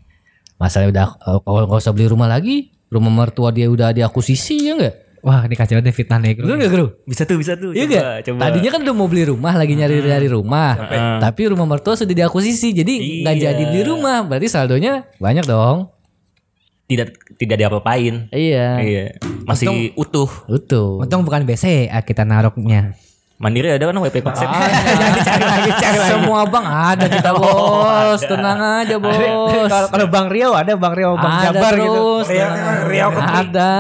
masalahnya 0.57 0.91
udah 0.91 1.07
oh, 1.25 1.39
kalau 1.41 1.65
nggak 1.65 1.81
usah 1.81 1.93
beli 1.93 2.07
rumah 2.07 2.27
lagi 2.27 2.57
rumah 2.89 3.15
mertua 3.15 3.49
dia 3.49 3.67
udah 3.67 3.93
diakusisi 3.93 4.59
ya 4.61 4.75
enggak 4.75 4.95
Wah 5.21 5.43
ini 5.43 5.55
kacau 5.55 5.77
deh 5.77 5.91
fitnah 5.91 6.17
negro 6.17 6.45
Betul 6.45 6.57
nggak 6.57 6.71
bro? 6.71 6.87
Bisa 7.03 7.23
tuh, 7.23 7.37
bisa 7.37 7.53
tuh. 7.55 7.71
Iya 7.71 7.85
Coba, 7.85 7.95
gak? 7.95 8.17
coba. 8.25 8.39
Tadinya 8.45 8.71
kan 8.71 8.81
udah 8.83 8.95
mau 8.95 9.07
beli 9.07 9.25
rumah 9.25 9.53
lagi 9.53 9.75
nyari-nyari 9.75 10.29
rumah, 10.29 10.73
tapi 11.19 11.41
rumah 11.47 11.67
mertua 11.67 11.95
sudah 11.95 12.15
diakusisi, 12.15 12.71
jadi 12.73 12.95
nggak 13.23 13.35
Iya. 13.35 13.45
jadi 13.51 13.63
beli 13.67 13.83
rumah. 13.85 14.23
Berarti 14.23 14.47
saldonya 14.47 15.07
banyak 15.17 15.45
dong. 15.45 15.91
tidak 16.89 17.13
tidak 17.37 17.61
diapa-apain. 17.61 18.33
Iya, 18.33 18.81
Iya. 18.81 19.05
Masih 19.45 19.93
utuh. 19.93 20.31
betul. 20.49 21.05
Untung 21.05 21.21
bukan 21.21 21.45
BCA 21.45 22.01
kita 22.01 22.25
naruhnya 22.25 22.97
Mandiri 23.39 23.71
ada 23.71 23.87
kan 23.87 23.95
WP 23.95 24.19
konsep. 24.19 24.51
Jangan 24.99 25.13
dicari 25.15 25.45
lagi, 25.47 25.71
cari 25.71 25.95
lagi. 25.95 26.11
Semua 26.11 26.43
bang 26.43 26.67
ada 26.67 27.07
kita 27.07 27.31
bos, 27.31 28.21
tenang 28.27 28.59
aja 28.83 28.97
bos. 28.99 29.71
Kalau 29.87 30.07
Bang 30.11 30.27
Rio 30.27 30.51
ada 30.59 30.75
Bang 30.75 30.91
Rio 30.91 31.15
Bang 31.15 31.39
ada 31.39 31.55
Jabar 31.55 31.73
gitu 31.79 31.87
terus, 31.87 32.27
tenang. 32.35 32.91
Riau 32.91 33.11
ada. 33.15 33.75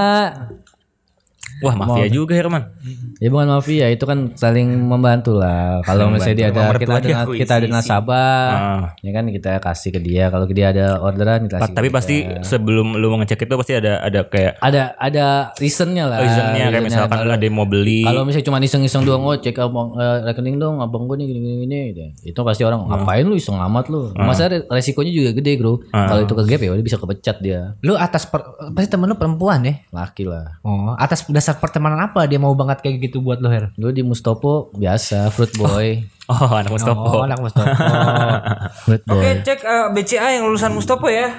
Wah, 1.61 1.75
mafia 1.75 2.07
juga 2.09 2.33
Herman. 2.33 2.71
Ya 3.18 3.29
bukan 3.29 3.51
mafia, 3.51 3.87
itu 3.88 4.03
kan 4.03 4.31
saling 4.33 4.68
membantu 4.81 5.35
lah. 5.35 5.83
Kalau 5.83 6.07
misalnya 6.09 6.37
dia 6.37 6.49
ada 6.49 6.62
kita 6.73 6.92
ada 6.94 7.09
kita 7.27 7.53
ada 7.57 7.66
nasabah, 7.68 8.47
Ah. 8.49 8.81
ya 8.99 9.11
kan 9.11 9.25
kita 9.27 9.59
kasih 9.59 9.90
ke 9.90 10.01
dia. 10.01 10.29
Kalau 10.29 10.47
dia 10.47 10.71
ada 10.71 10.99
orderan 10.99 11.44
kita 11.44 11.59
kasih. 11.59 11.75
Tapi 11.75 11.88
ke 11.88 11.94
pasti 11.94 12.16
dia. 12.23 12.42
sebelum 12.42 12.94
lu 12.94 13.11
ngecek 13.16 13.38
itu 13.40 13.55
pasti 13.55 13.75
ada 13.75 13.99
ada 14.01 14.21
kayak 14.25 14.59
ada 14.59 14.94
ada 14.97 15.27
reasonnya 15.57 16.05
lah. 16.07 16.18
reasonnya 16.18 16.47
kayak 16.47 16.71
reasonnya. 16.71 16.81
misalkan 16.85 17.18
Kalau- 17.18 17.35
ada 17.35 17.44
yang 17.44 17.57
mau 17.57 17.66
beli. 17.66 18.03
Kalau 18.03 18.23
misalnya 18.23 18.47
cuma 18.47 18.59
iseng-iseng 18.61 19.03
doang, 19.03 19.23
oh 19.23 19.35
cek 19.35 19.57
abang 19.59 19.88
eh, 19.94 20.18
rekening 20.25 20.57
dong, 20.57 20.79
abang 20.79 21.05
gue 21.05 21.16
nih 21.16 21.27
gini 21.27 21.40
gini 21.40 21.57
gini, 21.61 21.79
gitu. 21.90 22.03
itu 22.29 22.40
pasti 22.40 22.62
orang 22.62 22.85
ngapain 22.85 23.25
lu 23.25 23.35
iseng 23.35 23.59
amat 23.59 23.88
lu. 23.88 24.14
Masa 24.14 24.47
re- 24.47 24.66
resikonya 24.68 25.11
juga 25.11 25.31
gede 25.33 25.57
bro. 25.57 25.83
Kalau 25.88 26.21
itu 26.21 26.33
ke 26.33 26.44
gap 26.44 26.61
ya 26.61 26.71
udah 26.71 26.85
bisa 26.85 26.97
kepecat 26.97 27.37
dia, 27.38 27.75
Lu 27.81 27.94
atas 27.94 28.25
per, 28.25 28.42
pasti 28.71 28.88
temen 28.88 29.07
lu 29.07 29.16
perempuan 29.16 29.61
ya 29.61 29.75
laki 29.90 30.23
lah. 30.23 30.61
Oh 30.61 30.94
atas 30.94 31.25
dasar 31.48 31.64
pertemanan 31.64 31.96
apa 32.04 32.28
dia 32.28 32.37
mau 32.37 32.52
banget 32.52 32.84
kayak 32.84 33.08
gitu 33.08 33.24
buat 33.24 33.40
lu 33.40 33.48
Her 33.48 33.72
Lu 33.80 33.88
di 33.88 34.04
Mustopo 34.04 34.68
biasa 34.76 35.32
fruit 35.32 35.48
boy, 35.56 36.04
oh, 36.28 36.52
anak 36.52 36.68
Mustopo. 36.68 37.08
Oh 37.08 37.24
anak 37.24 37.40
Mustofa 37.40 37.72
fruit 38.84 39.00
boy. 39.08 39.16
Oke, 39.16 39.40
cek 39.40 39.64
eh, 39.64 39.87
BCA 39.96 40.28
yang 40.37 40.44
lulusan 40.44 40.76
Mustopo 40.76 41.08
ya. 41.08 41.32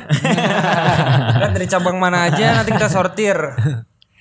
Lihat 1.37 1.53
dari 1.53 1.69
cabang 1.69 2.01
mana 2.01 2.25
aja 2.25 2.57
nanti 2.57 2.73
kita 2.73 2.89
sortir. 2.89 3.37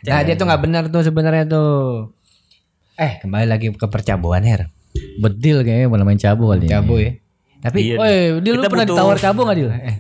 Nah 0.05 0.21
dia 0.21 0.37
tuh 0.37 0.45
nggak 0.45 0.61
benar 0.61 0.83
tuh 0.93 1.01
sebenarnya 1.01 1.49
tuh 1.49 2.13
Eh 3.01 3.17
kembali 3.25 3.49
lagi 3.49 3.73
ke 3.73 3.87
percabuan 3.89 4.45
Her 4.45 4.69
Bedil 5.17 5.65
kayaknya 5.65 5.89
mau 5.89 5.97
main 6.05 6.21
cabo 6.21 6.53
kali. 6.53 6.69
Cabo 6.69 7.01
ya 7.01 7.17
Tapi 7.65 7.79
Iya. 7.81 7.97
Woi, 7.97 8.17
dia 8.45 8.53
lu 8.53 8.61
pernah 8.61 8.85
butuh- 8.85 8.93
ditawar 8.93 9.17
cabo 9.17 9.41
gak 9.49 9.57
Dil? 9.57 9.73
Eh. 9.73 9.97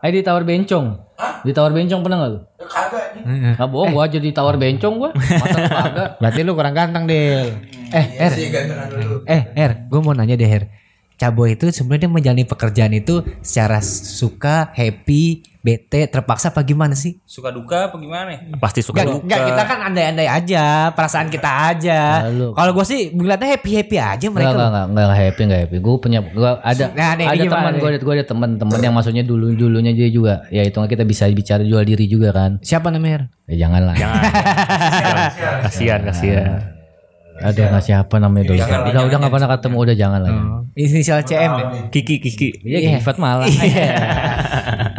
Ayo 0.00 0.10
ditawar 0.16 0.48
bencong. 0.48 1.09
Ditawar 1.40 1.70
bencong 1.72 2.00
pernah 2.04 2.18
gak 2.20 2.30
lu? 2.30 2.38
Kagak 2.60 3.06
nih. 3.16 3.22
Nggak 3.56 3.68
bohong 3.68 3.90
gua 3.96 4.04
aja 4.06 4.18
ditawar 4.20 4.54
bencong 4.62 4.94
gua. 5.00 5.10
Masa 5.16 5.58
kagak? 5.66 6.08
Berarti 6.20 6.40
lu 6.44 6.52
kurang 6.52 6.74
ganteng 6.76 7.04
Del 7.08 7.48
Eh 7.90 8.06
Her 8.22 8.30
Sih 8.30 8.46
gantengan 8.54 8.86
dulu. 8.86 9.16
Eh 9.26 9.42
Her 9.56 9.72
gue 9.90 10.00
mau 10.00 10.14
nanya 10.14 10.38
deh 10.38 10.46
Her 10.46 10.64
Cabo 11.20 11.44
itu 11.44 11.68
sebenarnya 11.68 12.08
menjalani 12.08 12.48
pekerjaan 12.48 12.96
itu 12.96 13.20
secara 13.44 13.84
suka, 13.84 14.72
happy, 14.72 15.44
bete, 15.60 16.08
terpaksa 16.08 16.48
apa 16.48 16.64
gimana 16.64 16.96
sih? 16.96 17.20
Suka 17.28 17.52
duka 17.52 17.92
apa 17.92 18.00
gimana? 18.00 18.32
ya? 18.32 18.40
Pasti 18.56 18.80
suka 18.80 19.04
Enggak, 19.04 19.12
duka. 19.12 19.24
enggak 19.28 19.40
kita 19.52 19.62
kan 19.68 19.78
andai-andai 19.92 20.28
aja, 20.32 20.64
perasaan 20.96 21.28
kita 21.28 21.50
aja. 21.76 22.00
Kalau 22.56 22.72
gue 22.72 22.84
sih 22.88 23.12
ngeliatnya 23.12 23.52
happy-happy 23.52 23.96
aja 24.00 24.26
mereka. 24.32 24.56
enggak, 24.56 24.68
enggak, 24.72 24.86
enggak 24.88 25.18
happy, 25.20 25.40
enggak 25.44 25.60
happy. 25.68 25.76
Gue 25.84 25.94
punya, 26.00 26.18
gue 26.24 26.50
ada, 26.56 26.84
Nah, 26.96 27.12
nih, 27.20 27.26
ada 27.28 27.44
teman 27.52 27.72
gue, 27.76 27.90
gue 28.00 28.14
ada 28.16 28.24
teman-teman 28.24 28.78
yang 28.80 28.94
maksudnya 28.96 29.20
dulu 29.20 29.52
dulunya 29.52 29.92
dia 29.92 30.08
juga. 30.08 30.48
Ya 30.48 30.64
itu 30.64 30.80
kita 30.80 31.04
bisa 31.04 31.28
bicara 31.28 31.60
jual 31.60 31.84
diri 31.84 32.08
juga 32.08 32.32
kan. 32.32 32.56
Siapa 32.64 32.88
namanya? 32.88 33.28
Ya 33.44 33.68
jangan 33.68 33.92
lah. 33.92 33.96
Jangan. 34.00 35.60
kasihan, 35.68 36.00
kasihan. 36.00 36.79
Ada 37.42 37.60
nggak 37.66 37.82
siapa 37.82 38.14
namanya 38.16 38.44
dulu. 38.46 38.58
Udah, 38.58 39.02
udah 39.02 39.16
nggak 39.18 39.30
pernah 39.30 39.48
ketemu, 39.50 39.76
udah 39.78 39.94
jangan 39.94 40.20
lah. 40.20 40.30
ya. 40.30 40.40
Inisial 40.72 41.18
CM 41.22 41.50
ya? 41.50 41.64
Kiki, 41.88 42.14
Kiki. 42.18 42.48
Iya, 42.62 42.78
Kifat 42.94 43.16
malah. 43.16 43.46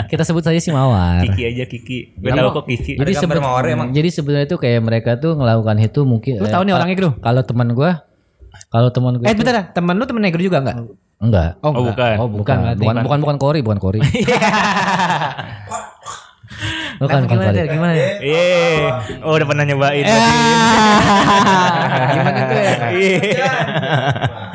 kita 0.06 0.22
sebut 0.22 0.42
saja 0.42 0.58
si 0.58 0.70
Mawar. 0.70 1.22
Kiki 1.24 1.42
aja 1.46 1.64
Kiki. 1.64 1.98
Gue 2.14 2.30
tahu 2.30 2.48
kok 2.52 2.64
Kiki. 2.66 2.92
Jadi 2.96 3.08
Ada 3.08 3.20
gambar 3.20 3.36
seben- 3.38 3.46
Mawar 3.46 3.64
emang. 3.68 3.88
jadi 3.92 4.08
sebenarnya 4.10 4.48
tuh 4.48 4.58
kayak 4.58 4.80
mereka 4.82 5.10
tuh 5.16 5.34
melakukan 5.34 5.76
itu 5.78 6.00
mungkin. 6.04 6.32
Lu 6.36 6.44
eh, 6.44 6.50
tahu 6.50 6.62
nih 6.64 6.74
orangnya, 6.74 6.96
Bro? 6.98 7.10
Kalau 7.18 7.42
teman 7.42 7.68
gue, 7.72 7.90
kalau 8.68 8.90
teman 8.90 9.12
gue 9.16 9.24
Eh 9.24 9.32
bentar, 9.32 9.72
temen 9.72 9.94
lu 9.94 10.04
temen 10.04 10.20
negro 10.20 10.40
juga 10.40 10.60
enggak? 10.60 10.76
enggak. 11.18 11.50
Oh, 11.62 11.72
bukan. 11.72 12.14
Oh 12.18 12.28
bukan, 12.28 12.56
berarti. 12.58 12.82
bukan, 12.82 12.94
bukan, 13.00 13.18
bukan 13.22 13.36
Kori, 13.38 13.60
bukan 13.62 13.78
Kori. 13.78 14.00
bukan, 17.02 17.26
bukan 17.26 17.30
gimana, 17.30 17.50
Kori. 17.50 17.58
Der? 17.58 17.68
Gimana? 17.68 17.94
Der? 17.94 18.10
Iya. 18.22 18.92
Oh, 19.26 19.34
udah 19.38 19.48
pernah 19.48 19.66
nyobain. 19.66 20.06
gimana 22.16 22.40
tuh 22.46 22.58
ya? 22.60 22.76
Iya. 22.92 23.52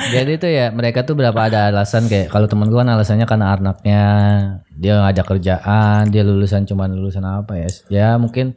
Jadi 0.07 0.33
tuh 0.39 0.51
ya 0.53 0.67
mereka 0.71 1.03
tuh 1.03 1.15
berapa 1.19 1.41
ada 1.41 1.73
alasan 1.73 2.07
kayak 2.07 2.31
kalau 2.31 2.47
temen 2.47 2.69
gue 2.71 2.79
kan 2.79 2.91
alasannya 2.91 3.27
karena 3.27 3.57
anaknya 3.57 4.03
dia 4.77 4.93
nggak 5.01 5.13
ada 5.17 5.25
kerjaan, 5.25 6.03
dia 6.13 6.23
lulusan 6.23 6.69
cuman 6.69 6.95
lulusan 6.95 7.25
apa 7.25 7.57
ya? 7.59 7.69
Ya 7.89 8.09
mungkin 8.21 8.55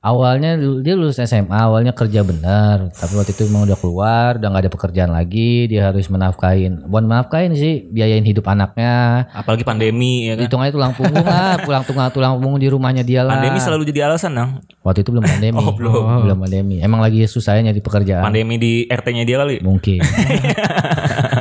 awalnya 0.00 0.56
dia 0.80 0.96
lulus 0.96 1.20
SMA, 1.20 1.52
awalnya 1.52 1.92
kerja 1.92 2.24
benar, 2.24 2.88
tapi 2.96 3.12
waktu 3.20 3.36
itu 3.36 3.44
emang 3.52 3.68
udah 3.68 3.76
keluar, 3.76 4.40
udah 4.40 4.48
nggak 4.48 4.64
ada 4.64 4.72
pekerjaan 4.72 5.12
lagi, 5.12 5.68
dia 5.68 5.92
harus 5.92 6.08
menafkahin. 6.08 6.88
Bukan 6.88 7.04
menafkahin 7.04 7.52
sih, 7.52 7.84
biayain 7.92 8.24
hidup 8.24 8.48
anaknya. 8.48 9.28
Apalagi 9.36 9.60
pandemi 9.60 10.32
ya 10.32 10.40
kan. 10.40 10.48
Hitungnya 10.48 10.72
tulang 10.72 10.92
punggung 10.96 11.24
lah, 11.24 11.60
pulang 11.68 11.84
tulang 11.84 12.08
tulang 12.08 12.32
punggung 12.40 12.60
di 12.64 12.68
rumahnya 12.72 13.04
dia 13.04 13.20
lah. 13.20 13.36
Pandemi 13.36 13.60
selalu 13.60 13.82
jadi 13.92 14.08
alasan 14.08 14.32
dong. 14.32 14.50
Waktu 14.80 15.04
itu 15.04 15.10
belum 15.12 15.24
pandemi. 15.28 15.60
Oh, 15.60 15.76
belum. 15.76 16.24
belum 16.24 16.38
pandemi. 16.48 16.76
Emang 16.80 17.04
lagi 17.04 17.28
susahnya 17.28 17.68
nyari 17.68 17.84
pekerjaan. 17.84 18.24
Pandemi 18.24 18.56
di 18.56 18.72
RT-nya 18.88 19.28
dia 19.28 19.36
kali. 19.36 19.60
Mungkin. 19.60 20.00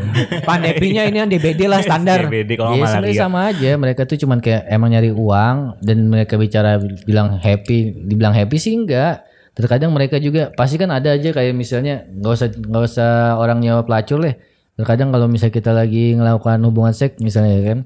Pandeminya 0.48 1.02
ini 1.04 1.16
yang 1.16 1.28
DBD 1.28 1.60
lah 1.64 1.80
standar. 1.86 2.24
DBD 2.24 2.54
kalau 2.54 2.72
Ya 2.72 2.78
nggak 2.78 2.90
sebenarnya 2.90 3.12
malaria. 3.12 3.22
sama 3.22 3.38
aja 3.46 3.70
mereka 3.74 4.02
tuh 4.04 4.16
cuman 4.16 4.38
kayak 4.38 4.62
emang 4.66 4.90
nyari 4.90 5.10
uang 5.10 5.56
dan 5.78 5.98
mereka 6.04 6.34
bicara 6.34 6.76
bilang 7.02 7.36
happy 7.36 7.78
dibilang 8.04 8.30
happy 8.30 8.56
sih 8.56 8.74
enggak 8.74 9.22
terkadang 9.50 9.90
mereka 9.90 10.16
juga 10.16 10.48
pasti 10.50 10.74
kan 10.74 10.88
ada 10.88 11.10
aja 11.10 11.30
kayak 11.30 11.52
misalnya 11.52 12.06
nggak 12.08 12.32
usah 12.32 12.48
nggak 12.50 12.82
usah 12.86 13.10
orang 13.36 13.58
nyawa 13.58 13.82
pelacur 13.82 14.18
deh 14.18 14.34
terkadang 14.72 15.08
kalau 15.08 15.26
misalnya 15.26 15.52
kita 15.52 15.70
lagi 15.70 16.14
melakukan 16.14 16.56
hubungan 16.62 16.90
seks 16.90 17.18
misalnya 17.18 17.54
ya 17.54 17.64
kan 17.66 17.78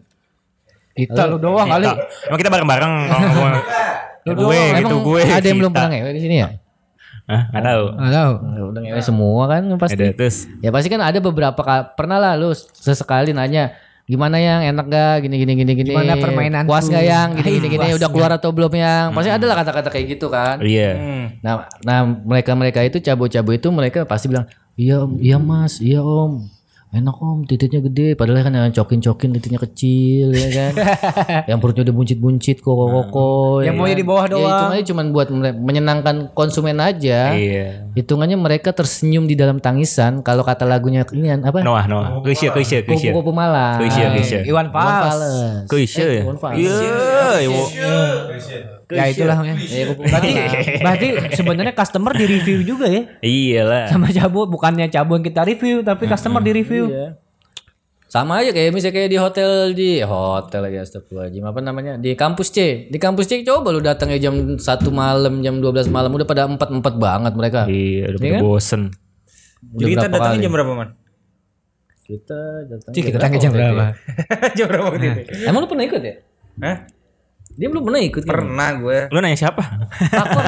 Kita 0.94 1.26
lu 1.26 1.36
doang 1.36 1.66
kali. 1.66 1.84
Kita- 1.84 2.06
Emang 2.24 2.38
kita 2.38 2.50
bareng-bareng 2.50 2.92
gue 4.24 4.58
gitu 4.78 4.96
gue. 5.04 5.20
ada 5.22 5.42
yang 5.42 5.58
belum 5.58 5.72
pernah 5.72 5.90
ngewe 5.90 6.10
di 6.12 6.22
sini 6.22 6.36
ya 6.38 6.48
Hah, 7.24 7.48
nggak 7.48 7.64
tahu. 7.64 7.84
Enggak 7.96 8.12
tahu. 8.12 8.34
udah 8.68 8.80
ngewe 8.84 9.02
semua 9.02 9.42
kan 9.48 9.62
pasti. 9.80 9.96
Ada 9.96 10.12
terus. 10.12 10.36
ya 10.60 10.68
pasti 10.68 10.88
kan 10.92 11.00
ada 11.00 11.18
beberapa 11.24 11.60
kali 11.60 11.82
pernah 11.96 12.18
lah 12.20 12.32
lu 12.36 12.52
sesekali 12.52 13.32
nanya 13.32 13.72
gimana 14.04 14.36
yang? 14.36 14.60
Enak 14.68 14.86
gak 14.92 15.16
gini 15.24 15.40
gini 15.40 15.52
gini 15.56 15.72
gini. 15.72 15.92
Gimana 15.96 16.20
permainanku? 16.20 16.68
puas 16.68 16.84
gak 16.92 17.04
yang? 17.04 17.32
Gini 17.40 17.50
gini 17.56 17.66
gini. 17.72 17.86
Udah 17.96 18.08
keluar 18.12 18.30
atau 18.36 18.52
belum 18.52 18.72
yang? 18.76 19.16
Pasti 19.16 19.30
ada 19.32 19.44
lah 19.48 19.56
kata-kata 19.56 19.88
kayak 19.88 20.06
gitu 20.20 20.28
kan. 20.28 20.60
Iya. 20.60 20.90
Nah, 21.40 21.64
nah 21.80 22.04
mereka 22.04 22.52
mereka 22.52 22.84
itu 22.84 23.00
cabo-cabo 23.00 23.56
itu 23.56 23.68
mereka 23.72 24.04
pasti 24.04 24.28
bilang 24.28 24.44
iya 24.76 25.00
om, 25.00 25.16
iya 25.16 25.40
mas, 25.40 25.80
iya 25.80 26.04
om. 26.04 26.44
Enak 26.94 27.14
om 27.18 27.38
titiknya 27.44 27.80
gede 27.82 28.14
padahal 28.14 28.42
kan 28.42 28.54
yang 28.54 28.74
cokin-cokin 28.74 29.30
titiknya 29.38 29.60
kecil 29.62 30.34
ya 30.34 30.48
kan 30.50 30.72
yang 31.50 31.58
perutnya 31.62 31.86
udah 31.86 31.94
buncit-buncit 31.94 32.58
koko-koko 32.58 33.62
Yang 33.62 33.74
ya 33.74 33.78
maunya 33.78 33.94
kan? 33.94 34.00
di 34.00 34.06
bawah 34.06 34.24
ya, 34.24 34.30
doang. 34.32 34.46
hitungannya 34.50 34.84
cuma 34.86 35.02
buat 35.10 35.28
menyenangkan 35.54 36.16
konsumen 36.34 36.82
aja 36.82 37.34
Iya. 37.34 37.90
hitungannya 37.94 38.34
mereka 38.34 38.74
tersenyum 38.74 39.30
di 39.30 39.38
dalam 39.38 39.62
tangisan 39.62 40.24
kalau 40.24 40.42
kata 40.42 40.66
lagunya 40.66 41.06
ini 41.14 41.30
apa 41.30 41.62
Noah, 41.62 41.84
Noah. 41.86 42.08
Keisha, 42.26 42.50
Keisha, 42.50 42.82
Keisha. 42.82 43.12
kupu-kupu 43.14 43.30
malam 43.30 43.78
Keisha, 43.78 44.10
Keisha. 44.10 44.38
Iwan 44.42 44.66
Iwan 44.66 44.72
Fals. 44.72 45.14
Fals. 45.14 45.68
Keisha 45.68 46.02
ya? 46.02 46.22
Iwan 46.24 46.38
Fals. 46.40 46.58
Iya, 48.86 48.94
iya. 48.94 49.00
Ya 49.00 49.10
itulah 49.10 49.36
ya. 49.38 49.54
Ya, 49.54 49.84
kupu-kupu 49.86 50.10
Berarti 50.10 50.30
berarti 50.78 51.06
sebenarnya 51.32 51.72
customer 51.72 52.12
di 52.12 52.24
review 52.26 52.58
juga 52.62 52.86
ya. 52.86 53.02
Iyalah. 53.20 53.84
Sama 53.88 54.08
Cabu 54.08 54.44
bukannya 54.46 54.86
Cabu 54.88 55.14
yang 55.14 55.24
kita 55.24 55.42
review 55.42 55.80
tapi 55.80 56.04
customer 56.04 56.40
di 56.40 56.52
review. 56.52 56.84
Iya. 56.86 57.08
Sama 58.04 58.38
aja 58.38 58.50
kayak 58.50 58.70
misalnya 58.70 58.94
kayak 58.94 59.10
di 59.10 59.18
hotel 59.18 59.50
di 59.72 59.90
hotel 59.98 60.60
lagi 60.62 60.78
astagfirullahaladzim 60.78 61.42
apa 61.42 61.58
namanya 61.58 61.92
di 61.96 62.14
kampus 62.14 62.48
C 62.48 62.58
di 62.86 62.94
kampus 62.94 63.26
C 63.26 63.42
coba 63.42 63.74
lu 63.74 63.82
datang 63.82 64.06
ya 64.08 64.22
jam 64.22 64.54
satu 64.54 64.94
malam 64.94 65.42
jam 65.42 65.58
12 65.58 65.90
malam 65.90 66.12
udah 66.12 66.22
pada 66.22 66.46
empat 66.46 66.70
empat 66.70 66.94
banget 66.94 67.32
mereka 67.34 67.60
Iya, 67.66 68.14
udah 68.14 68.18
pada 68.18 68.30
kan? 68.30 68.40
bosen. 68.40 68.82
Udah 69.66 69.80
Jadi 69.80 69.90
kita 69.90 70.06
datangnya 70.08 70.40
jam 70.40 70.52
berapa 70.52 70.72
man? 70.72 70.88
kita 72.04 72.38
datang 72.68 72.92
kita 72.92 73.16
tanya 73.16 73.38
jam 73.40 73.50
berapa? 73.50 73.84
jam 74.60 74.66
berapa 74.68 74.84
waktu 74.86 75.06
itu? 75.08 75.20
emang 75.48 75.60
lu 75.64 75.66
pernah 75.66 75.84
ikut 75.84 76.02
ya 76.04 76.14
Hah? 76.60 76.76
Dia 77.54 77.68
belum 77.70 77.82
pernah 77.86 78.00
ikut 78.02 78.22
kan? 78.26 78.30
Pernah 78.34 78.68
gue. 78.82 78.98
Lu 79.14 79.18
nanya 79.22 79.38
siapa? 79.38 79.62
Aku 80.10 80.38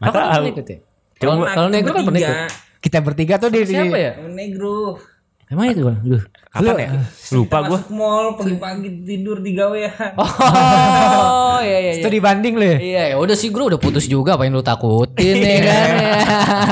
Aku 0.00 0.12
pernah 0.16 0.48
ikut 0.48 0.66
ya 0.66 0.78
kalau 1.16 1.48
kalau 1.48 1.68
negro 1.72 1.96
kan 1.96 2.04
pernah 2.04 2.20
ikut 2.20 2.38
Kita 2.84 2.98
bertiga 3.00 3.34
tuh 3.40 3.48
di, 3.48 3.64
di 3.64 3.72
siapa 3.72 3.96
ya 3.96 4.20
Negro. 4.28 5.00
emang 5.48 5.72
itu 5.72 5.82
kan 5.86 5.96
Duh. 6.04 6.22
Kapan 6.56 6.76
ya? 6.80 6.88
Lupa 7.36 7.58
gua. 7.68 7.76
Masuk 7.76 7.92
mall 7.92 8.26
pagi-pagi 8.40 8.88
tidur 9.04 9.44
di 9.44 9.52
gawean. 9.52 9.92
oh 10.16 11.60
iya 11.66 11.76
iya 11.84 11.92
iya 11.92 12.00
studi 12.00 12.16
banding 12.16 12.56
lu 12.56 12.64
ya. 12.64 12.78
Iya, 12.80 13.02
ya 13.12 13.16
udah 13.20 13.36
sih 13.36 13.52
bro 13.52 13.68
udah 13.68 13.76
putus 13.76 14.08
juga 14.08 14.40
apa 14.40 14.48
yang 14.48 14.56
lu 14.56 14.64
takutin 14.64 15.36
ya 15.36 15.58
kan 15.60 15.90
ya. 16.00 16.12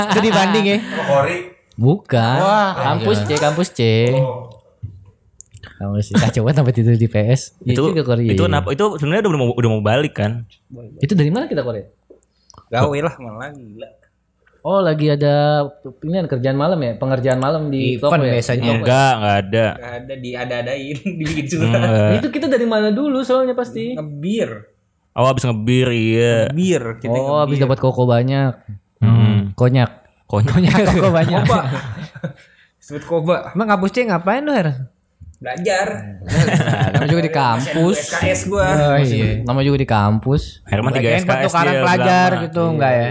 Studi 0.09 0.29
banding 0.33 0.65
ya. 0.65 0.77
Kori. 1.05 1.37
Bukan. 1.77 2.37
kampus 2.81 3.17
C, 3.27 3.31
kampus 3.37 3.67
C. 3.77 3.81
Kampus 4.09 4.54
C. 6.01 6.15
Kacau 6.15 6.47
banget 6.47 6.57
sampai 6.63 6.73
tidur 6.73 6.95
di 6.95 7.07
PS. 7.07 7.59
Itu 7.61 7.91
juga 7.91 8.03
Korea. 8.03 8.31
itu 8.31 8.43
kenapa? 8.43 8.71
Itu 8.71 8.95
sebenarnya 8.95 9.27
udah 9.27 9.39
mau 9.39 9.49
udah 9.51 9.69
mau 9.69 9.81
balik 9.83 10.15
kan? 10.15 10.47
Itu 11.03 11.13
dari 11.13 11.29
mana 11.29 11.51
kita 11.51 11.61
Korea? 11.61 11.83
Gawe 12.71 12.97
lah 13.03 13.13
malah 13.19 13.51
gila. 13.51 13.89
Oh, 14.65 14.81
lagi 14.81 15.13
ada 15.13 15.61
ini 16.01 16.25
kerjaan 16.25 16.57
malam 16.57 16.81
ya, 16.81 16.97
pengerjaan 16.97 17.37
malam 17.37 17.69
di 17.69 18.01
toko 18.01 18.17
Event 18.17 18.25
ya. 18.25 18.33
biasanya. 18.33 18.71
Enggak, 18.81 19.11
enggak 19.13 19.35
ada. 19.45 19.65
Gak 19.77 19.93
ada 20.01 20.13
diada-adain 20.17 20.97
dibikin 21.21 21.45
surat. 21.45 21.69
Enggak. 21.69 22.11
Itu 22.17 22.27
kita 22.33 22.47
dari 22.49 22.65
mana 22.65 22.89
dulu 22.89 23.21
soalnya 23.21 23.53
pasti. 23.53 23.93
Ngebir. 23.93 24.73
Oh, 25.13 25.29
habis 25.29 25.45
ngebir 25.45 25.87
iya. 25.93 26.49
Bir 26.49 26.97
kita 26.97 27.13
Oh, 27.13 27.37
habis 27.45 27.61
dapat 27.61 27.77
koko 27.77 28.09
banyak. 28.09 28.57
Hmm. 29.05 29.53
Konyak. 29.53 30.01
Konyak. 30.25 30.81
Kok 30.97 31.13
banyak. 31.13 31.45
Sebut 32.81 33.03
koba. 33.05 33.53
Emang 33.53 33.69
ngapus 33.69 33.93
ngapain 33.93 34.41
lu 34.41 34.49
Her? 34.53 34.89
Belajar. 35.45 35.87
Nah, 36.25 36.89
namanya 36.91 37.11
juga 37.13 37.23
di 37.23 37.33
kampus. 37.33 37.97
SKS 38.09 38.41
gua. 38.49 38.65
Oh 38.65 38.97
iya. 38.97 39.45
Namanya 39.45 39.65
juga 39.69 39.79
di 39.79 39.89
kampus. 39.89 40.65
Herman 40.65 40.91
3 40.91 40.97
Lagian 40.97 41.21
SKS 41.21 41.27
kan 41.29 41.37
tukaran 41.45 41.69
dia 41.71 41.81
pelajar 41.85 42.29
lama. 42.33 42.43
gitu 42.49 42.63
enggak 42.65 42.93
ya. 42.97 43.09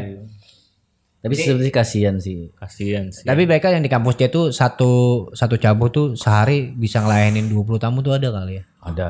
Tapi 1.24 1.34
sebenarnya 1.38 1.72
kasihan 1.72 2.14
sih. 2.20 2.36
Kasihan 2.58 3.04
sih. 3.08 3.24
Tapi 3.24 3.42
mereka 3.48 3.70
yang 3.72 3.80
di 3.80 3.88
kampus 3.88 4.18
C 4.18 4.28
tuh 4.28 4.50
satu 4.50 4.92
satu 5.32 5.54
cabut 5.56 5.88
tuh 5.94 6.06
sehari 6.18 6.74
bisa 6.74 7.00
ngelayanin 7.00 7.48
20 7.48 7.78
tamu 7.80 8.02
tuh 8.04 8.18
ada 8.18 8.28
kali 8.28 8.60
ya. 8.60 8.64
Ada. 8.84 9.08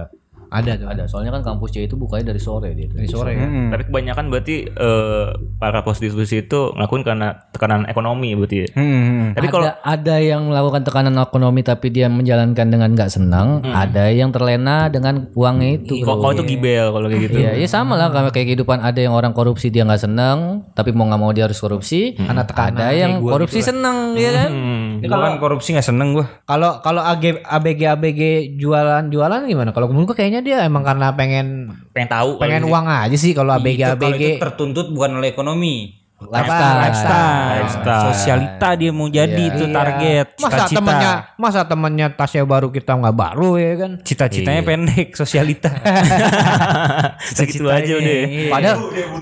Ada 0.55 0.73
tuh. 0.79 0.87
Ada. 0.87 1.03
Soalnya 1.11 1.35
kan 1.35 1.43
kampus 1.43 1.75
C 1.75 1.83
itu 1.83 1.99
bukanya 1.99 2.31
dari 2.31 2.39
sore 2.39 2.71
dia. 2.79 2.87
Dari 2.87 3.09
sore 3.11 3.35
ya. 3.35 3.47
Tapi 3.75 3.83
kebanyakan 3.91 4.25
berarti 4.31 4.57
eh, 4.71 5.27
para 5.59 5.83
prostitusi 5.83 6.47
itu 6.47 6.71
ngelakuin 6.79 7.03
karena 7.03 7.35
tekanan 7.51 7.91
ekonomi 7.91 8.39
berarti. 8.39 8.57
ya. 8.63 8.69
Hmm. 8.79 9.35
Tapi 9.35 9.47
kalau 9.51 9.67
ada, 9.67 9.83
ada 9.83 10.17
yang 10.23 10.47
melakukan 10.47 10.87
tekanan 10.87 11.19
ekonomi 11.19 11.67
tapi 11.67 11.91
dia 11.91 12.07
menjalankan 12.07 12.67
dengan 12.71 12.95
nggak 12.95 13.11
senang, 13.11 13.67
ada 13.67 14.07
yang 14.15 14.31
terlena 14.31 14.87
dengan 14.87 15.27
uangnya 15.35 15.83
itu. 15.83 16.05
kok 16.05 16.21
bro. 16.21 16.31
kok 16.31 16.33
itu 16.39 16.45
gibel 16.55 16.87
kalau 16.95 17.07
kayak 17.11 17.23
gitu. 17.27 17.37
Iya, 17.43 17.51
ya 17.59 17.67
sama 17.67 17.99
lah 17.99 18.15
kayak 18.15 18.31
kayak 18.31 18.47
kehidupan 18.55 18.79
ada 18.79 19.01
yang 19.03 19.15
orang 19.17 19.35
korupsi 19.35 19.75
dia 19.75 19.83
nggak 19.83 20.07
senang, 20.07 20.69
tapi 20.79 20.95
mau 20.95 21.11
nggak 21.11 21.21
mau 21.21 21.33
dia 21.35 21.51
harus 21.51 21.59
korupsi. 21.59 22.15
Karena 22.15 22.47
tekanan 22.47 22.79
Ada 22.79 22.89
yang 22.95 23.13
korupsi 23.19 23.61
seneng, 23.65 24.15
ya 24.15 24.31
kan? 24.31 24.51
Hmm. 24.53 24.85
Kalau 25.05 25.25
kan 25.25 25.35
korupsi 25.41 25.77
gak 25.77 25.87
seneng 25.87 26.17
gua. 26.17 26.27
Kalau 26.45 26.81
kalau 26.81 27.03
ABG 27.05 27.85
ABG 27.85 28.21
jualan 28.61 29.09
jualan 29.09 29.41
gimana? 29.49 29.71
Kalau 29.73 29.91
menurut 29.91 30.13
kayaknya 30.17 30.44
dia 30.45 30.63
emang 30.63 30.85
karena 30.85 31.11
pengen 31.11 31.73
Pengen 31.91 32.11
tahu 32.13 32.37
pengen 32.37 32.63
uang 32.63 32.85
aja 32.85 33.17
sih 33.17 33.33
kalau 33.33 33.51
ABG 33.53 33.81
Itu 33.81 33.97
kalau 33.97 34.13
ABG. 34.13 34.21
itu 34.21 34.39
tertuntut 34.39 34.87
bukan 34.89 35.19
oleh 35.19 35.33
ekonomi. 35.33 36.05
Lifestyle. 36.25 36.79
Lifestyle. 36.81 37.53
Lifestyle. 37.59 38.03
Sosialita 38.09 38.69
dia 38.75 38.91
mau 38.91 39.09
jadi 39.09 39.45
itu 39.45 39.65
target. 39.69 40.27
Masa 40.39 40.49
Cita-cita. 40.65 40.77
temennya 40.81 41.13
masa 41.37 41.61
temennya 41.63 42.07
tasnya 42.09 42.45
baru 42.45 42.69
kita 42.69 42.97
nggak 42.97 43.13
baru 43.13 43.51
ya 43.55 43.73
kan? 43.77 43.93
Cita-citanya 44.01 44.63
pendek, 44.65 45.13
sosialita. 45.13 45.69
Segitu 47.29 47.69
aja 47.69 47.93
udah. 47.93 48.17
Padahal 48.49 48.77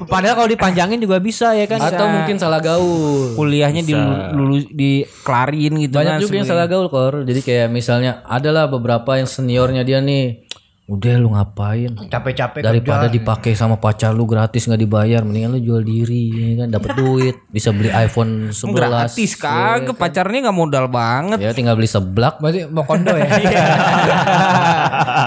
padahal 0.06 0.34
kalau 0.36 0.48
dipanjangin 0.50 0.98
juga 1.00 1.18
bisa 1.18 1.54
ya 1.54 1.66
kan? 1.66 1.80
Atau 1.80 2.06
mungkin 2.06 2.36
salah 2.38 2.62
gaul. 2.62 3.34
Kuliahnya 3.34 3.82
di 3.82 3.94
lulus 4.32 4.70
dikelarin 4.70 5.72
gitu 5.82 5.94
Banyak 5.96 6.14
kan. 6.16 6.22
juga 6.22 6.34
yang 6.38 6.46
salah 6.46 6.66
gaul 6.66 6.86
kor. 6.86 7.26
Jadi 7.26 7.40
kayak 7.42 7.66
misalnya 7.66 8.22
adalah 8.22 8.70
beberapa 8.70 9.18
yang 9.18 9.26
seniornya 9.26 9.82
dia 9.82 9.98
nih. 9.98 10.46
Udah 10.92 11.16
lu 11.16 11.32
ngapain? 11.32 11.88
capek-capek 11.88 12.60
Daripada 12.60 13.08
dipakai 13.08 13.56
sama 13.56 13.80
pacar 13.80 14.12
lu 14.12 14.28
gratis 14.28 14.68
nggak 14.68 14.76
dibayar, 14.76 15.24
mendingan 15.24 15.56
lu 15.56 15.60
jual 15.64 15.80
diri, 15.80 16.28
ya 16.28 16.64
kan? 16.64 16.68
Dapat 16.68 16.90
duit, 17.00 17.34
bisa 17.48 17.72
beli 17.72 17.88
iPhone 17.88 18.52
11. 18.52 18.76
gratis 18.76 19.30
kagak 19.40 19.96
pacarnya 19.96 20.44
nggak 20.44 20.56
modal 20.56 20.92
banget. 20.92 21.40
Ya 21.40 21.56
tinggal 21.56 21.80
beli 21.80 21.88
seblak. 21.88 22.36
Berarti 22.44 22.68
mau 22.68 22.84
kondo 22.84 23.08
ya? 23.16 23.24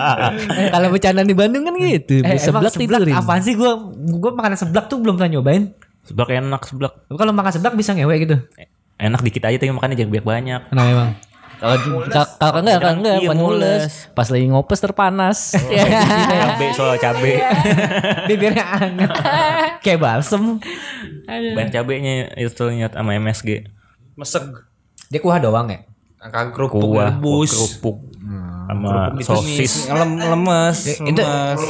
Kalau 0.77 0.87
bercanda 0.93 1.25
di 1.25 1.33
Bandung 1.33 1.65
kan 1.65 1.73
gitu, 1.81 2.21
beli 2.21 2.37
eh, 2.37 2.41
seblak 2.41 2.69
seblak 2.69 3.01
tidurin. 3.01 3.15
apaan 3.17 3.41
sih 3.41 3.57
gue 3.57 3.71
gue 4.21 4.31
makanan 4.37 4.57
seblak 4.61 4.85
tuh 4.85 5.01
belum 5.01 5.17
pernah 5.17 5.41
nyobain. 5.41 5.73
Seblak 6.05 6.29
enak 6.29 6.61
seblak. 6.69 6.93
Kalau 7.09 7.33
makan 7.33 7.51
seblak 7.51 7.73
bisa 7.73 7.97
ngewe 7.97 8.15
gitu. 8.21 8.37
Enak 9.01 9.19
dikit 9.25 9.43
aja 9.49 9.57
tapi 9.57 9.73
makannya 9.73 9.97
jangan 9.97 10.11
banyak-banyak. 10.13 10.61
Kenapa 10.71 10.89
emang? 10.93 11.09
Kalau 11.55 11.75
ka- 12.05 12.31
kalau 12.37 12.59
enggak 12.59 12.77
kan 12.77 12.93
enggak 12.97 13.15
Iya, 13.15 13.27
bukan 13.27 13.37
mules. 13.37 13.91
Pas 14.11 14.27
lagi 14.27 14.45
ngopes 14.45 14.79
terpanas. 14.79 15.39
cabe 15.55 16.65
soal 16.71 16.95
cabe. 16.97 17.39
Bibirnya 18.25 18.65
anget. 18.65 19.11
Kayak 19.83 19.99
balsem. 19.99 20.59
Ban 21.27 21.67
cabenya 21.67 22.31
itu 22.33 22.51
ternyata 22.51 22.97
sama 22.97 23.15
MSG. 23.15 23.65
Meseg. 24.13 24.45
Dia 25.07 25.19
kuah 25.19 25.37
doang 25.37 25.67
ya? 25.67 25.79
Kagak 26.17 26.51
kerupuk 26.51 26.81
Kuah, 26.81 27.13
rebus. 27.13 27.53
kerupuk, 27.53 27.97
sama 28.65 29.13
sosis. 29.21 29.85
Lem, 29.87 30.17
lemes, 30.17 30.77
itu- 30.97 31.21
lemes. 31.21 31.61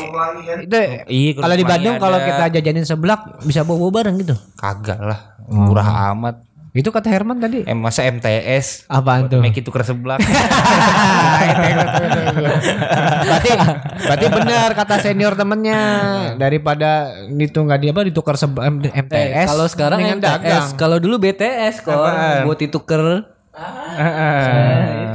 Itu 0.64 0.80
Iya, 1.06 1.32
kalau 1.36 1.56
di 1.56 1.66
Bandung 1.66 1.96
kalau 2.00 2.16
kita 2.18 2.44
jajanin 2.50 2.88
seblak 2.88 3.44
bisa 3.44 3.62
bawa 3.62 3.92
bareng 3.92 4.16
gitu. 4.16 4.32
Kagak 4.56 4.96
lah, 4.98 5.36
murah 5.46 5.84
amat. 6.10 6.40
Itu 6.76 6.92
kata 6.92 7.08
Herman 7.08 7.40
tadi. 7.40 7.64
Eh 7.64 7.72
masa 7.72 8.04
MTS 8.04 8.84
Apaan 8.92 9.32
tuh? 9.32 9.40
Make 9.40 9.64
itu 9.64 9.72
seblak. 9.72 10.20
berarti 13.26 13.52
berarti 14.04 14.26
benar 14.28 14.70
kata 14.76 14.96
senior 15.00 15.34
temennya 15.34 15.82
daripada 16.36 17.16
itu 17.30 17.56
nggak 17.56 17.80
dia 17.80 17.92
apa 17.92 18.02
ditukar 18.04 18.36
seb- 18.36 18.60
M- 18.60 18.84
Eh, 18.84 18.92
MTS 18.92 19.48
kalau 19.48 19.66
sekarang 19.66 20.00
MTS, 20.20 20.76
kalau 20.76 20.98
dulu 21.00 21.16
BTS 21.18 21.80
kok 21.80 21.96
buat 22.44 22.60
dituker. 22.60 23.35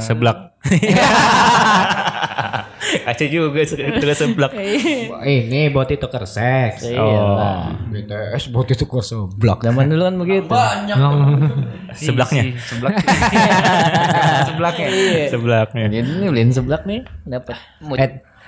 Seblak. 0.01 0.37
Aceh 2.81 3.29
juga 3.29 3.61
suka 3.63 4.13
seblak. 4.13 4.51
ini 5.23 5.69
buat 5.69 5.87
ditukar 5.87 6.25
seks 6.25 6.89
Oh, 6.97 7.69
BTS 7.87 8.49
buat 8.51 8.65
ditukar 8.67 9.05
seblak 9.05 9.61
Zaman 9.61 9.85
dulu 9.87 10.03
kan 10.09 10.15
begitu. 10.17 10.49
seblaknya. 11.93 12.43
seblak. 12.59 12.93
Seblaknya. 14.49 14.87
Seblaknya. 15.29 15.83
Ini 15.93 16.25
beliin 16.27 16.51
seblak 16.51 16.83
nih, 16.89 17.05
dapat. 17.23 17.57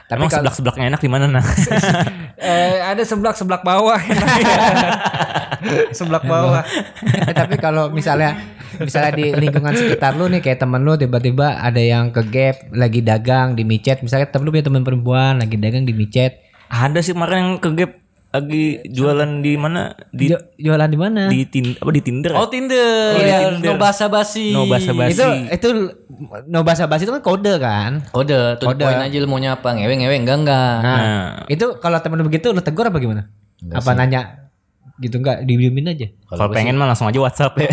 Tapi 0.08 0.20
Emang 0.20 0.30
kalau 0.30 0.52
seblak-seblaknya 0.52 0.86
enak 0.94 1.02
di 1.02 1.10
mana 1.10 1.26
nah? 1.32 1.46
Eh 2.44 2.82
ada 2.84 3.04
seblak 3.08 3.40
seblak 3.40 3.64
bawah. 3.64 3.96
seblak 5.98 6.28
bawah. 6.28 6.60
eh, 7.08 7.32
tapi 7.32 7.56
kalau 7.56 7.88
misalnya 7.88 8.36
misalnya 8.82 9.12
di 9.16 9.32
lingkungan 9.32 9.72
sekitar 9.72 10.18
lu 10.18 10.28
nih 10.28 10.42
kayak 10.44 10.60
temen 10.60 10.82
lu 10.84 10.98
tiba-tiba 11.00 11.62
ada 11.62 11.80
yang 11.80 12.10
ke 12.12 12.20
gap 12.28 12.58
lagi 12.74 13.00
dagang 13.06 13.56
di 13.56 13.64
micet 13.64 14.02
misalnya 14.02 14.28
temen 14.28 14.50
lu 14.50 14.52
punya 14.52 14.66
temen 14.66 14.84
perempuan 14.84 15.40
lagi 15.40 15.56
dagang 15.56 15.86
di 15.86 15.94
micet 15.94 16.42
Ada 16.74 17.06
sih 17.06 17.14
kemarin 17.14 17.38
yang 17.38 17.52
ke 17.62 17.70
gap 17.78 18.03
lagi 18.34 18.82
jualan 18.84 19.40
di 19.40 19.54
mana 19.54 19.94
di 20.10 20.26
Ju- 20.28 20.42
jualan 20.60 20.90
di 20.90 20.98
mana? 20.98 21.30
di 21.30 21.46
tin 21.46 21.78
apa 21.78 21.88
di 21.88 22.02
Tinder. 22.02 22.34
Oh 22.34 22.50
Tinder, 22.50 23.14
ya, 23.16 23.54
no 23.54 23.78
basa 23.78 24.10
basi. 24.10 24.50
No 24.50 24.66
basa-basi. 24.66 25.14
itu 25.14 25.26
itu 25.54 25.68
no 26.44 26.62
bahasa 26.62 26.90
basi 26.90 27.06
itu 27.06 27.14
kan 27.14 27.22
kode 27.22 27.54
kan. 27.56 28.02
Kode, 28.10 28.58
tuh 28.58 28.74
Kode. 28.74 28.82
poin 28.82 28.98
aja 28.98 29.14
lu 29.16 29.30
maunya 29.30 29.54
apa, 29.54 29.70
ngewe 29.72 29.94
ngewe 29.96 30.16
enggak 30.18 30.38
enggak. 30.40 30.76
Nah, 30.82 30.98
Nah. 30.98 31.30
itu 31.46 31.78
kalau 31.78 32.02
temen 32.02 32.18
lu 32.18 32.26
begitu 32.26 32.50
lu 32.50 32.60
tegur 32.60 32.84
apa 32.84 32.98
gimana? 32.98 33.30
apa 33.64 33.96
nanya 33.96 34.43
gitu 35.04 35.20
enggak 35.20 35.44
didiemin 35.44 35.92
aja. 35.92 36.08
Kalau 36.32 36.48
pengen 36.50 36.80
mah 36.80 36.88
langsung 36.88 37.12
aja 37.12 37.20
WhatsApp 37.20 37.54
ya. 37.60 37.70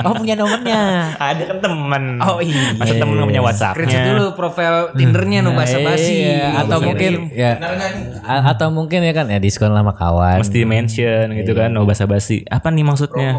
oh 0.08 0.16
punya 0.16 0.34
nomornya. 0.34 1.12
Ada 1.20 1.42
kan 1.52 1.58
teman. 1.60 2.16
Oh, 2.24 2.40
iya. 2.40 2.72
Masa 2.80 2.96
temen 2.96 3.14
nggak 3.20 3.28
punya 3.28 3.42
WhatsAppnya. 3.44 3.76
Screenshot 3.84 4.02
dulu 4.08 4.24
profil 4.32 4.74
Tindernya 4.96 5.38
nu 5.44 5.52
basa-basi. 5.52 6.12
Iya, 6.32 6.64
atau 6.64 6.78
mungkin 6.80 7.12
ya 7.36 7.52
atau 8.24 8.68
mungkin 8.72 9.00
ya 9.04 9.12
kan 9.12 9.26
ya 9.28 9.38
diskon 9.38 9.76
lama 9.76 9.92
kawan. 9.92 10.40
Mesti 10.40 10.64
mention 10.64 11.36
gitu 11.36 11.52
kan, 11.52 11.68
no 11.70 11.84
basa-basi. 11.84 12.48
Apa 12.48 12.72
nih 12.72 12.82
maksudnya? 12.88 13.36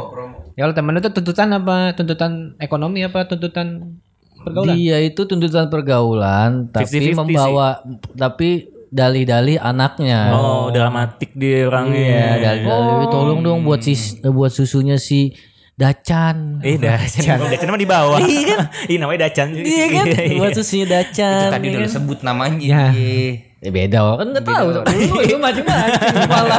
Ya 0.53 0.69
kalau 0.69 0.75
temen 0.77 1.01
tuh 1.01 1.11
tuntutan 1.11 1.49
apa? 1.57 1.97
Tuntutan 1.97 2.53
ekonomi 2.61 3.01
apa? 3.01 3.25
Tuntutan 3.25 3.97
pergaulan? 4.43 4.75
Dia 4.75 4.97
itu 5.01 5.21
tuntutan 5.23 5.71
pergaulan 5.71 6.67
tapi 6.69 7.15
50-50 7.15 7.19
membawa 7.19 7.79
tapi 8.13 8.72
dalih-dalih 8.93 9.57
anaknya. 9.57 10.29
Oh, 10.37 10.69
dramatik 10.69 11.33
dia 11.33 11.65
orangnya. 11.65 11.97
Iya, 11.97 12.29
dalih-dalih 12.61 13.09
tolong 13.09 13.39
dong 13.41 13.59
buat 13.65 13.81
sis 13.81 14.21
buat 14.21 14.53
susunya 14.53 15.01
si 15.01 15.33
Dacan. 15.73 16.61
Eh, 16.61 16.77
Dacan. 16.77 17.37
Dacan 17.51 17.67
mah 17.73 17.81
di 17.81 17.89
bawah. 17.89 18.21
Iya 18.21 18.41
kan? 18.53 18.59
Iya 18.93 18.97
namanya 19.01 19.19
Dacan. 19.25 19.47
Iya 19.57 19.85
kan? 19.89 20.05
Buat 20.37 20.53
susunya 20.53 20.85
Dacan. 20.85 21.49
Tadi 21.49 21.65
ya 21.65 21.71
udah 21.73 21.81
lu 21.81 21.87
kan? 21.89 21.93
sebut 21.97 22.19
namanya. 22.21 22.61
Ya. 22.61 22.83
Iya. 22.93 23.31
Ya 23.63 23.71
beda 23.71 24.19
kan 24.19 24.27
enggak 24.27 24.43
tahu. 24.43 24.67
Lu 24.75 25.17
itu 25.23 25.39
macam-macam 25.39 25.99
kepala. 26.27 26.57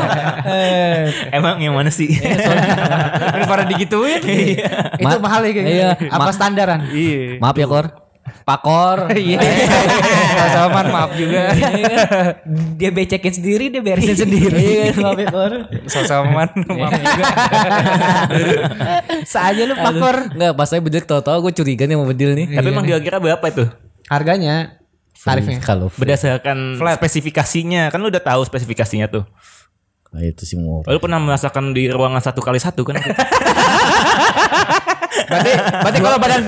Eh, 0.49 1.01
Emang 1.37 1.61
yang 1.61 1.77
mana 1.77 1.93
sih? 1.93 2.09
Daripada 2.09 3.69
digituin. 3.69 4.25
itu 4.99 5.17
mahal 5.21 5.45
ya 5.45 5.53
kayak. 5.53 5.69
Iya. 5.69 5.89
Apa 6.11 6.33
standaran? 6.33 6.89
Iya. 6.91 7.39
Maaf 7.39 7.55
ya 7.61 7.69
Kor. 7.69 8.04
Pakor. 8.43 9.09
Iya. 9.15 9.39
Sama 10.53 10.81
maaf 10.91 11.15
juga. 11.15 11.55
dia 12.77 12.91
becekin 12.91 13.33
sendiri, 13.33 13.71
dia 13.71 13.81
beresin 13.81 14.19
sendiri. 14.27 14.59
Iya, 14.59 14.85
maaf 14.99 15.19
ya 15.23 15.27
Kor. 15.31 15.53
Sama 15.87 16.29
maaf 16.35 16.51
juga. 16.53 17.25
Saja 19.25 19.63
lu 19.65 19.75
pakor. 19.79 20.17
Enggak, 20.35 20.53
pas 20.59 20.67
saya 20.69 20.83
bedil 20.83 21.07
tahu-tahu 21.07 21.49
gue 21.49 21.53
curiga 21.57 21.85
nih 21.89 21.97
sama 21.97 22.07
bedil 22.11 22.31
nih. 22.37 22.47
Tapi 22.59 22.69
emang 22.69 22.85
kira-kira 22.85 23.17
berapa 23.23 23.45
itu? 23.49 23.65
Harganya 24.11 24.77
tarifnya. 25.25 25.59
Kalau 25.65 25.89
Berdasarkan 25.97 26.77
spesifikasinya, 27.01 27.89
kan 27.89 27.99
lu 28.03 28.13
udah 28.13 28.21
tahu 28.21 28.45
spesifikasinya 28.45 29.09
tuh. 29.09 29.25
Nah, 30.15 30.23
itu 30.23 30.47
sih 30.47 30.55
mau. 30.55 30.87
Lu 30.87 31.03
pernah 31.03 31.19
merasakan 31.19 31.75
di 31.75 31.91
ruangan 31.91 32.23
satu 32.23 32.39
kali 32.39 32.63
satu 32.63 32.87
kan? 32.87 33.01
Berarti 35.25 35.53
berarti 35.55 35.99
kalau 36.03 36.19
badan 36.19 36.43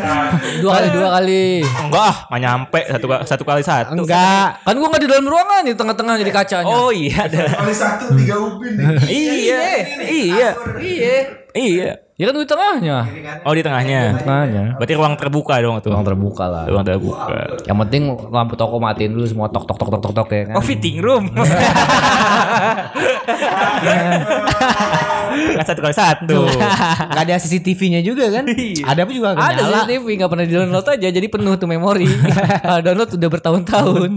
Dua 0.61 0.71
kali 0.81 0.89
dua 0.93 1.09
kali. 1.21 1.63
Enggak, 1.63 2.03
ah, 2.03 2.17
nggak 2.31 2.41
nyampe 2.43 2.81
satu 2.89 3.07
satu 3.25 3.45
kali 3.45 3.63
satu. 3.63 3.95
enggak 3.95 4.49
Kan 4.65 4.79
gua 4.79 4.89
nggak 4.91 5.03
di 5.05 5.09
dalam 5.09 5.27
ruangan 5.27 5.65
di 5.65 5.75
tengah-tengah 5.75 6.19
jadi 6.21 6.33
kacanya. 6.33 6.75
Oh 6.75 6.93
iya 6.93 7.29
ada. 7.29 7.45
Kali 7.51 7.75
satu 7.75 8.15
tiga 8.17 8.37
upin 8.41 8.77
nih. 8.77 8.87
iya, 9.21 9.35
iya, 9.35 9.61
iya. 10.07 10.51
iya. 11.55 11.93
Ya 12.17 12.33
kan 12.33 12.41
di 12.41 12.49
tengahnya. 12.49 13.05
Oh 13.45 13.53
di 13.53 13.61
tengahnya. 13.61 14.17
Tengahnya. 14.17 14.81
Berarti 14.81 14.97
ruang 14.97 15.21
terbuka 15.21 15.61
dong 15.61 15.77
tuh. 15.85 15.93
Ruang 15.93 16.01
terbuka 16.01 16.49
lah. 16.49 16.65
Ruang 16.65 16.81
terbuka. 16.81 17.61
Yang 17.69 17.77
penting 17.85 18.17
lampu 18.33 18.57
toko 18.57 18.81
matiin 18.81 19.13
dulu 19.13 19.29
semua 19.29 19.53
tok 19.53 19.69
tok 19.69 19.77
tok 19.77 19.93
tok 19.93 20.01
tok 20.01 20.25
tok 20.25 20.33
ya 20.33 20.49
kan. 20.49 20.57
Oh 20.57 20.65
fitting 20.65 21.05
room. 21.05 21.29
Kan 25.37 25.65
satu 25.65 25.81
kali 25.85 25.95
satu. 25.95 26.39
enggak 27.13 27.25
ada 27.27 27.35
CCTV-nya 27.41 28.01
juga 28.01 28.29
kan? 28.33 28.45
Ada 28.85 29.01
apa 29.05 29.13
juga 29.13 29.27
enggak 29.35 29.49
Ada 29.53 29.63
nyala. 29.63 29.79
CCTV 29.85 30.07
nggak 30.17 30.31
pernah 30.31 30.45
di 30.45 30.53
download 30.55 30.87
aja 30.89 31.09
jadi 31.13 31.27
penuh 31.29 31.55
tuh 31.59 31.69
memori. 31.69 32.09
Download 32.85 33.11
udah 33.11 33.31
bertahun-tahun. 33.31 34.11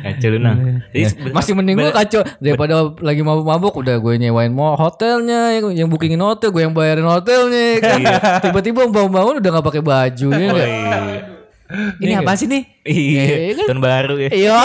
Kacau 0.00 0.28
lu 0.32 0.38
nah. 0.40 0.56
Jadi 0.96 1.28
Masih 1.28 1.52
mending 1.52 1.76
gue 1.76 1.92
kacau 1.92 2.24
daripada 2.40 2.96
lagi 3.04 3.20
mabuk-mabuk 3.20 3.84
udah 3.84 4.00
gue 4.00 4.14
nyewain 4.16 4.48
mau 4.48 4.72
hotelnya 4.72 5.52
yang, 5.60 5.84
yang 5.84 5.88
bookingin 5.92 6.22
hotel 6.24 6.48
gue 6.48 6.62
yang 6.64 6.72
bayarin 6.72 7.04
hotelnya 7.04 7.76
kan. 7.84 8.00
Tiba-tiba 8.40 8.88
bangun-bangun 8.88 9.44
udah 9.44 9.50
nggak 9.52 9.66
pakai 9.66 9.82
baju 9.84 10.28
ya. 10.32 10.66
Nggak? 11.66 11.98
iya. 11.98 12.06
Ini 12.06 12.14
apa 12.16 12.32
sih 12.32 12.46
nih? 12.46 12.62
Iya, 12.86 13.22
tahun 13.66 13.80
baru 13.80 14.14
ya. 14.16 14.30
Iya, 14.30 14.56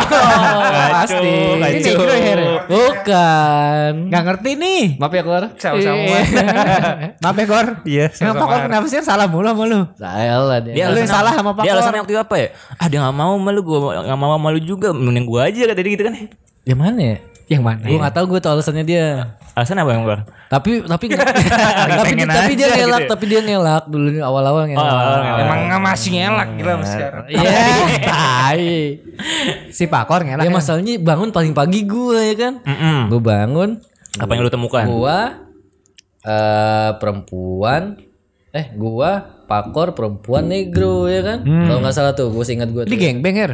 pasti. 0.93 1.29
Ini 1.73 1.89
gue 1.91 2.15
Her. 2.15 2.39
Bukan. 2.69 3.93
Enggak 4.07 4.23
ngerti 4.23 4.51
nih. 4.55 4.83
Maaf 4.95 5.09
ya 5.09 5.21
keluar. 5.21 5.43
Sama-sama. 5.57 6.17
Maaf 7.25 7.35
ya, 7.35 7.45
Gor. 7.45 7.67
Iya, 7.83 8.05
sama-sama. 8.11 8.41
Pakor 8.41 8.59
kenapa 8.63 8.85
sih 8.85 9.01
salah 9.01 9.25
mulu 9.25 9.47
sama 9.47 9.63
lu? 9.65 9.81
Salah 9.95 10.57
dia. 10.59 10.73
Dia 10.73 10.85
Lu 10.87 10.95
yang 10.95 11.09
alasan- 11.09 11.15
salah 11.17 11.31
sama 11.33 11.51
Pak 11.51 11.63
Dia 11.63 11.71
Kor. 11.71 11.77
alasannya 11.79 12.01
waktu 12.01 12.13
itu 12.13 12.21
apa 12.21 12.35
ya? 12.37 12.47
Ah 12.77 12.85
dia 12.85 12.99
gak 12.99 13.15
mau 13.15 13.33
malu 13.35 13.59
gue 13.59 13.77
gak 13.97 14.19
mau 14.19 14.37
malu 14.37 14.59
juga 14.59 14.89
Mending 14.91 15.25
gue 15.25 15.41
aja 15.41 15.59
kata 15.67 15.81
dia 15.81 15.91
gitu 15.91 16.03
kan 16.05 16.13
Yang 16.61 16.77
mana 16.79 17.01
ya? 17.01 17.17
Yang 17.51 17.63
mana? 17.67 17.83
Gue 17.83 17.99
gak 17.99 18.15
tahu 18.15 18.25
gue 18.31 18.39
tau 18.39 18.55
alasannya 18.55 18.85
dia. 18.87 19.35
Alasan 19.51 19.75
apa 19.83 19.91
yang 19.91 20.07
keluar? 20.07 20.23
Tapi 20.47 20.87
tapi 20.87 21.05
tapi, 21.19 21.43
tapi 22.23 22.51
dia 22.55 22.67
ngelak, 22.71 23.03
gitu 23.03 23.03
ya. 23.03 23.11
tapi 23.11 23.25
dia 23.27 23.41
ngelak 23.43 23.83
dulu 23.91 24.07
nih, 24.07 24.23
awal-awal 24.23 24.63
ngelak. 24.63 24.79
awal-awal 24.79 25.19
ngelak. 25.19 25.43
Emang 25.43 25.59
nggak 25.67 25.81
masih 25.83 26.09
ngelak 26.15 26.49
gila 26.55 26.73
mas 26.79 26.89
sekarang. 26.95 27.23
Iya, 27.35 27.51
tai. 28.07 28.71
Si 29.67 29.83
Pakor 29.91 30.23
ngelak. 30.23 30.47
Ya 30.47 30.51
kan? 30.51 30.55
masalahnya 30.55 30.93
bangun 31.03 31.29
paling 31.35 31.51
pagi 31.51 31.83
gue 31.83 32.19
ya 32.31 32.35
kan. 32.39 32.53
Mm-mm. 32.63 33.11
Gue 33.11 33.19
bangun, 33.19 33.69
Apa 34.15 34.31
yang 34.31 34.47
lu 34.47 34.51
temukan? 34.51 34.83
gua 34.87 35.17
eh 36.21 36.89
perempuan 37.01 37.97
eh 38.53 38.69
gua 38.77 39.41
pakor 39.49 39.91
perempuan 39.91 40.47
negro 40.47 41.11
ya 41.11 41.19
kan. 41.19 41.43
Kalau 41.43 41.79
nggak 41.83 41.91
salah 41.91 42.15
tuh, 42.15 42.31
gue 42.31 42.43
ingat 42.47 42.71
gue 42.71 42.87
Ini 42.87 42.95
gengbeng 42.95 43.35
Her. 43.35 43.51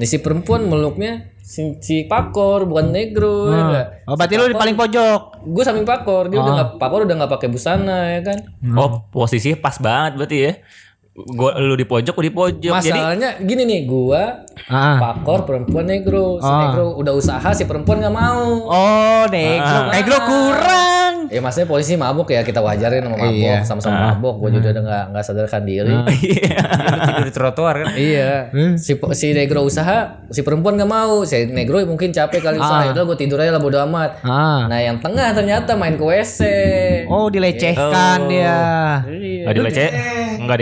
Nih 0.00 0.08
si 0.08 0.16
perempuan 0.24 0.64
meluknya 0.64 1.28
si, 1.44 1.76
si 1.84 2.08
pakor 2.08 2.64
bukan 2.64 2.88
negro 2.88 3.52
ya 3.52 3.60
enggak. 3.68 3.86
Oh, 4.08 4.16
berarti 4.16 4.34
lu 4.40 4.48
di 4.48 4.56
paling 4.56 4.76
pojok. 4.80 5.44
Gue 5.44 5.60
samping 5.60 5.84
pakor, 5.84 6.32
dia 6.32 6.40
udah 6.40 6.52
nggak 6.56 6.70
pakor 6.80 7.04
udah 7.04 7.16
nggak 7.20 7.32
pakai 7.36 7.48
busana 7.52 8.16
ya 8.16 8.20
kan. 8.24 8.38
Oh 8.80 9.04
posisinya 9.12 9.60
pas 9.60 9.76
banget 9.76 10.12
berarti 10.16 10.36
ya 10.40 10.52
Gua 11.26 11.50
lu 11.56 11.74
di 11.74 11.84
pojok, 11.84 12.12
gua 12.12 12.24
di 12.24 12.32
pojok 12.32 12.74
Jadi 12.78 12.90
Masalahnya 12.92 13.30
gini 13.40 13.62
nih, 13.64 13.80
gua 13.84 14.44
Ah. 14.68 15.00
pakor 15.00 15.44
perempuan 15.44 15.82
negro, 15.84 16.36
si 16.36 16.46
negro 16.46 16.94
udah 16.94 17.10
usaha 17.10 17.50
si 17.50 17.64
perempuan 17.64 17.98
nggak 17.98 18.12
mau. 18.12 18.44
Oh, 18.64 19.24
negro. 19.26 19.78
Negro 19.90 20.16
kurang. 20.22 21.12
Ya 21.26 21.38
maksudnya 21.38 21.66
polisi 21.66 21.94
mabuk 21.94 22.28
ya 22.28 22.42
kita 22.42 22.58
wajarin 22.58 23.06
sama 23.06 23.16
mabuk, 23.16 23.38
Iya. 23.38 23.62
sama-sama 23.62 24.12
mabuk. 24.12 24.36
Gue 24.38 24.50
juga 24.52 24.74
udah 24.74 24.82
nggak 24.82 25.04
nggak 25.10 25.24
sadarkan 25.24 25.62
diri. 25.64 25.94
Tidur 27.06 27.24
di 27.24 27.32
trotoar 27.32 27.74
kan. 27.78 27.86
Iya, 27.94 28.50
si 28.76 28.92
si 29.14 29.26
negro 29.30 29.62
usaha, 29.62 30.26
si 30.28 30.42
perempuan 30.42 30.74
nggak 30.74 30.90
mau. 30.90 31.22
Si 31.22 31.46
negro 31.46 31.78
mungkin 31.82 32.10
capek 32.10 32.40
kali 32.42 32.58
usaha, 32.58 32.82
ya 32.84 32.92
udah 32.92 33.04
gue 33.06 33.16
tidur 33.16 33.38
aja 33.38 33.50
lah 33.50 33.62
bodo 33.62 33.78
amat. 33.80 34.22
Ah. 34.22 34.66
Nah 34.66 34.78
yang 34.78 34.98
tengah 34.98 35.30
ternyata 35.32 35.74
main 35.74 35.94
ke 35.94 36.04
WC. 36.04 36.40
Oh, 37.06 37.30
dilecehkan 37.30 38.28
dia. 38.28 38.58
Gak 39.46 39.54
dileceh 39.54 39.88
Enggak 40.40 40.58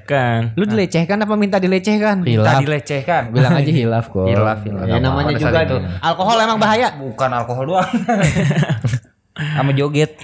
dilecehkan 0.00 0.40
Lu 0.54 0.64
dilecehkan 0.64 1.16
apa 1.18 1.34
minta 1.34 1.56
dilecehkan? 1.56 2.16
Hilaf, 2.22 2.46
Tadi 2.54 2.64
lecehkan. 2.66 3.22
bilang 3.34 3.52
aja 3.54 3.72
hilaf 3.72 4.06
kok. 4.06 4.24
Hilaf, 4.24 4.58
hilaf. 4.62 4.84
Ya 4.84 4.98
namanya 4.98 5.30
Pada 5.30 5.40
juga 5.40 5.58
itu. 5.62 5.76
alkohol 6.00 6.36
emang 6.38 6.58
bahaya. 6.58 6.88
Bukan 6.94 7.30
alkohol 7.32 7.64
doang. 7.66 7.90
Sama 9.38 9.70
joget. 9.70 10.18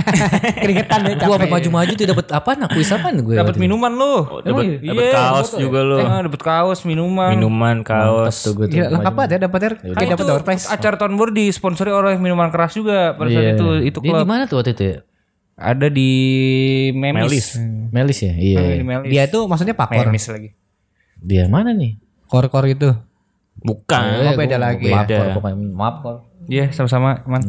Keringetan 0.56 1.04
deh 1.04 1.14
Gue 1.18 1.36
apa 1.36 1.44
maju-maju 1.46 1.92
tuh 1.92 2.06
dapat 2.06 2.26
apa? 2.30 2.50
Nah 2.54 2.64
kuis 2.66 2.88
apa 2.88 3.12
nih 3.12 3.20
gue? 3.22 3.34
Dapat 3.36 3.56
minuman 3.58 3.92
lu. 3.92 4.24
Oh, 4.24 4.40
Dapat 4.40 4.80
Iya, 4.80 4.88
dapat 4.88 5.12
kaos 5.12 5.48
juga 5.54 5.78
lu 5.82 5.96
Eh, 5.98 6.20
dapat 6.24 6.40
kaos, 6.40 6.80
minuman. 6.82 7.36
Minuman, 7.36 7.76
kaos 7.82 8.40
Tuh 8.40 8.52
gue 8.54 8.64
tuh. 8.64 8.80
Gila, 8.80 8.88
lengkap 8.90 9.12
banget 9.12 9.30
ya 9.30 9.38
dapat 9.42 9.60
Her. 9.60 9.74
Kan 9.74 9.92
Kayak 9.94 10.08
dapat 10.10 10.16
itu 10.18 10.30
door 10.30 10.42
prize. 10.42 10.64
acara 10.66 10.94
tahun 10.96 11.12
baru 11.14 11.30
disponsori 11.34 11.90
oleh 11.92 12.16
minuman 12.16 12.48
keras 12.48 12.72
juga 12.72 13.12
pada 13.12 13.28
saat 13.28 13.44
Iya. 13.44 13.52
itu 13.54 13.66
itu 13.84 13.98
Dia 14.00 14.08
di 14.08 14.16
klub 14.16 14.24
mana 14.26 14.42
tuh 14.46 14.56
waktu 14.58 14.72
itu? 14.72 14.84
ya? 14.86 14.96
Ada 15.54 15.86
di 15.86 16.10
Memis. 16.92 17.22
Melis. 17.22 17.46
Melis 17.90 18.18
ya? 18.20 18.34
Iya. 18.34 18.58
Eh, 18.60 18.76
di 18.82 18.86
Melis. 18.86 19.10
Dia 19.10 19.24
tuh 19.30 19.46
maksudnya 19.46 19.74
pakor. 19.74 20.06
Memis 20.10 20.26
lagi. 20.26 20.50
Dia 21.18 21.46
mana 21.46 21.70
nih? 21.72 21.96
Kor-kor 22.26 22.66
itu. 22.66 22.90
Bukan 23.62 24.02
Oh, 24.26 24.34
beda 24.34 24.58
lagi. 24.58 24.90
Maaf, 24.90 25.06
Beda. 25.06 25.16
Kor, 25.16 25.26
pokoknya. 25.40 25.56
maaf 25.70 25.96
kor. 26.02 26.16
Iya, 26.50 26.74
sama-sama, 26.74 27.22
man. 27.24 27.40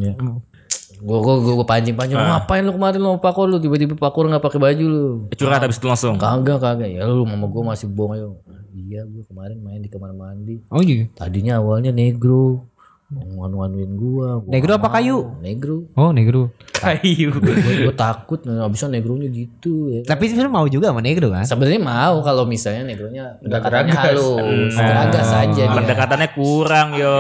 Gue 0.96 1.18
gue 1.20 1.34
gue 1.44 1.68
pancing 1.68 1.96
pancing. 1.98 2.16
Lu 2.16 2.24
ngapain 2.24 2.64
lu 2.64 2.72
kemarin 2.72 3.00
lu 3.04 3.20
pakor 3.20 3.52
lu 3.52 3.60
tiba-tiba 3.60 4.00
pakor 4.00 4.32
nggak 4.32 4.40
pakai 4.40 4.60
baju 4.64 4.86
lu? 4.88 5.06
Curhat 5.36 5.60
habis 5.60 5.76
itu 5.76 5.86
langsung 5.92 6.16
Kagak 6.16 6.64
kagak 6.64 6.88
ya 6.88 7.04
lu 7.04 7.28
mama 7.28 7.52
gue 7.52 7.62
masih 7.62 7.92
bohong 7.92 8.16
ayo. 8.16 8.30
Iya 8.72 9.04
gue 9.04 9.28
kemarin 9.28 9.60
main 9.60 9.84
di 9.84 9.92
kamar 9.92 10.16
mandi. 10.16 10.64
Oh 10.72 10.80
iya. 10.80 11.12
Tadinya 11.12 11.60
awalnya 11.60 11.92
negro. 11.92 12.64
Nganu-nganuin 13.06 13.92
gua. 13.94 14.42
gua 14.42 14.50
Negro 14.50 14.72
apa 14.82 14.90
kayu? 14.90 15.38
Negro. 15.38 15.86
Oh 15.94 16.10
negro. 16.10 16.50
Kayu. 16.74 17.30
Gue 17.38 17.94
takut 17.94 18.42
nah, 18.50 18.66
abisnya 18.66 18.98
negronya 18.98 19.30
gitu 19.30 19.94
ya. 19.94 20.02
Tapi 20.02 20.26
sebenarnya 20.26 20.54
mau 20.54 20.66
juga 20.66 20.90
sama 20.90 21.06
negro 21.06 21.30
kan? 21.30 21.46
Sebenarnya 21.46 21.82
mau 21.86 22.26
kalau 22.26 22.50
misalnya 22.50 22.82
negronya 22.84 23.38
pendekatannya 23.46 23.94
halus, 23.94 24.74
geragas 24.74 25.26
saja 25.30 25.64
dia. 25.70 25.76
Pendekatannya 25.78 26.30
kurang 26.34 26.88
yo. 26.98 27.16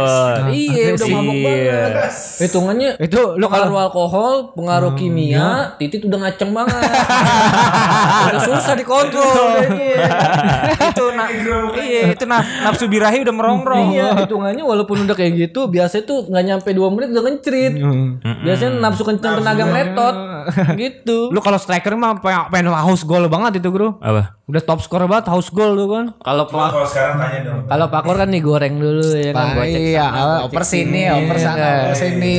Iya, 0.50 0.98
udah 0.98 1.08
mabok 1.14 1.38
banget. 1.38 1.92
Hitungannya 2.42 2.90
Itu 3.00 3.22
lu 3.38 3.46
kalau 3.46 3.70
pengaruh 3.70 3.82
alkohol, 3.86 4.34
pengaruh 4.58 4.92
kimia, 4.98 5.78
titit 5.78 6.02
udah 6.02 6.20
ngaceng 6.26 6.52
banget. 6.52 6.82
udah 8.34 8.42
susah 8.42 8.74
dikontrol. 8.74 9.62
itu 10.76 11.06
na- 11.14 11.32
iya 11.80 12.02
itu 12.12 12.26
naf- 12.26 12.50
nafsu 12.66 12.90
birahi 12.90 13.22
udah 13.22 13.34
merongrong. 13.38 13.94
Iya, 13.94 14.18
hitungannya 14.26 14.66
walaupun 14.66 15.06
udah 15.06 15.16
kayak 15.16 15.34
gitu, 15.38 15.70
biasanya 15.76 16.04
tuh 16.08 16.20
nggak 16.32 16.44
nyampe 16.48 16.70
dua 16.72 16.88
menit 16.88 17.12
udah 17.12 17.24
ngencrit. 17.28 17.74
Biasanya 18.48 18.72
nafsu 18.80 19.04
kencang 19.04 19.44
tenaga 19.44 19.64
meletot, 19.68 20.16
gitu. 20.80 21.18
lu 21.36 21.40
kalau 21.44 21.60
striker 21.60 22.00
mah 22.00 22.24
pengen, 22.24 22.72
house 22.72 23.04
goal 23.04 23.28
banget 23.28 23.60
itu 23.60 23.68
bro. 23.68 24.00
Apa? 24.00 24.40
Udah 24.46 24.62
top 24.62 24.80
score 24.80 25.10
banget 25.10 25.26
house 25.34 25.50
goal 25.50 25.74
tuh 25.74 25.90
kan. 25.90 26.06
Kalau 26.22 26.46
pak, 26.46 26.70
Kalau 26.70 26.86
sekarang 26.86 27.16
tanya 27.18 27.40
dong. 27.42 27.60
kalau 27.66 27.88
pakor 27.90 28.16
kan 28.16 28.30
nih 28.30 28.42
goreng 28.46 28.78
dulu 28.78 29.10
ya 29.18 29.34
kan, 29.34 29.58
gua 29.58 29.66
cek 29.66 29.82
iya, 29.82 30.08
oper 30.46 30.64
sini, 30.64 31.02
oper 31.10 31.38
sana, 31.42 31.90
oper 31.90 31.98
sini. 31.98 32.38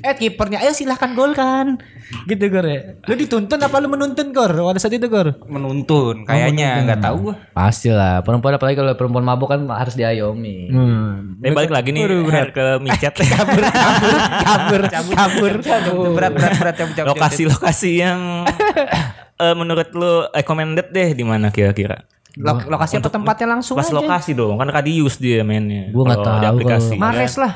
Eh 0.00 0.14
kipernya, 0.14 0.62
ayo 0.62 0.72
silahkan 0.72 1.12
gol 1.18 1.34
kan. 1.34 1.82
Gitu 2.24 2.48
Gor 2.48 2.64
ya. 2.64 2.96
Lu 3.04 3.14
dituntun 3.18 3.60
apa 3.60 3.76
lu 3.84 3.92
menuntun 3.92 4.32
Gor? 4.32 4.48
Pada 4.48 4.80
saat 4.80 4.96
itu 4.96 5.10
Gor. 5.12 5.36
Menuntun 5.44 6.24
kayaknya 6.24 6.86
nggak 6.86 7.04
tahu 7.04 7.16
gua. 7.28 7.34
Pasti 7.52 7.92
lah, 7.92 8.24
perempuan 8.24 8.56
apalagi 8.56 8.78
kalau 8.80 8.94
perempuan 8.96 9.26
mabuk 9.26 9.52
kan 9.52 9.60
harus 9.68 9.92
diayomi. 9.98 10.72
Hmm. 10.72 11.42
Ini 11.42 11.52
balik 11.52 11.74
lagi 11.74 11.92
nih 11.92 12.06
ke 12.54 12.77
micet. 12.78 13.14
kabur, 13.18 14.82
kabur, 14.88 15.52
kabur. 15.62 16.06
Berat 16.14 16.32
berat 16.34 16.52
berat 16.56 16.74
cabut 16.76 16.94
cabut. 16.94 17.08
Lokasi-lokasi 17.14 17.90
yang 18.00 18.44
eh, 19.44 19.54
menurut 19.54 19.88
lu 19.92 20.26
recommended 20.30 20.88
deh 20.90 21.08
di 21.12 21.22
mana 21.22 21.48
kira-kira? 21.48 22.06
Lok- 22.38 22.70
lokasi 22.70 23.02
apa 23.02 23.10
tempatnya 23.10 23.58
langsung 23.58 23.74
Pas 23.74 23.90
aja. 23.90 23.98
lokasi 23.98 24.30
dong, 24.30 24.54
kan 24.56 24.70
radius 24.70 25.18
dia 25.18 25.42
mainnya. 25.42 25.90
Gua 25.90 26.06
nggak 26.06 26.18
Kalau 26.22 26.30
di 26.30 26.38
tahu 26.38 26.52
aplikasi. 26.54 26.94
Mares 26.94 27.34
lah. 27.34 27.52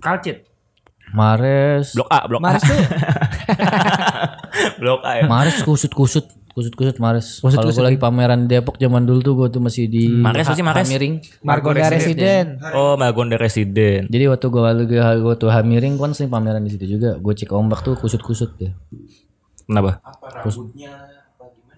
Kalcit. 0.00 0.48
Mares, 1.10 1.90
Blok 1.98 2.06
A, 2.06 2.22
blok 2.30 2.38
Mares 2.38 2.62
A. 2.62 2.70
tuh 2.70 2.78
blok 4.80 5.00
A 5.02 5.12
ya. 5.18 5.22
Mares 5.26 5.58
kusut 5.62 5.90
kusut 6.50 6.72
kusut 6.72 6.92
kusut 6.92 6.96
Mares. 6.98 7.38
Kusut- 7.38 7.56
Kalau 7.56 7.70
gue 7.70 7.84
lagi 7.84 7.96
pameran 7.96 8.44
Depok 8.44 8.74
zaman 8.74 9.02
dulu 9.02 9.20
tuh 9.20 9.34
gue 9.34 9.48
tuh 9.48 9.60
masih 9.60 9.86
di 9.86 10.08
Mares 10.08 10.46
sih, 10.46 10.60
Mares? 10.60 10.82
Hamiring. 10.82 11.14
Margonda 11.40 11.86
Residen. 11.86 12.46
Oh, 12.70 12.94
Magonda 12.94 13.36
Resident. 13.36 14.06
Jadi 14.06 14.24
waktu 14.26 14.46
gue 14.46 14.60
lagi 14.60 14.84
gue 15.16 15.34
tuh 15.36 15.48
Hamiring 15.48 15.94
kan 15.94 16.10
sering 16.10 16.28
pameran 16.28 16.60
di 16.60 16.70
situ 16.70 16.86
juga. 16.88 17.16
Gue 17.16 17.32
cek 17.32 17.50
ombak 17.50 17.80
tuh 17.80 17.94
kusut 17.94 18.20
kusut 18.20 18.50
ya. 18.56 18.74
Kenapa? 19.62 20.02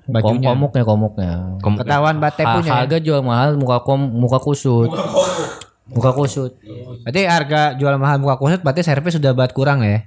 Kom 0.03 0.43
komuknya 0.43 0.83
komuknya. 0.83 1.31
Kom- 1.61 1.79
Ketahuan 1.79 2.19
bate 2.19 2.43
Ha- 2.43 2.59
punya. 2.59 2.73
harga 2.75 2.97
jual 2.99 3.23
mahal 3.23 3.55
muka 3.55 3.81
kom 3.81 4.01
muka 4.03 4.41
kusut. 4.41 4.91
Muka 5.87 6.11
kusut. 6.11 6.59
Berarti 7.03 7.21
harga 7.23 7.77
jual 7.77 7.95
mahal 7.97 8.19
muka 8.19 8.35
kusut 8.35 8.61
berarti 8.61 8.83
servis 8.83 9.15
sudah 9.15 9.31
buat 9.31 9.53
kurang 9.53 9.85
ya? 9.85 10.03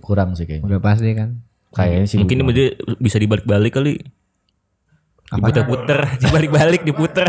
Kurang 0.00 0.32
sih 0.32 0.46
kayaknya. 0.46 0.64
Udah 0.64 0.80
pasti 0.80 1.12
kan. 1.12 1.42
Kayaknya 1.70 2.06
sih. 2.06 2.18
Mungkin 2.18 2.42
dia 2.50 2.74
bisa 2.98 3.16
dibalik-balik 3.16 3.72
kali. 3.74 3.94
Diputer-puter, 5.30 5.98
dibalik-balik, 6.22 6.82
diputer. 6.82 7.26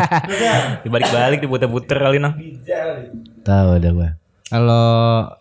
dibalik-balik, 0.84 1.38
diputer-puter 1.44 1.96
kali 2.00 2.16
nang. 2.16 2.32
tahu 3.44 3.68
ada 3.76 3.88
gue. 3.92 4.10
Kalau 4.50 4.88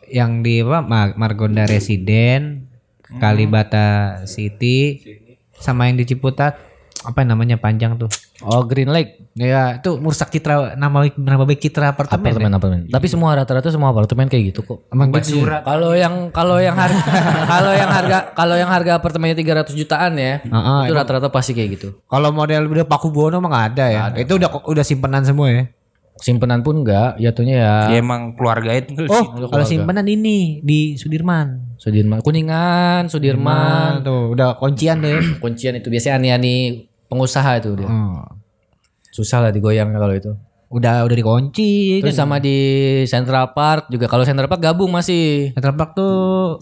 yang 0.05 0.43
di 0.45 0.61
apa 0.61 0.84
Ma- 0.84 1.15
Margonda 1.15 1.63
Residen, 1.65 2.67
Kalibata 3.17 4.22
City, 4.28 5.01
sama 5.55 5.89
yang 5.89 5.97
di 5.97 6.05
Ciputat 6.05 6.68
apa 7.08 7.24
namanya 7.24 7.56
panjang 7.56 7.95
tuh? 7.95 8.12
Oh 8.43 8.64
Green 8.68 8.91
Lake 8.91 9.30
Ya 9.39 9.80
itu 9.80 9.95
merusak 10.04 10.36
citra 10.36 10.76
nama 10.76 11.08
nama 11.16 11.43
baik 11.47 11.64
citra 11.64 11.95
apartemen. 11.95 12.28
apartemen 12.28 12.52
ya? 12.52 12.58
apartemen. 12.60 12.82
Tapi 12.91 13.08
semua 13.08 13.39
rata-rata 13.39 13.72
semua 13.72 13.95
apartemen 13.95 14.28
kayak 14.28 14.52
gitu 14.52 14.68
kok. 14.68 14.84
Emang 14.91 15.16
gitu. 15.16 15.47
Kalau 15.47 15.95
yang 15.95 16.28
kalau 16.36 16.60
yang 16.60 16.76
harga 16.76 17.00
kalau 17.56 17.72
yang 17.72 17.88
harga 17.88 18.18
kalau 18.36 18.56
yang 18.60 18.68
harga 18.68 18.91
apartemennya 19.00 19.39
300 19.39 19.80
jutaan 19.80 20.20
ya, 20.20 20.43
Heeh, 20.43 20.82
itu 20.91 20.93
rata-rata 20.97 21.32
pasti 21.32 21.56
kayak 21.56 21.80
gitu. 21.80 22.04
Kalau 22.04 22.36
model 22.36 22.68
udah 22.68 22.84
Paku 22.84 23.16
Buwono 23.16 23.39
mah 23.39 23.47
nggak 23.47 23.66
ada 23.76 23.86
ya. 23.88 24.02
Itu 24.20 24.36
udah 24.36 24.50
udah 24.52 24.84
simpenan 24.84 25.24
semua 25.24 25.47
ya. 25.56 25.64
Simpenan 26.20 26.60
pun 26.60 26.84
enggak, 26.84 27.16
jatuhnya 27.16 27.56
ya 27.56 27.74
Ya 27.95 28.04
emang 28.04 28.36
keluarga 28.36 28.76
itu. 28.76 29.08
Oh, 29.08 29.47
kalau 29.47 29.64
simpenan 29.64 30.04
ini 30.04 30.60
di 30.60 31.00
Sudirman. 31.00 31.80
Sudirman, 31.80 32.20
Kuningan, 32.20 33.08
Sudirman, 33.08 34.04
tuh 34.04 34.36
udah 34.36 34.60
kuncian 34.60 35.00
deh. 35.00 35.16
kuncian 35.43 35.80
itu 35.80 35.88
biasanya 35.88 36.20
ani-ani 36.20 36.89
pengusaha 37.10 37.57
itu 37.57 37.74
dia. 37.76 37.89
Oh. 37.89 38.24
Susah 39.10 39.41
lah 39.41 39.51
digoyang 39.51 39.89
kalau 39.91 40.14
itu. 40.14 40.32
Udah 40.70 41.01
udah 41.01 41.18
dikunci. 41.18 41.97
Terus 41.97 42.14
sama 42.14 42.38
di 42.38 42.53
Central 43.03 43.57
Park 43.57 43.89
juga 43.89 44.05
kalau 44.05 44.22
Central 44.22 44.45
Park 44.45 44.62
gabung 44.62 44.93
masih 44.93 45.49
Central 45.51 45.74
Park 45.74 45.97
tuh 45.97 46.14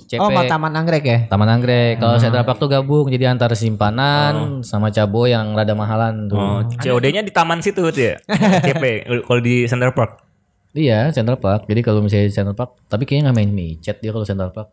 CP. 0.08 0.16
Oh, 0.18 0.32
ma- 0.32 0.48
Taman 0.48 0.72
Anggrek 0.72 1.04
ya? 1.04 1.20
Taman 1.28 1.52
Anggrek. 1.52 2.00
Kalau 2.00 2.16
Central 2.16 2.48
Park 2.48 2.56
tuh 2.56 2.72
gabung 2.72 3.12
jadi 3.12 3.28
antara 3.28 3.52
simpanan 3.52 4.64
sama 4.64 4.96
cabo 4.96 5.28
yang 5.28 5.52
rada 5.52 5.76
mahalan 5.76 6.32
tuh. 6.32 6.40
Oh, 6.40 6.64
COD-nya 6.64 7.20
di 7.20 7.36
taman 7.36 7.60
situ 7.60 7.84
tuh 7.84 8.00
ya. 8.00 8.16
CP 8.64 8.84
kalau 9.28 9.44
di 9.44 9.68
Center 9.68 9.92
Park. 9.92 10.24
Iya 10.72 11.12
Central 11.12 11.36
Park. 11.36 11.68
Jadi 11.68 11.84
kalau 11.84 12.00
misalnya 12.00 12.32
di 12.32 12.34
Central 12.34 12.56
Park, 12.56 12.80
tapi 12.88 13.04
kayaknya 13.04 13.28
nggak 13.28 13.38
main 13.38 13.52
micet 13.52 14.00
dia 14.00 14.16
kalau 14.16 14.24
Central 14.24 14.56
Park. 14.56 14.72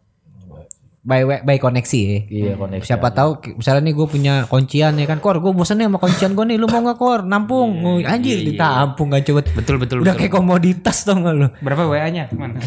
By 1.05 1.21
by 1.45 1.57
koneksi 1.57 2.01
ya. 2.01 2.19
Iya 2.25 2.53
koneksi. 2.57 2.81
Siapa 2.83 3.13
tahu 3.13 3.37
ki- 3.37 3.55
misalnya 3.55 3.85
nih 3.85 3.95
gue 3.95 4.07
punya 4.07 4.35
kuncian 4.45 4.93
ya 4.95 5.05
kan 5.05 5.21
Kor 5.21 5.37
gue 5.37 5.53
bosen 5.53 5.77
nih 5.77 5.85
sama 5.85 5.99
kuncian 5.99 6.33
gue 6.33 6.45
nih 6.47 6.57
Lu 6.57 6.65
mau 6.65 6.81
gak 6.83 6.97
Kor? 6.97 7.21
Nampung 7.23 7.77
Oh, 7.79 8.01
Anjir 8.03 8.41
ditampung 8.41 9.09
gak 9.09 9.21
coba 9.23 9.45
Betul 9.45 9.77
betul 9.77 10.01
Udah 10.01 10.11
betul. 10.11 10.21
kayak 10.23 10.33
komoditas 10.35 11.05
tau 11.05 11.17
gak 11.19 11.35
lu 11.35 11.49
Berapa 11.61 11.85
WA-nya? 11.85 12.33
Mana? 12.33 12.57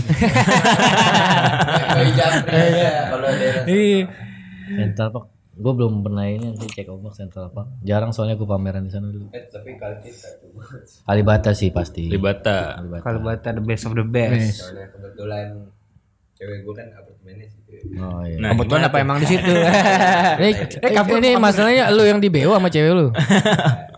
Iya 3.68 4.06
Central 4.70 5.10
Park. 5.10 5.26
Gue 5.58 5.74
belum 5.74 6.06
pernah 6.06 6.22
ini 6.24 6.54
sih 6.54 6.70
cek 6.70 6.86
ombak 6.88 7.18
Central 7.18 7.50
Park. 7.50 7.82
Jarang 7.82 8.14
soalnya 8.14 8.38
gue 8.38 8.46
pameran 8.46 8.86
di 8.86 8.94
sana 8.94 9.10
dulu. 9.10 9.34
Kalibata 11.04 11.52
sih 11.52 11.72
pasti. 11.72 12.06
Libata. 12.06 12.78
Kalau 13.02 13.20
bata 13.20 13.50
the 13.50 13.64
best 13.64 13.84
of 13.84 13.94
the 13.94 14.06
best. 14.06 14.62
kebetulan 14.70 15.74
cewek 16.38 16.62
gue 16.62 16.74
kan 16.74 16.88
apartemennya 16.94 17.48
situ 17.50 17.70
Oh 17.98 18.22
iya. 18.22 18.38
Nah, 18.38 18.50
Kebetulan 18.54 18.84
apa 18.86 18.98
emang 19.02 19.18
di 19.18 19.28
situ 19.34 19.50
Eh, 19.50 20.54
eh, 20.86 21.18
ini 21.18 21.30
masalahnya 21.36 21.90
lu 21.90 22.06
yang 22.06 22.22
di 22.22 22.30
BO 22.30 22.54
sama 22.54 22.70
cewek 22.70 22.92
lu. 22.94 23.08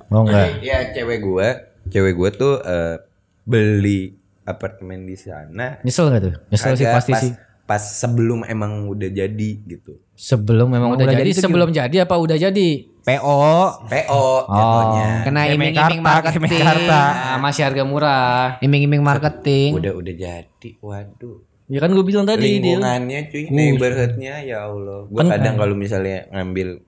Oh 0.10 0.26
enggak. 0.26 0.58
ya 0.66 0.90
cewek 0.90 1.22
gue 1.22 1.48
cewek 1.86 2.14
gue 2.18 2.30
tuh 2.34 2.58
eh, 2.66 2.98
beli 3.46 4.18
apartemen 4.42 5.06
di 5.06 5.14
sana 5.14 5.78
Nyesel 5.86 6.10
gak 6.10 6.22
tuh? 6.26 6.34
Nyesel 6.50 6.74
sih 6.74 6.88
pasti 6.90 7.14
pas, 7.14 7.22
sih. 7.22 7.32
pas 7.70 7.78
sebelum 7.78 8.42
emang 8.42 8.90
udah 8.90 9.06
jadi 9.06 9.50
gitu 9.62 10.02
Sebelum 10.18 10.66
memang 10.66 10.98
udah, 10.98 11.06
udah 11.06 11.16
jadi, 11.16 11.32
sebelum 11.32 11.70
jadi 11.70 12.04
apa 12.04 12.18
udah 12.18 12.36
jadi? 12.36 12.70
PO 13.06 13.40
PO 13.88 14.24
jatuhnya 14.50 15.08
Kena 15.24 15.42
iming-iming 15.48 16.02
marketing 16.02 16.42
Mekarta. 16.44 17.00
Ah, 17.00 17.38
masih 17.40 17.64
harga 17.64 17.84
murah. 17.86 18.58
Iming-iming 18.60 19.00
marketing 19.00 19.78
udah 19.80 19.94
udah 19.96 20.14
jadi 20.18 20.70
waduh 20.82 21.40
Ya 21.70 21.80
kan 21.86 21.94
gue 21.94 22.02
bilang 22.02 22.26
tadi 22.26 22.58
dia. 22.58 22.76
lingkungannya 22.76 23.30
cuy. 23.30 23.44
Neighborhoodnya 23.54 24.42
ya 24.42 24.66
Allah. 24.66 25.06
Gue 25.06 25.24
kadang 25.24 25.56
kalau 25.56 25.78
misalnya 25.78 26.26
ngambil 26.34 26.82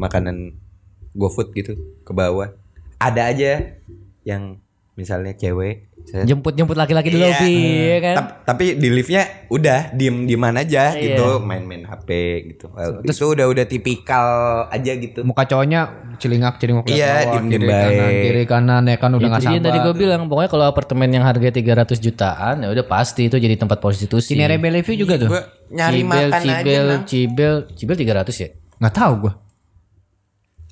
makanan 0.00 0.56
GoFood 1.14 1.54
gitu 1.54 1.78
ke 2.02 2.10
bawah 2.10 2.50
ada 2.98 3.30
aja 3.30 3.78
yang 4.24 4.58
misalnya 4.94 5.32
cewek 5.32 5.90
saya- 6.04 6.22
Jemput-jemput 6.22 6.74
laki-laki 6.74 7.08
di 7.08 7.16
Iya. 7.16 7.26
lobby 7.26 7.54
ya 7.82 7.98
kan. 7.98 8.14
Tap- 8.14 8.32
tapi 8.44 8.64
di 8.74 8.88
liftnya 8.88 9.22
udah 9.48 9.90
diem 9.90 10.22
dieman 10.22 10.54
aja 10.54 10.92
gitu 10.94 11.40
main-main 11.40 11.82
HP 11.82 12.08
gitu 12.46 12.70
Well, 12.70 13.00
itu 13.00 13.24
udah 13.24 13.46
udah 13.46 13.64
tipikal 13.64 14.26
aja 14.68 14.92
gitu 14.94 15.22
Muka 15.22 15.42
cowoknya 15.44 15.80
celingak 16.16 16.56
celingak 16.56 16.86
Iya, 16.86 17.10
bawah, 17.24 17.32
diem-diem 17.32 17.58
kiri 17.58 17.66
kanan 17.66 17.98
baik. 17.98 18.22
kiri 18.22 18.44
kanan 18.44 18.82
ya 18.84 18.96
kan 18.96 19.10
udah 19.10 19.20
Itu 19.20 19.32
gak 19.32 19.40
dia 19.40 19.48
yang 19.48 19.56
sabar 19.56 19.66
tadi 19.66 19.78
gue 19.80 19.94
bilang 19.96 20.20
pokoknya 20.24 20.50
kalau 20.50 20.66
apartemen 20.66 21.08
yang 21.10 21.24
harga 21.24 21.48
300 21.50 21.98
jutaan 21.98 22.54
ya 22.60 22.68
udah 22.70 22.84
pasti 22.84 23.22
itu 23.24 23.36
jadi 23.36 23.56
tempat 23.56 23.78
prostitusi. 23.78 24.30
Sini 24.30 24.44
Rebel 24.44 24.76
Review 24.76 24.94
juga 25.00 25.14
tuh 25.16 25.28
Gua 25.28 25.42
nyari 25.68 26.00
Cibel, 26.00 26.06
makan 26.06 26.40
Cibel, 26.40 26.54
aja 26.54 26.76
nah. 26.86 27.00
Cibel, 27.02 27.54
Cibel 27.72 27.96
300 27.96 28.36
ya? 28.36 28.48
Gak 28.76 28.94
tahu 28.94 29.12
gue 29.20 29.32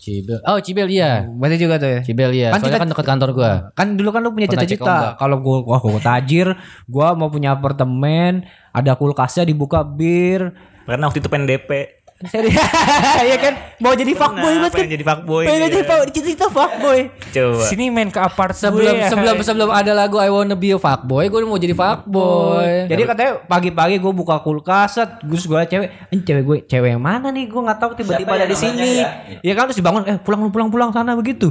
Cibel. 0.03 0.43
Oh, 0.43 0.59
Cibel 0.59 0.91
iya. 0.91 1.23
Berarti 1.23 1.57
juga 1.57 1.79
tuh 1.79 1.87
ya 1.87 2.01
Cibel 2.03 2.35
iya. 2.35 2.51
Kan 2.51 2.59
Soalnya 2.59 2.75
kita- 2.75 2.83
kan 2.83 2.91
dekat 2.91 3.07
kantor 3.07 3.31
gua. 3.31 3.53
kan 3.73 3.87
dulu 3.95 4.09
kan 4.11 4.21
lu 4.21 4.35
punya 4.35 4.51
cita-cita 4.51 5.15
kalau 5.15 5.39
gua 5.39 5.63
wah 5.63 5.79
gua 5.79 6.03
tajir 6.03 6.59
gua 6.91 7.15
mau 7.15 7.31
punya 7.31 7.55
apartemen 7.55 8.43
ada 8.75 8.99
kulkasnya 8.99 9.47
dibuka 9.47 9.87
bir 9.87 10.51
Karena 10.83 11.07
waktu 11.07 11.23
itu 11.23 11.31
pengen 11.31 11.47
DP. 11.47 12.02
Serius. 12.29 12.55
Iya 13.23 13.39
kan? 13.39 13.55
Mau 13.79 13.95
jadi 13.95 14.13
fuckboy 14.15 14.55
banget 14.59 14.73
kan? 14.75 14.87
jadi 14.87 15.05
fuckboy 15.05 15.45
Pengen 15.47 15.61
jadi 15.71 15.85
fuckboy. 15.87 16.11
Kita 16.13 16.47
fuckboy. 16.51 17.01
Coba. 17.31 17.63
Sini 17.67 17.85
main 17.91 18.09
ke 18.11 18.21
apart 18.21 18.55
Sebelum 18.55 18.95
gue. 18.95 19.09
sebelum 19.11 19.37
sebelum 19.43 19.71
ada 19.71 19.93
lagu 19.95 20.19
I 20.19 20.31
Wanna 20.31 20.55
Be 20.55 20.75
a 20.75 20.79
Fuckboy, 20.79 21.31
gue 21.31 21.41
mau 21.47 21.59
jadi 21.59 21.75
fuckboy. 21.75 22.87
Jadi 22.91 23.03
katanya 23.07 23.33
pagi-pagi 23.47 23.97
gue 23.99 24.13
buka 24.13 24.39
kulkas, 24.43 24.99
terus 24.99 25.45
gue 25.47 25.61
cewek, 25.67 25.89
ini 26.11 26.21
cewek 26.23 26.43
gue, 26.45 26.59
cewek 26.67 26.91
yang 26.95 27.03
mana 27.03 27.31
nih? 27.31 27.49
Gue 27.51 27.61
nggak 27.63 27.79
tahu 27.79 27.91
tiba-tiba 27.99 28.33
ada 28.39 28.47
di 28.47 28.57
sini. 28.57 29.03
Ya? 29.43 29.53
kan 29.55 29.71
terus 29.71 29.79
dibangun, 29.79 30.03
eh 30.07 30.17
pulang 30.21 30.51
pulang 30.51 30.69
pulang 30.71 30.91
sana 30.95 31.15
begitu. 31.15 31.51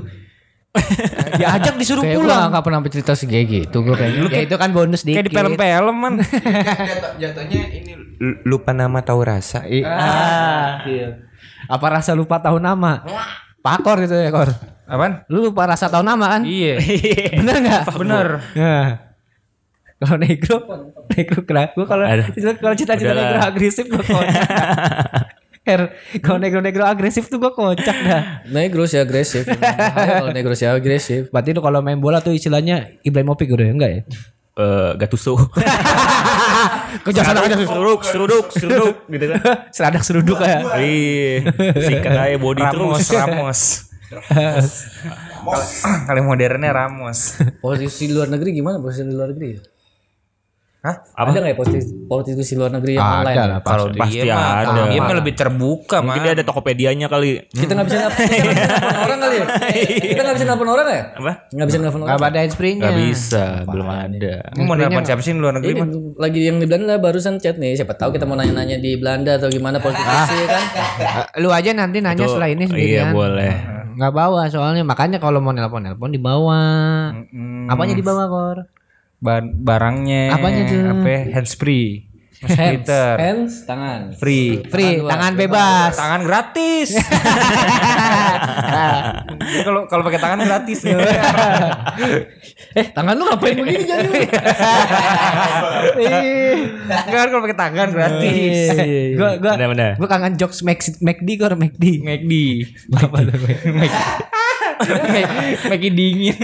Diajak 1.40 1.76
disuruh 1.76 2.00
Kayak 2.00 2.16
gue 2.16 2.24
pulang. 2.24 2.48
gak 2.50 2.64
pernah 2.64 2.80
cerita 2.88 3.12
kayak 3.14 3.46
gitu 3.48 3.78
gue 3.84 3.96
kayaknya. 3.96 4.22
Ya 4.32 4.42
itu 4.44 4.56
kan 4.56 4.70
bonus 4.72 5.02
dikit. 5.04 5.20
Kayak 5.20 5.28
di 5.28 5.34
film-film 5.36 5.96
man. 5.96 6.14
Jatuh- 6.24 7.16
jatuhnya 7.22 7.62
ini 7.72 7.92
lu- 8.18 8.40
lupa 8.48 8.72
nama 8.72 9.00
tahu 9.00 9.20
rasa. 9.22 9.68
Ah, 9.84 10.84
iya. 10.86 11.28
Apa 11.68 11.88
rasa 11.92 12.16
lupa 12.16 12.40
tahu 12.40 12.58
nama? 12.58 13.04
Pakor 13.60 14.00
gitu 14.02 14.16
ya, 14.16 14.32
Kor. 14.32 14.50
Apaan? 14.88 15.24
Lu 15.28 15.46
lupa 15.46 15.68
rasa 15.68 15.88
tahu 15.88 16.02
nama 16.02 16.40
kan? 16.40 16.42
Iya. 16.44 16.80
Bener 17.36 17.56
nggak? 17.62 17.82
Bener. 17.96 18.28
Ya. 18.56 18.80
Kalau 20.02 20.18
negro, 20.18 20.56
negro 21.14 21.40
kenapa? 21.46 21.78
Gua 21.78 21.86
kalau 21.86 22.04
Ada. 22.04 22.26
kalau 22.58 22.74
cita-cita 22.74 23.14
negro 23.14 23.38
agresif 23.38 23.86
gue. 23.86 24.02
Her, 25.62 25.94
kalau 26.26 26.42
negro-negro 26.42 26.82
agresif 26.82 27.30
tuh 27.30 27.38
gue 27.38 27.54
kocak 27.54 27.94
dah. 27.94 28.42
Negro 28.50 28.90
sih 28.90 28.98
agresif. 28.98 29.46
Kalau 30.18 30.34
negro 30.34 30.58
sih 30.58 30.66
agresif. 30.66 31.30
Berarti 31.30 31.54
lu 31.54 31.62
kalau 31.62 31.86
main 31.86 32.02
bola 32.02 32.18
tuh 32.18 32.34
istilahnya 32.34 32.98
Ibrahimovic 33.06 33.46
udah 33.46 33.70
ya? 33.70 33.74
enggak 33.78 33.92
ya? 33.94 34.02
Eh, 34.58 34.92
Gattuso. 34.98 35.38
Kejaksaan 37.06 37.46
aja 37.46 37.56
seruduk, 37.62 38.02
seruduk, 38.02 38.46
seruduk 38.50 38.96
gitu 39.06 39.26
kan. 39.32 39.40
seradak 39.76 40.04
seruduk 40.04 40.38
ya. 40.42 40.82
Iya, 40.82 41.48
sikat 41.78 42.10
aja 42.10 42.38
body 42.42 42.62
Ramos, 42.66 43.06
terus. 43.06 43.62
Ramos. 44.12 45.64
Kali 46.10 46.22
modernnya 46.26 46.74
Ramos. 46.74 47.38
Posisi 47.62 48.10
luar 48.10 48.34
negeri 48.34 48.50
gimana 48.58 48.82
posisi 48.82 49.08
di 49.08 49.14
luar 49.14 49.32
negeri? 49.32 49.62
Hah? 50.82 50.98
Ada 51.14 51.38
nggak 51.38 51.46
ya 51.46 51.56
posisi 51.56 51.94
posisi 52.10 52.54
luar 52.58 52.74
negeri 52.74 52.98
yang 52.98 53.06
online? 53.06 53.38
Ada 53.38 53.44
lah 53.46 53.60
Kalau 53.62 53.86
Pasti 53.94 54.18
dia 54.18 54.34
mah, 54.34 54.50
ada. 54.66 54.82
dia 54.90 54.98
mah 55.00 55.14
lebih 55.14 55.34
terbuka 55.38 55.96
mah. 55.96 56.06
Mungkin 56.10 56.22
dia 56.26 56.34
ada 56.34 56.42
Tokopedia-nya 56.42 57.06
kali. 57.06 57.38
Kita 57.48 57.72
nggak 57.72 57.86
bisa 57.86 57.98
nap- 58.02 58.18
kita 58.18 58.34
nggak 58.34 58.58
bisa 58.58 58.74
nelfon 58.74 58.98
orang 58.98 59.20
kali 59.22 59.36
ya? 59.38 59.46
Kita 60.02 60.22
nggak 60.22 60.36
bisa 60.36 60.46
nelfon 60.50 60.70
orang 60.72 60.88
ya? 60.88 61.02
Apa? 61.14 61.32
Nggak 61.54 61.68
bisa 61.70 61.78
nelfon 61.78 62.02
orang. 62.02 62.10
Enggak 62.12 62.28
ada 62.28 62.40
handspree-nya. 62.42 62.82
Gak 62.82 62.98
bisa, 63.00 63.44
belum 63.64 63.88
ada. 63.88 64.36
Lu 64.52 64.62
mau 64.66 64.76
nelfon 64.76 65.04
siapa 65.06 65.22
sih 65.22 65.32
di 65.32 65.40
luar 65.40 65.54
negeri 65.54 65.72
mah? 65.76 65.88
lagi 66.18 66.40
yang 66.42 66.58
di 66.58 66.66
Belanda 66.66 66.94
barusan 66.98 67.38
chat 67.38 67.56
nih. 67.56 67.78
Siapa 67.78 67.94
tahu 67.94 68.10
kita 68.12 68.26
mau 68.26 68.34
nanya-nanya 68.34 68.78
di 68.78 68.98
Belanda 68.98 69.38
atau 69.38 69.48
gimana 69.48 69.78
politisi 69.78 70.38
kan? 70.50 70.64
Lu 71.38 71.54
aja 71.54 71.70
nanti 71.72 72.02
nanya 72.02 72.26
setelah 72.26 72.50
ini 72.50 72.66
Iya, 72.66 72.70
sendirian. 73.06 73.14
boleh. 73.14 73.54
Nggak 73.92 74.14
bawa 74.18 74.50
soalnya 74.50 74.82
makanya 74.82 75.22
kalau 75.22 75.38
mau 75.38 75.54
nelpon-nelpon 75.54 76.10
dibawa. 76.10 76.62
Apanya 77.70 77.94
dibawa, 77.94 78.26
Kor? 78.26 78.58
Ba- 79.22 79.46
barangnya. 79.46 80.34
Apanya 80.34 80.62
tuh? 80.66 80.82
Apa? 80.84 81.30
Handsfree. 81.32 82.10
Hands, 82.42 82.58
Twitter. 82.58 83.12
hands, 83.22 83.54
tangan. 83.70 84.18
Free. 84.18 84.66
Free, 84.66 84.98
tangan 84.98 85.38
bebas. 85.38 85.94
Tangan 85.94 86.26
gratis. 86.26 86.90
Kalau 89.62 89.86
kalau 89.86 90.02
pakai 90.02 90.18
tangan 90.18 90.42
gratis. 90.42 90.80
Eh, 92.72 92.88
tangan 92.96 93.14
lu 93.14 93.28
ngapain 93.28 93.52
begini 93.54 93.84
jadi? 93.84 94.08
Enggak 96.88 97.04
kan 97.04 97.28
kalau 97.28 97.44
pakai 97.44 97.58
tangan 97.60 97.90
gratis. 97.92 98.56
Gua 99.14 99.30
gua 99.38 99.54
Benar-benar. 99.60 99.92
gua 100.00 100.08
kangen 100.08 100.34
jokes 100.40 100.64
Mac 100.64 100.80
McD 100.80 101.30
Kor 101.36 101.54
McD. 101.54 102.00
McD. 102.00 102.34
Apa 102.96 103.18
tuh? 103.22 103.38
McD 103.70 104.41
dingin. 105.92 106.38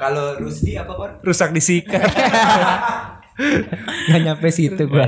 Kalau 0.00 0.38
Rusdi 0.40 0.78
apa 0.78 0.92
Kor? 0.94 1.10
Rusak 1.22 1.52
disikat. 1.52 2.02
Gak 4.10 4.20
nyampe 4.26 4.48
situ 4.50 4.82
gua. 4.90 5.06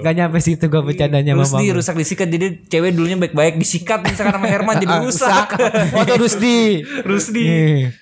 Gak 0.00 0.14
nyampe 0.14 0.38
situ 0.38 0.64
gua 0.70 0.86
bercandanya 0.86 1.34
sama 1.34 1.42
Rusdi 1.42 1.66
rusak 1.74 1.94
disikat 1.98 2.30
jadi 2.30 2.62
cewek 2.70 2.94
dulunya 2.94 3.18
baik-baik 3.18 3.58
disikat 3.58 4.06
misalkan 4.06 4.38
sama 4.38 4.46
Herman 4.46 4.78
jadi 4.78 4.96
rusak. 5.02 5.58
Oh 5.98 6.02
tuh 6.06 6.16
Rusdi. 6.22 6.86
Rusdi. 7.02 7.46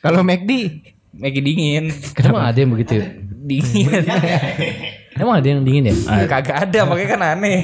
Kalau 0.05 0.20
McD 0.20 0.84
McD 1.16 1.43
dingin. 1.43 1.84
Emang 2.16 2.45
ada 2.49 2.59
yang 2.61 2.70
begitu 2.72 3.03
ya? 3.03 3.07
Dingin. 3.18 3.88
Emang 5.18 5.42
ada 5.42 5.46
yang 5.46 5.66
dingin 5.66 5.90
ya? 5.90 5.94
Kagak 6.28 6.70
ada 6.70 6.80
makanya 6.86 7.08
kan 7.16 7.20
aneh. 7.34 7.58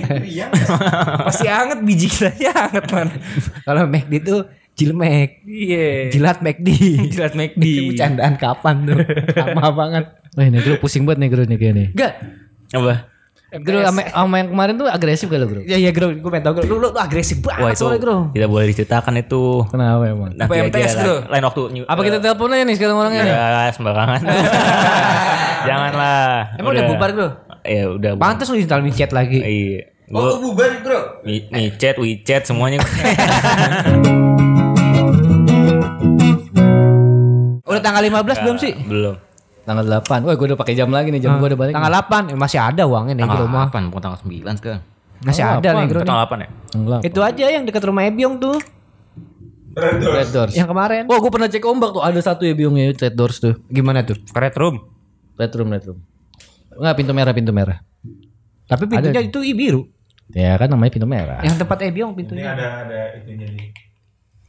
Pasti 1.26 1.46
anget 1.46 1.78
biji 1.82 2.10
kiranya 2.10 2.50
anget 2.70 2.84
man. 2.90 3.08
kalau 3.62 3.86
McD 3.86 4.14
tuh 4.22 4.40
Jilmek. 4.76 5.40
Iya. 5.48 6.12
Jilat 6.12 6.44
McD. 6.44 6.68
Jilat 7.16 7.32
Itu 7.32 7.40
McD. 7.40 7.64
bercandaan 7.94 8.34
kapan 8.36 8.76
tuh? 8.84 8.98
Lama 9.32 9.66
banget. 9.72 10.04
Wah, 10.36 10.46
negro 10.52 10.76
pusing 10.76 11.08
banget 11.08 11.24
negro 11.24 11.42
nih 11.48 11.56
kayaknya. 11.56 11.86
Enggak. 11.96 12.12
Apa? 12.76 12.94
Negro 13.56 13.78
sama, 13.80 14.00
sama 14.10 14.34
yang 14.36 14.48
kemarin 14.52 14.74
tuh 14.76 14.88
agresif 14.90 15.26
kali 15.32 15.46
bro. 15.48 15.62
Ya 15.64 15.78
ya 15.80 15.94
Bro, 15.94 16.12
gue 16.18 16.28
pengen 16.28 16.44
tau 16.44 16.52
Bro. 16.60 16.64
Lu, 16.66 16.76
lu, 16.76 16.88
lu 16.92 16.98
agresif 17.00 17.40
banget 17.40 17.62
Wah 17.62 17.70
itu 17.72 17.78
soalnya 17.78 18.00
Bro. 18.04 18.16
tidak 18.36 18.48
boleh 18.52 18.66
diceritakan 18.68 19.14
itu. 19.16 19.42
Kenapa 19.70 20.02
emang? 20.04 20.30
Nanti 20.34 20.50
Apa 20.50 20.66
MTS 20.68 20.92
aja 20.92 21.14
lain 21.30 21.44
waktu. 21.46 21.60
Apa 21.88 22.00
kita 22.04 22.18
telepon 22.20 22.52
aja 22.52 22.64
nih 22.68 22.74
sekarang 22.76 22.96
orangnya 23.00 23.22
nih? 23.24 23.32
Ya 23.32 23.70
sembarangan. 23.72 24.20
Janganlah. 25.66 26.58
Emang 26.58 26.70
udah 26.72 26.84
bubar 26.86 27.10
Bro? 27.12 27.28
Ya 27.66 27.84
udah. 27.90 28.10
Pantes 28.14 28.46
lu 28.48 28.56
install 28.56 28.86
chat 28.94 29.10
lagi. 29.10 29.42
Iya. 29.42 29.96
Oh, 30.14 30.38
Gue 30.38 30.54
bubar 30.54 30.70
bro. 30.86 31.00
Micet, 31.26 31.98
WeChat 31.98 32.46
semuanya. 32.46 32.78
Udah 37.66 37.82
tanggal 37.82 38.02
15 38.06 38.46
belum 38.46 38.56
sih? 38.62 38.72
Belum. 38.86 39.18
Tanggal 39.66 39.82
8. 39.82 40.22
Wah, 40.22 40.34
gue 40.38 40.46
udah 40.54 40.58
pakai 40.62 40.78
jam 40.78 40.94
lagi 40.94 41.10
nih. 41.10 41.18
Jam 41.26 41.42
gue 41.42 41.50
udah 41.50 41.58
balik. 41.58 41.74
Tanggal 41.74 41.92
8 42.06 42.30
eh, 42.30 42.38
masih 42.38 42.58
ada 42.62 42.86
uangnya 42.86 43.18
nih 43.18 43.26
di 43.26 43.26
Tanggal 43.26 43.42
rumah. 43.50 43.66
8, 43.66 43.90
bukan 43.90 44.00
tanggal 44.06 44.20
9 44.22 44.58
sekarang. 44.62 44.82
Masih 45.26 45.42
ada 45.42 45.68
nih 45.74 45.86
Bro. 45.90 46.00
Tanggal 46.06 46.22
8 46.30 46.38
ya? 46.38 46.48
Tanggal 46.70 46.98
Itu 47.02 47.20
aja 47.26 47.44
yang 47.50 47.66
dekat 47.66 47.82
rumah 47.82 48.06
Ebyong 48.06 48.38
tuh. 48.38 48.56
Red 49.76 50.30
Doors. 50.32 50.54
Yang 50.54 50.68
kemarin. 50.70 51.02
Wah, 51.10 51.18
gue 51.18 51.30
pernah 51.34 51.48
cek 51.50 51.66
ombak 51.66 51.90
tuh. 51.92 52.00
Ada 52.06 52.20
satu 52.32 52.46
ya 52.46 52.54
biungnya 52.54 52.94
Red 52.94 53.18
Doors 53.18 53.42
tuh. 53.42 53.58
Gimana 53.68 54.06
tuh? 54.06 54.16
Red 54.30 54.54
room. 54.54 54.95
Red 55.36 55.52
Room, 55.54 55.68
Red 55.70 55.84
Room. 55.84 55.98
Enggak, 56.76 56.94
pintu 56.96 57.12
merah, 57.12 57.32
pintu 57.32 57.52
merah. 57.52 57.78
Tapi 58.66 58.84
pintunya 58.84 59.22
itu 59.22 59.38
i- 59.40 59.56
biru. 59.56 59.86
Ya 60.34 60.58
kan 60.58 60.66
namanya 60.66 60.90
pintu 60.90 61.06
merah. 61.06 61.38
Yang 61.40 61.62
tempat 61.62 61.78
Ebyong 61.86 62.12
Ini 62.12 62.18
pintunya. 62.18 62.50
ada 62.50 62.66
ada 62.82 63.00
itunya 63.14 63.46
nih. 63.46 63.70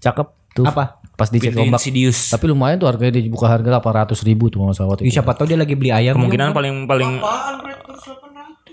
Cakep 0.01 0.27
tuh. 0.57 0.65
Apa? 0.65 0.97
Pas 1.13 1.29
dicek 1.29 1.53
Pintu 1.53 1.61
ombak. 1.63 1.77
Insidious. 1.77 2.33
Tapi 2.33 2.49
lumayan 2.49 2.77
tuh 2.77 2.89
harganya 2.89 3.13
dibuka 3.13 3.45
harga 3.45 3.69
800 3.77 4.17
ribu 4.23 4.49
tuh 4.49 4.61
salah 4.73 4.93
waktu 4.93 5.05
itu. 5.05 5.13
siapa 5.13 5.37
tahu 5.37 5.45
dia 5.45 5.57
lagi 5.57 5.77
beli 5.77 5.93
ayam. 5.93 6.17
Kemungkinan 6.17 6.49
paling 6.51 6.85
paling 6.85 7.21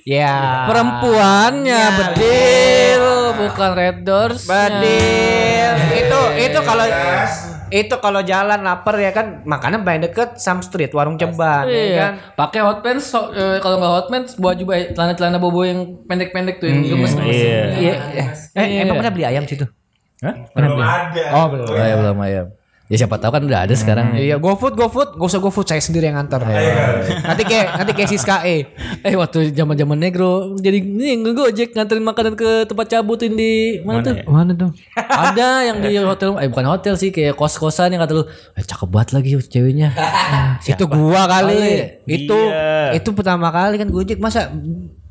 Ya. 0.04 0.68
Perempuannya 0.68 1.82
betul, 1.96 3.02
bukan 3.40 3.70
Red 3.72 3.98
Doors. 4.04 4.44
Badil. 4.44 5.72
Itu 5.96 6.20
itu 6.36 6.58
kalau 6.60 6.84
itu 7.74 7.94
kalau 7.98 8.22
jalan 8.22 8.62
lapar 8.62 8.94
ya 8.96 9.10
kan 9.10 9.42
makanan 9.42 9.82
paling 9.82 10.06
deket 10.06 10.38
Sam 10.38 10.62
Street 10.62 10.90
warung 10.90 11.18
ceban 11.18 11.66
ya 11.66 11.74
Iya, 11.74 11.96
kan. 11.98 12.12
pakai 12.38 12.60
hot 12.62 12.78
pants 12.80 13.04
so- 13.04 13.30
eh, 13.30 13.58
kalau 13.58 13.76
nggak 13.76 13.92
hot 13.92 14.06
pants 14.06 14.32
buat 14.34 14.54
juga 14.54 14.78
celana-celana 14.88 15.36
bobo 15.36 15.62
yang 15.62 16.06
pendek-pendek 16.06 16.56
tuh 16.56 16.70
yang 16.70 16.80
gemes. 16.82 17.12
Iya. 17.16 17.62
Iya. 17.74 17.94
Eh, 18.54 18.80
emang 18.80 18.96
pernah 18.96 19.10
beli 19.10 19.26
ayam 19.26 19.42
situ? 19.44 19.66
Belum 20.54 20.78
ada. 20.78 21.24
Oh, 21.34 21.46
belum. 21.48 21.66
Oh, 21.66 21.76
ya 21.76 21.94
belum 21.98 22.18
ayam. 22.20 22.46
Ya 22.84 23.00
siapa 23.00 23.16
tahu 23.16 23.32
kan 23.32 23.42
udah 23.48 23.64
ada 23.64 23.72
sekarang. 23.72 24.12
Iya, 24.12 24.36
GoFood, 24.36 24.76
GoFood, 24.76 25.16
gak 25.16 25.24
usah 25.24 25.40
GoFood, 25.40 25.64
saya 25.64 25.80
sendiri 25.80 26.12
yang 26.12 26.20
nganter. 26.20 26.44
nanti 27.24 27.42
kayak 27.48 27.80
nanti 27.80 27.92
kayak 27.96 28.10
Siska 28.12 28.44
E. 28.44 28.68
Eh 29.00 29.16
waktu 29.16 29.56
zaman-zaman 29.56 29.96
negro 29.96 30.52
jadi 30.60 30.84
ini 30.84 31.16
ngegojek 31.24 31.72
nganterin 31.72 32.04
makanan 32.04 32.36
ke 32.36 32.68
tempat 32.68 32.92
cabutin 32.92 33.32
di 33.32 33.80
mana, 33.80 34.04
tuh? 34.04 34.14
Mana 34.28 34.52
tuh? 34.52 34.70
Ada 35.00 35.72
yang 35.72 35.80
di 35.80 35.96
hotel 35.96 36.36
eh 36.36 36.48
bukan 36.52 36.66
hotel 36.76 37.00
sih 37.00 37.08
kayak 37.08 37.40
kos-kosan 37.40 37.88
yang 37.88 38.04
kata 38.04 38.20
lu 38.20 38.24
eh 38.52 38.64
cakep 38.64 38.88
banget 38.92 39.08
lagi 39.16 39.30
ceweknya. 39.48 39.88
Itu 40.68 40.84
gua 40.84 41.24
kali. 41.24 41.56
Kali. 41.56 41.76
Itu 42.04 42.36
Dia. 42.36 43.00
itu 43.00 43.08
pertama 43.16 43.48
kali 43.48 43.80
kan 43.80 43.88
Gojek 43.88 44.20
masa 44.20 44.52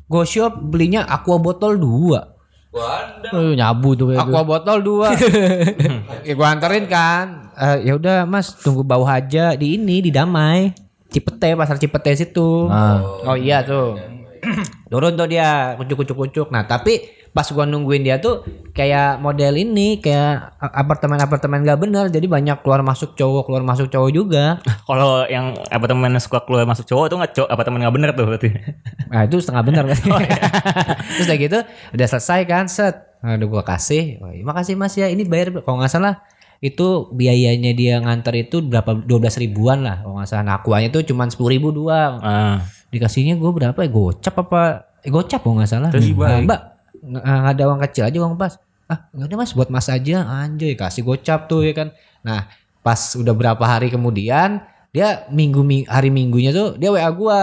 Go 0.06 0.22
Shop 0.22 0.62
belinya 0.62 1.02
aqua 1.10 1.42
botol 1.42 1.74
dua. 1.74 2.33
Eh, 2.74 3.52
nyabu 3.54 3.94
tuh 3.94 4.10
kayak 4.10 4.26
Aqua 4.26 4.42
botol 4.42 4.78
dua. 4.82 5.14
ya 6.26 6.32
gua 6.34 6.54
anterin 6.54 6.90
kan. 6.90 7.54
Eh, 7.54 7.90
ya 7.90 7.92
udah 7.94 8.26
Mas, 8.26 8.58
tunggu 8.58 8.82
bawah 8.82 9.14
aja 9.18 9.54
di 9.54 9.78
ini 9.78 10.02
di 10.02 10.10
Damai. 10.10 10.74
Cipete, 11.08 11.54
pasar 11.54 11.78
Cipete 11.78 12.10
situ. 12.18 12.66
Ah. 12.66 12.98
Oh 13.30 13.38
iya 13.38 13.62
tuh. 13.62 13.94
Turun 14.90 15.14
tuh 15.14 15.30
dia, 15.30 15.78
kucuk 15.78 16.02
kucuk 16.02 16.16
kucuk. 16.26 16.48
Nah, 16.50 16.66
tapi 16.66 17.23
pas 17.34 17.50
gua 17.50 17.66
nungguin 17.66 18.06
dia 18.06 18.22
tuh 18.22 18.46
kayak 18.70 19.18
model 19.18 19.58
ini 19.58 19.98
kayak 19.98 20.54
apartemen-apartemen 20.62 21.66
gak 21.66 21.82
bener. 21.82 22.06
Jadi 22.06 22.30
banyak 22.30 22.62
keluar 22.62 22.86
masuk 22.86 23.18
cowok 23.18 23.50
keluar 23.50 23.66
masuk 23.66 23.90
cowok 23.90 24.10
juga. 24.14 24.62
Kalau 24.88 25.26
yang 25.26 25.58
apartemen 25.66 26.14
suka 26.22 26.46
keluar 26.46 26.62
masuk 26.62 26.86
cowok 26.86 27.10
tuh 27.10 27.18
nggak 27.18 27.32
cowok 27.34 27.50
apartemen 27.50 27.82
nggak 27.82 27.94
bener 27.98 28.10
tuh 28.14 28.24
berarti. 28.30 28.50
nah 29.10 29.26
itu 29.26 29.42
setengah 29.42 29.66
bener 29.66 29.84
kan 29.90 29.98
terus 31.18 31.26
udah 31.26 31.38
gitu 31.42 31.58
udah 31.98 32.06
selesai 32.06 32.40
kan 32.46 32.64
set. 32.70 33.18
Udah 33.18 33.48
gua 33.50 33.66
kasih. 33.66 34.22
Oh, 34.22 34.30
iya, 34.30 34.46
makasih 34.46 34.78
mas 34.78 34.94
ya. 34.94 35.10
Ini 35.10 35.26
bayar 35.26 35.50
kalau 35.66 35.82
nggak 35.82 35.90
salah 35.90 36.22
itu 36.62 37.10
biayanya 37.10 37.74
dia 37.74 37.98
nganter 37.98 38.46
itu 38.46 38.62
berapa 38.62 38.94
12 38.94 39.42
ribuan 39.42 39.82
lah 39.82 40.06
kalau 40.06 40.22
nggak 40.22 40.30
salah. 40.30 40.44
Nah 40.46 40.54
akuanya 40.62 40.88
tuh 40.94 41.02
cuma 41.02 41.26
sepuluh 41.26 41.50
ribu 41.58 41.74
doang. 41.74 42.22
Ah. 42.22 42.62
dikasihnya 42.94 43.34
gue 43.34 43.50
berapa 43.50 43.74
ya? 43.74 43.90
Gocap 43.90 44.38
apa? 44.38 44.86
Eh, 45.02 45.10
gocap 45.10 45.42
kalau 45.42 45.58
nggak 45.58 45.66
salah. 45.66 45.90
Nah, 45.90 46.38
mbak 46.46 46.73
nggak 47.04 47.22
nggak 47.22 47.52
ada 47.52 47.64
uang 47.66 47.80
kecil 47.82 48.04
aja 48.04 48.18
uang 48.18 48.34
pas. 48.34 48.56
Ah 48.84 49.08
nggak 49.10 49.26
ada 49.26 49.36
mas 49.36 49.52
buat 49.52 49.68
mas 49.68 49.86
aja. 49.86 50.16
Anjay 50.24 50.72
kasih 50.72 51.02
gocap 51.02 51.44
tuh 51.44 51.60
ya 51.60 51.72
kan. 51.72 51.88
Nah 52.20 52.48
pas 52.80 52.96
udah 53.12 53.32
berapa 53.32 53.60
hari 53.60 53.88
kemudian 53.88 54.60
dia 54.88 55.24
minggu 55.28 55.60
mi- 55.60 55.84
hari 55.84 56.08
minggunya 56.08 56.50
tuh 56.50 56.74
dia 56.74 56.88
wa 56.88 57.00
gua 57.10 57.40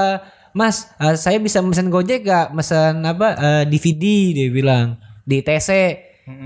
mas 0.52 0.90
eh, 0.98 1.16
saya 1.16 1.38
bisa 1.38 1.60
mesen 1.60 1.88
gojek 1.88 2.22
gak 2.22 2.52
mesen 2.52 3.02
apa 3.02 3.28
eh, 3.36 3.64
DVD 3.66 4.04
dia 4.34 4.48
bilang. 4.50 4.88
Di 5.22 5.40
TC 5.40 5.70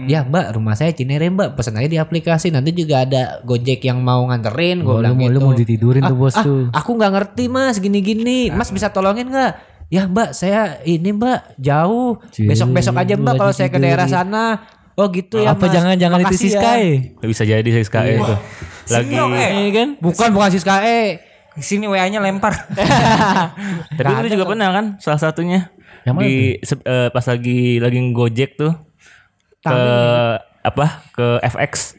Ya 0.03 0.24
mbak 0.24 0.55
rumah 0.55 0.74
saya 0.74 0.89
Cinere 0.89 1.28
mbak. 1.28 1.53
Pesan 1.53 1.78
aja 1.78 1.86
di 1.86 1.99
aplikasi. 1.99 2.49
Nanti 2.49 2.74
juga 2.74 3.03
ada 3.03 3.43
Gojek 3.43 3.84
yang 3.84 3.99
mau 3.99 4.24
nganterin 4.26 4.82
Gue 4.82 4.97
bilang 4.97 5.13
lu 5.13 5.20
mau- 5.20 5.28
gitu. 5.28 5.36
lu 5.36 5.39
mau 5.41 5.53
ditidurin 5.53 6.01
tuh, 6.01 6.18
bos, 6.18 6.34
tuh. 6.34 6.72
Aku 6.72 6.95
nggak 6.95 7.11
ngerti 7.11 7.43
mas 7.45 7.78
gini-gini. 7.78 8.49
Mas 8.49 8.72
bisa 8.72 8.89
tolongin 8.89 9.28
nggak? 9.28 9.51
Ya 9.94 10.10
mbak 10.10 10.34
saya 10.34 10.82
ini 10.84 11.14
mbak 11.14 11.58
jauh. 11.62 12.18
Cie, 12.34 12.50
Besok-besok 12.50 12.96
aja 12.98 13.14
mbak 13.16 13.34
kalau 13.38 13.54
saya 13.54 13.70
ke 13.70 13.78
daerah 13.78 14.10
sana. 14.10 14.66
Oh 14.96 15.12
gitu 15.12 15.44
ya 15.44 15.52
Apa 15.52 15.68
mas. 15.68 15.76
jangan-jangan 15.76 16.20
itu 16.24 16.56
ya. 16.56 16.62
Sky? 16.64 16.84
Bisa 17.20 17.44
jadi 17.44 17.68
sih 17.68 17.84
SKE 17.84 18.12
itu. 18.16 18.36
Lagi 18.90 19.12
Iya 19.12 19.70
kan? 19.76 19.90
Bukan 20.00 20.30
bukan 20.32 20.50
Siska 20.56 20.88
E. 20.88 21.20
Sini 21.60 21.88
WA-nya 21.88 22.20
lempar. 22.20 22.52
Tapi 24.00 24.12
lu 24.28 24.30
juga 24.40 24.46
pernah 24.48 24.76
kan 24.76 24.86
salah 25.00 25.20
satunya 25.20 25.72
Yang 26.04 26.14
mana 26.16 26.24
di 26.28 26.36
eh, 26.60 27.08
pas 27.12 27.26
lagi 27.28 27.80
lagi 27.80 27.98
Gojek 28.12 28.60
tuh 28.60 28.74
ke 29.64 29.82
apa 30.64 30.86
ke 31.12 31.28
FX. 31.44 31.96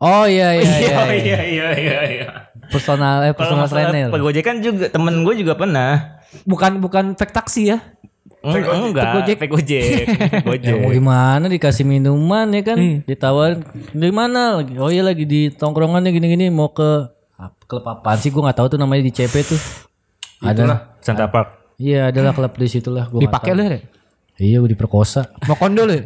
Oh 0.00 0.24
iya 0.24 0.56
iya 0.56 0.64
iya. 0.66 0.78
iya. 0.80 1.02
iya 1.12 1.38
iya 1.44 1.68
iya 1.76 1.98
iya. 2.06 2.28
Personal 2.70 3.26
eh 3.26 3.34
personal 3.34 3.66
trainer. 3.66 4.08
Pegojekan 4.14 4.62
juga 4.62 4.88
temen 4.88 5.26
gue 5.26 5.34
juga 5.42 5.58
pernah. 5.58 6.19
Bukan 6.42 6.78
bukan 6.78 7.04
fake 7.14 7.32
taksi 7.32 7.62
ya. 7.66 7.78
Eng- 8.40 8.64
enggak, 8.88 9.20
Gojek. 9.20 9.36
fake 9.36 9.52
Gojek. 9.52 10.04
Gojek. 10.48 10.64
Ya 10.64 10.74
mau 10.78 10.90
gimana 10.90 11.44
dikasih 11.46 11.84
minuman 11.84 12.48
ya 12.50 12.62
kan 12.64 12.78
ditawarin 13.02 13.60
di 13.90 14.08
mana 14.08 14.56
lagi 14.56 14.74
oh 14.74 14.88
iya 14.88 15.02
lagi 15.02 15.22
di 15.22 15.50
tongkrongannya 15.50 16.08
gini-gini 16.08 16.48
mau 16.48 16.70
ke 16.70 17.10
klub 17.66 17.84
apaan 17.84 18.16
sih 18.16 18.28
gue 18.28 18.40
nggak 18.40 18.56
tahu 18.56 18.66
tuh 18.66 18.78
namanya 18.78 19.02
di 19.02 19.12
CP 19.12 19.34
tuh 19.44 19.60
ada 20.40 20.88
Santa 20.98 21.26
Park. 21.26 21.76
iya 21.76 22.08
adalah 22.08 22.32
klub 22.32 22.50
di 22.50 22.66
situ 22.66 22.88
lah 22.88 23.06
gue 23.06 23.20
Dipakai 23.20 23.52
lu 23.52 23.62
ya. 23.62 23.78
iya 24.36 24.56
gue 24.58 24.70
diperkosa 24.70 25.28
Mau 25.44 25.54
kondo 25.54 25.84
lu. 25.84 25.92
ya? 25.92 26.02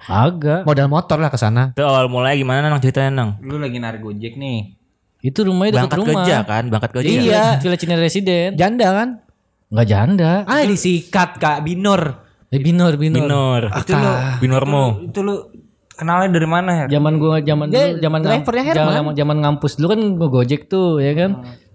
agak 0.00 0.64
Modal 0.64 0.88
motor 0.88 1.16
lah 1.16 1.28
ke 1.28 1.36
sana. 1.36 1.72
Itu 1.72 1.82
awal 1.82 2.06
mulai 2.06 2.36
gimana 2.36 2.60
nang 2.62 2.78
ceritanya 2.78 3.10
nang? 3.10 3.30
Lu 3.40 3.56
lagi 3.56 3.76
narik 3.76 4.00
Gojek 4.00 4.34
nih. 4.34 4.76
itu 5.20 5.40
rumahnya 5.42 5.84
dekat 5.84 5.96
rumah 5.98 6.24
kerja 6.24 6.36
kan, 6.42 6.62
berangkat 6.66 6.90
kerja. 6.94 7.08
iya 7.10 7.44
Cila 7.56 7.76
Cina 7.76 7.96
residen 7.96 8.52
Janda 8.54 8.88
kan? 8.90 9.08
Nggak 9.70 9.86
janda 9.86 10.42
Ah 10.44 10.62
disikat 10.62 11.36
kak 11.36 11.62
Binor. 11.62 12.26
eh 12.48 12.58
binor 12.58 12.94
binor, 12.94 13.22
Binor. 13.22 13.62
Itu 13.72 13.94
lu 13.94 14.10
Binormo. 14.40 14.84
itu 15.00 15.18
lu 15.20 15.34
kenalnya 15.92 16.28
dari 16.32 16.48
mana 16.48 16.70
ya? 16.74 16.84
zaman 16.90 17.14
gua 17.16 17.38
zaman 17.38 17.66
Dia 17.68 17.78
dulu 17.88 18.00
zaman 18.00 18.18
ngam- 18.18 18.30
drivernya 18.34 18.64
Herman. 18.66 18.92
zaman 18.92 19.12
zaman 19.14 19.36
ngampus 19.38 19.72
dulu 19.74 19.86
kan 19.88 20.00
gua 20.14 20.28
gojek 20.32 20.66
tuh 20.66 20.98
ya 20.98 21.12
kan 21.14 21.30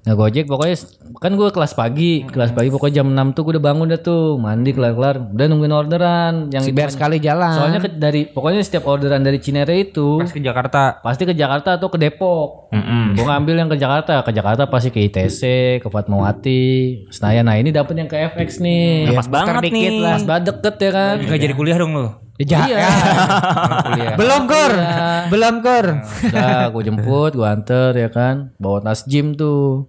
nah 0.06 0.14
gojek 0.14 0.46
pokoknya 0.46 0.78
kan 1.16 1.34
gua 1.34 1.50
kelas 1.50 1.74
pagi 1.74 2.22
kelas 2.24 2.52
pagi 2.52 2.70
pokoknya 2.70 2.96
jam 2.96 3.10
6 3.10 3.34
tuh 3.34 3.42
gua 3.42 3.52
udah 3.52 3.66
bangun 3.66 3.86
dah 3.88 3.98
tuh 4.00 4.38
mandi 4.38 4.70
kelar 4.70 4.94
kelar 4.94 5.16
udah 5.28 5.46
nungguin 5.46 5.74
orderan 5.74 6.34
yang 6.48 6.62
Si 6.62 6.70
biar 6.70 6.88
sekali 6.88 7.18
jalan. 7.18 7.50
soalnya 7.52 7.80
ke- 7.80 7.96
dari 7.96 8.22
pokoknya 8.28 8.62
setiap 8.62 8.86
orderan 8.86 9.20
dari 9.20 9.38
Cinere 9.38 9.74
itu 9.82 10.18
Pas 10.18 10.30
ke 10.30 10.38
Jakarta. 10.40 11.02
pasti 11.02 11.24
ke 11.24 11.34
Jakarta 11.34 11.76
atau 11.76 11.90
ke 11.90 11.98
Depok 11.98 12.70
Mm-mm. 12.70 13.14
gua 13.14 13.26
ngambil 13.32 13.56
yang 13.58 13.68
ke 13.68 13.78
Jakarta 13.78 14.22
ke 14.22 14.32
Jakarta 14.32 14.64
pasti 14.68 14.90
ke 14.90 15.02
ITC 15.02 15.42
ke 15.82 15.88
Fatmawati 15.90 16.64
Senayan 17.10 17.44
nah 17.44 17.56
ini 17.56 17.70
dapet 17.70 17.94
yang 17.96 18.06
ke 18.06 18.18
FX 18.30 18.62
nih 18.62 19.10
Pas 19.12 19.26
banget 19.28 19.62
dikit 19.64 19.90
nih. 19.90 20.06
pas 20.06 20.22
banget 20.24 20.44
deket 20.52 20.76
ya 20.80 20.92
kan 20.92 21.16
Gak 21.20 21.40
jadi 21.40 21.54
kuliah 21.54 21.78
dong 21.78 21.92
lu. 21.92 22.08
Ja- 22.38 22.68
iya 22.70 24.14
Belum 24.14 24.44
kur. 24.44 24.72
Belum 25.30 25.56
kur. 25.58 25.86
Udah 26.26 26.68
gue 26.68 26.84
jemput, 26.84 27.32
gue 27.32 27.48
anter 27.48 27.96
ya 27.96 28.10
kan. 28.10 28.52
Bawa 28.58 28.80
tas 28.82 29.04
gym 29.04 29.34
tuh. 29.34 29.88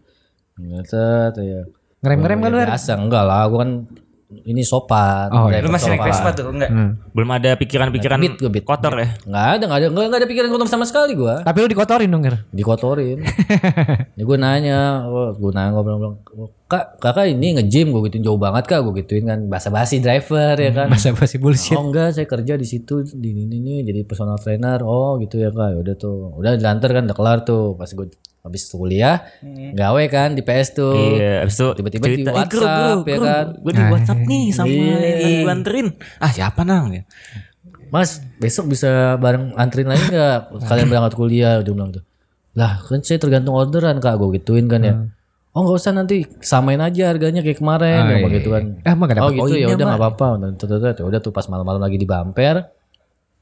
Ngetet 0.57 1.33
ya. 1.41 1.63
Ngerem-ngerem 2.01 2.39
kan 2.41 2.51
lu? 2.53 2.59
Biasa 2.65 2.93
enggak 2.97 3.25
lah, 3.25 3.43
gue 3.49 3.59
kan 3.61 3.71
ini 4.27 4.67
sopan. 4.67 5.31
Oh, 5.31 5.47
iya. 5.47 5.63
Lu 5.63 5.71
masih 5.71 5.95
naik 5.95 6.03
Vespa 6.03 6.35
tuh 6.35 6.51
enggak? 6.51 6.71
Belum 7.15 7.31
ada 7.31 7.55
pikiran-pikiran 7.55 8.19
Beat, 8.19 8.35
gua 8.43 8.51
beat. 8.51 8.67
kotor 8.67 8.95
ya. 8.99 9.09
Enggak 9.23 9.47
ada, 9.47 9.65
enggak 9.71 9.79
ada, 9.79 9.87
enggak, 9.87 10.19
ada 10.19 10.29
pikiran 10.29 10.49
kotor 10.51 10.67
sama 10.67 10.83
sekali 10.83 11.15
gue. 11.15 11.35
Tapi 11.47 11.57
lu 11.63 11.69
dikotorin 11.71 12.11
dong 12.11 12.25
Her. 12.27 12.37
Dikotorin. 12.51 13.19
ya 14.19 14.23
gue 14.27 14.39
nanya, 14.39 15.07
oh, 15.07 15.31
gue 15.31 15.51
nanya, 15.55 15.79
bilang, 15.79 16.19
kak, 16.67 16.99
kakak 16.99 17.31
ini 17.31 17.55
nge-gym, 17.63 17.95
gue 17.95 18.03
gituin 18.11 18.27
jauh 18.27 18.41
banget 18.41 18.67
kak, 18.67 18.83
gue 18.83 18.95
gituin 19.07 19.31
kan, 19.31 19.41
basa-basi 19.47 20.03
driver 20.03 20.59
ya 20.59 20.73
kan. 20.75 20.91
Basa-basi 20.91 21.39
bullshit. 21.39 21.79
Oh 21.79 21.87
enggak, 21.87 22.19
saya 22.19 22.27
kerja 22.27 22.59
di 22.59 22.67
situ 22.67 23.07
di 23.07 23.31
ini 23.31 23.63
nih 23.63 23.87
jadi 23.87 24.01
personal 24.03 24.43
trainer. 24.43 24.83
Oh 24.83 25.23
gitu 25.23 25.39
ya 25.39 25.55
kak. 25.55 25.79
Udah 25.79 25.95
tuh, 25.95 26.35
udah 26.35 26.59
dilantar 26.59 26.91
kan, 26.91 27.07
udah 27.07 27.17
kelar 27.17 27.39
tuh. 27.47 27.79
Pas 27.79 27.87
gue 27.87 28.11
habis 28.47 28.71
kuliah, 28.71 29.27
gawe 29.75 30.05
kan 30.07 30.33
di 30.33 30.47
PS 30.47 30.79
tuh. 30.79 31.19
Iya, 31.19 31.43
abis 31.43 31.59
itu 31.59 31.67
Tiba-tiba 31.83 32.05
di 32.07 32.23
cerita, 32.23 32.31
"Eh, 32.31 32.37
WhatsApp, 32.39 32.99
ya 33.03 33.19
kan?" 33.19 33.47
Gue 33.59 33.73
di 33.75 33.83
WhatsApp 33.83 34.21
nih 34.23 34.45
sama 34.55 34.67
Iya. 34.71 34.97
yang 35.19 35.35
gue 35.43 35.53
anterin. 35.53 35.87
Ah 36.23 36.31
siapa 36.31 36.63
nang? 36.63 36.95
Ya. 36.95 37.03
Mas, 37.91 38.23
besok 38.39 38.71
bisa 38.71 39.15
bareng 39.19 39.55
anterin 39.55 39.91
lagi 39.91 40.07
nggak? 40.11 40.63
Kalian 40.67 40.87
berangkat 40.91 41.15
kuliah, 41.19 41.59
dia 41.63 41.75
bilang 41.75 41.91
tuh. 41.91 42.03
Lah 42.57 42.81
kan 42.83 43.03
saya 43.05 43.21
tergantung 43.21 43.53
orderan 43.53 43.99
kak, 44.01 44.17
gue 44.17 44.39
gituin 44.41 44.67
kan 44.71 44.81
ya. 44.81 44.95
Oh 45.57 45.65
nggak 45.65 45.77
usah 45.81 45.93
nanti 45.97 46.29
samain 46.45 46.77
aja 46.77 47.09
harganya 47.09 47.41
kayak 47.41 47.59
kemarin, 47.65 48.05
yang 48.13 48.29
begitu 48.29 48.53
kan. 48.53 48.77
Eh, 48.85 48.93
emang 48.93 49.09
gak 49.09 49.25
Oh 49.25 49.33
gitu 49.33 49.57
ya 49.57 49.73
udah 49.73 49.87
nggak 49.89 50.01
apa-apa. 50.01 50.27
Udah 51.01 51.21
tuh 51.25 51.33
pas 51.33 51.49
malam-malam 51.49 51.81
lagi 51.81 51.97
di 51.97 52.05
bumper, 52.05 52.76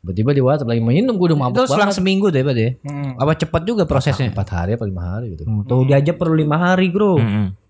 tiba-tiba 0.04 0.30
di 0.30 0.42
WhatsApp 0.42 0.68
lagi 0.68 0.78
minum, 0.78 1.16
gue 1.16 1.26
udah 1.26 1.40
mabuk 1.40 1.56
Itu 1.56 1.64
selang 1.66 1.88
banget. 1.88 1.96
seminggu 1.96 2.26
deh 2.28 2.42
berarti 2.42 2.62
ya? 2.62 2.70
Apa 3.16 3.32
cepat 3.34 3.62
juga 3.62 3.82
prosesnya? 3.84 4.28
Empat 4.28 4.48
hari 4.50 4.76
apa 4.76 4.84
lima 4.84 5.02
hari 5.08 5.32
gitu. 5.32 5.48
Tuh 5.64 5.80
dia 5.82 5.96
aja 5.96 6.12
perlu 6.12 6.34
lima 6.34 6.56
hari 6.56 6.88
bro. 6.88 7.16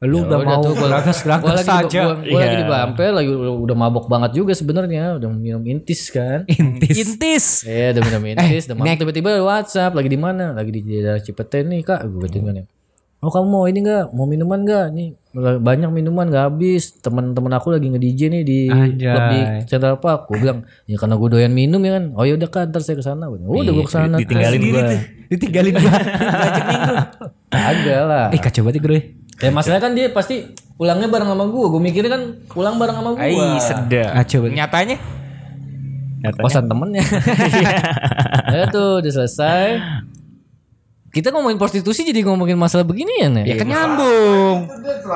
Lu 0.00 0.20
udah 0.20 0.36
Ya 0.36 0.36
udah 0.36 0.38
mau 0.44 0.60
tuh, 0.60 0.72
gua- 0.74 0.82
geragas 0.90 1.18
geragas 1.20 1.62
saja. 1.62 2.00
gua, 2.02 2.14
gua 2.18 2.38
lagi 2.38 2.50
Iya. 2.50 2.58
di 2.58 2.66
bumper 2.66 3.10
lagi 3.14 3.30
udah, 3.30 3.54
udah 3.56 3.76
mabok 3.78 4.06
banget 4.06 4.30
juga 4.34 4.52
sebenarnya 4.52 5.16
udah 5.16 5.28
minum 5.30 5.62
intis 5.62 6.10
kan 6.10 6.42
Intis. 6.44 6.96
Intis. 6.98 7.44
Iya 7.62 7.94
udah 7.94 8.02
minum 8.04 8.22
intis 8.28 8.62
udah 8.66 8.76
mabok 8.76 8.98
tiba-tiba 8.98 9.30
WhatsApp 9.40 9.92
lagi 9.92 10.08
di 10.08 10.18
mana 10.18 10.52
lagi 10.52 10.70
di 10.70 10.80
daerah 10.82 11.16
Cipete 11.16 11.62
nih 11.62 11.80
kak 11.80 12.04
gue 12.04 12.20
gituin 12.22 12.44
kan 12.44 12.56
ya 12.58 12.64
oh 13.24 13.32
kamu 13.32 13.46
mau 13.48 13.64
ini 13.64 13.80
enggak 13.80 14.12
mau 14.12 14.28
minuman 14.28 14.60
enggak 14.60 14.86
nih 14.92 15.16
banyak 15.34 15.90
minuman 15.90 16.30
nggak 16.30 16.44
habis. 16.46 16.94
Teman-teman 17.02 17.50
aku 17.58 17.74
lagi 17.74 17.90
nge 17.90 17.98
DJ 17.98 18.20
nih 18.30 18.42
di 18.46 18.58
klub 19.02 19.24
di 19.34 19.40
Central 19.66 19.98
Park 19.98 20.30
gue 20.30 20.38
bilang 20.38 20.62
ya 20.86 20.94
karena 20.94 21.18
gue 21.18 21.28
doyan 21.28 21.50
minum 21.50 21.82
ya 21.82 21.98
kan. 21.98 22.14
Oh 22.14 22.22
yaudah 22.22 22.46
kan 22.46 22.70
ntar 22.70 22.86
saya 22.86 22.94
ke 22.94 23.02
sana 23.02 23.26
bilang, 23.26 23.50
udah 23.50 23.72
gue 23.74 23.84
ke 23.84 23.92
sana 23.92 24.14
ditinggalin 24.22 24.60
gue 24.62 24.82
Ditinggalin 25.34 25.74
gua. 25.74 25.90
agak 27.74 28.00
lah. 28.06 28.26
Eh 28.30 28.38
kacau 28.38 28.62
banget 28.62 28.82
bro. 28.82 28.94
ya 29.42 29.50
masalahnya 29.50 29.82
kan 29.82 29.92
dia 29.98 30.06
pasti 30.14 30.54
pulangnya 30.78 31.10
bareng 31.10 31.26
sama 31.26 31.50
gue 31.50 31.66
gue 31.66 31.80
mikirnya 31.82 32.10
kan 32.14 32.22
pulang 32.46 32.78
bareng 32.78 32.94
sama 32.94 33.10
gue 33.18 33.26
Ai, 33.26 33.58
sedap. 33.58 34.14
Kacau 34.22 34.38
banget. 34.46 34.54
Nyatanya? 34.62 34.96
Kosan 36.38 36.64
temennya. 36.70 37.02
Ya 38.54 38.70
tuh 38.70 39.02
udah 39.02 39.10
selesai 39.10 39.82
kita 41.14 41.30
ngomongin 41.30 41.56
prostitusi 41.56 42.02
jadi 42.02 42.26
ngomongin 42.26 42.58
masalah 42.58 42.82
beginian 42.82 43.38
ya? 43.38 43.44
Ya 43.46 43.54
kan 43.54 43.68
nyambung. 43.70 44.58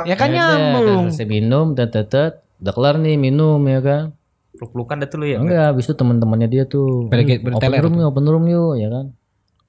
Ya 0.07 0.14
kan 0.14 0.30
Ya 0.30 0.36
nyambung. 0.38 1.05
selesai 1.11 1.26
minum 1.26 1.74
tet 1.74 1.90
tet 1.90 2.07
tet. 2.07 2.32
Udah 2.62 2.72
kelar 2.72 2.94
nih 3.03 3.18
minum 3.18 3.59
ya 3.66 3.82
kan? 3.82 4.14
Peluk-pelukan 4.55 5.03
dah 5.03 5.09
tuh 5.11 5.18
lu 5.22 5.26
ya. 5.26 5.38
enggak 5.42 5.74
habis 5.74 5.86
itu 5.86 5.94
teman-temannya 5.94 6.49
dia 6.51 6.64
tuh. 6.66 7.11
"Hmm, 7.11 7.55
open 7.59 7.70
room 7.82 7.94
yuk 7.99 8.07
open 8.11 8.24
room 8.26 8.44
yuk 8.46 8.74
ya 8.78 8.88
kan? 8.90 9.07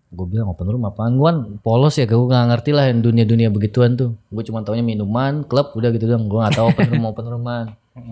Gue 0.09 0.25
bilang 0.25 0.49
open 0.49 0.65
room 0.65 0.81
apaan? 0.85 1.17
Gue 1.17 1.25
kan 1.29 1.37
polos 1.61 1.93
ya 1.97 2.05
gue 2.05 2.17
nggak 2.17 2.45
ngerti 2.53 2.71
lah 2.73 2.89
yang 2.89 3.01
dunia 3.01 3.25
dunia 3.25 3.49
begituan 3.49 3.93
tuh. 3.93 4.17
Gue 4.29 4.41
cuma 4.41 4.61
taunya 4.61 4.81
minuman 4.81 5.45
klub 5.45 5.73
udah 5.73 5.89
gitu 5.93 6.09
dong 6.09 6.29
gue 6.29 6.37
nggak 6.37 6.57
tahu 6.57 6.65
open 6.73 6.87
room 6.89 7.05
open 7.05 7.25
rooman 7.25 7.65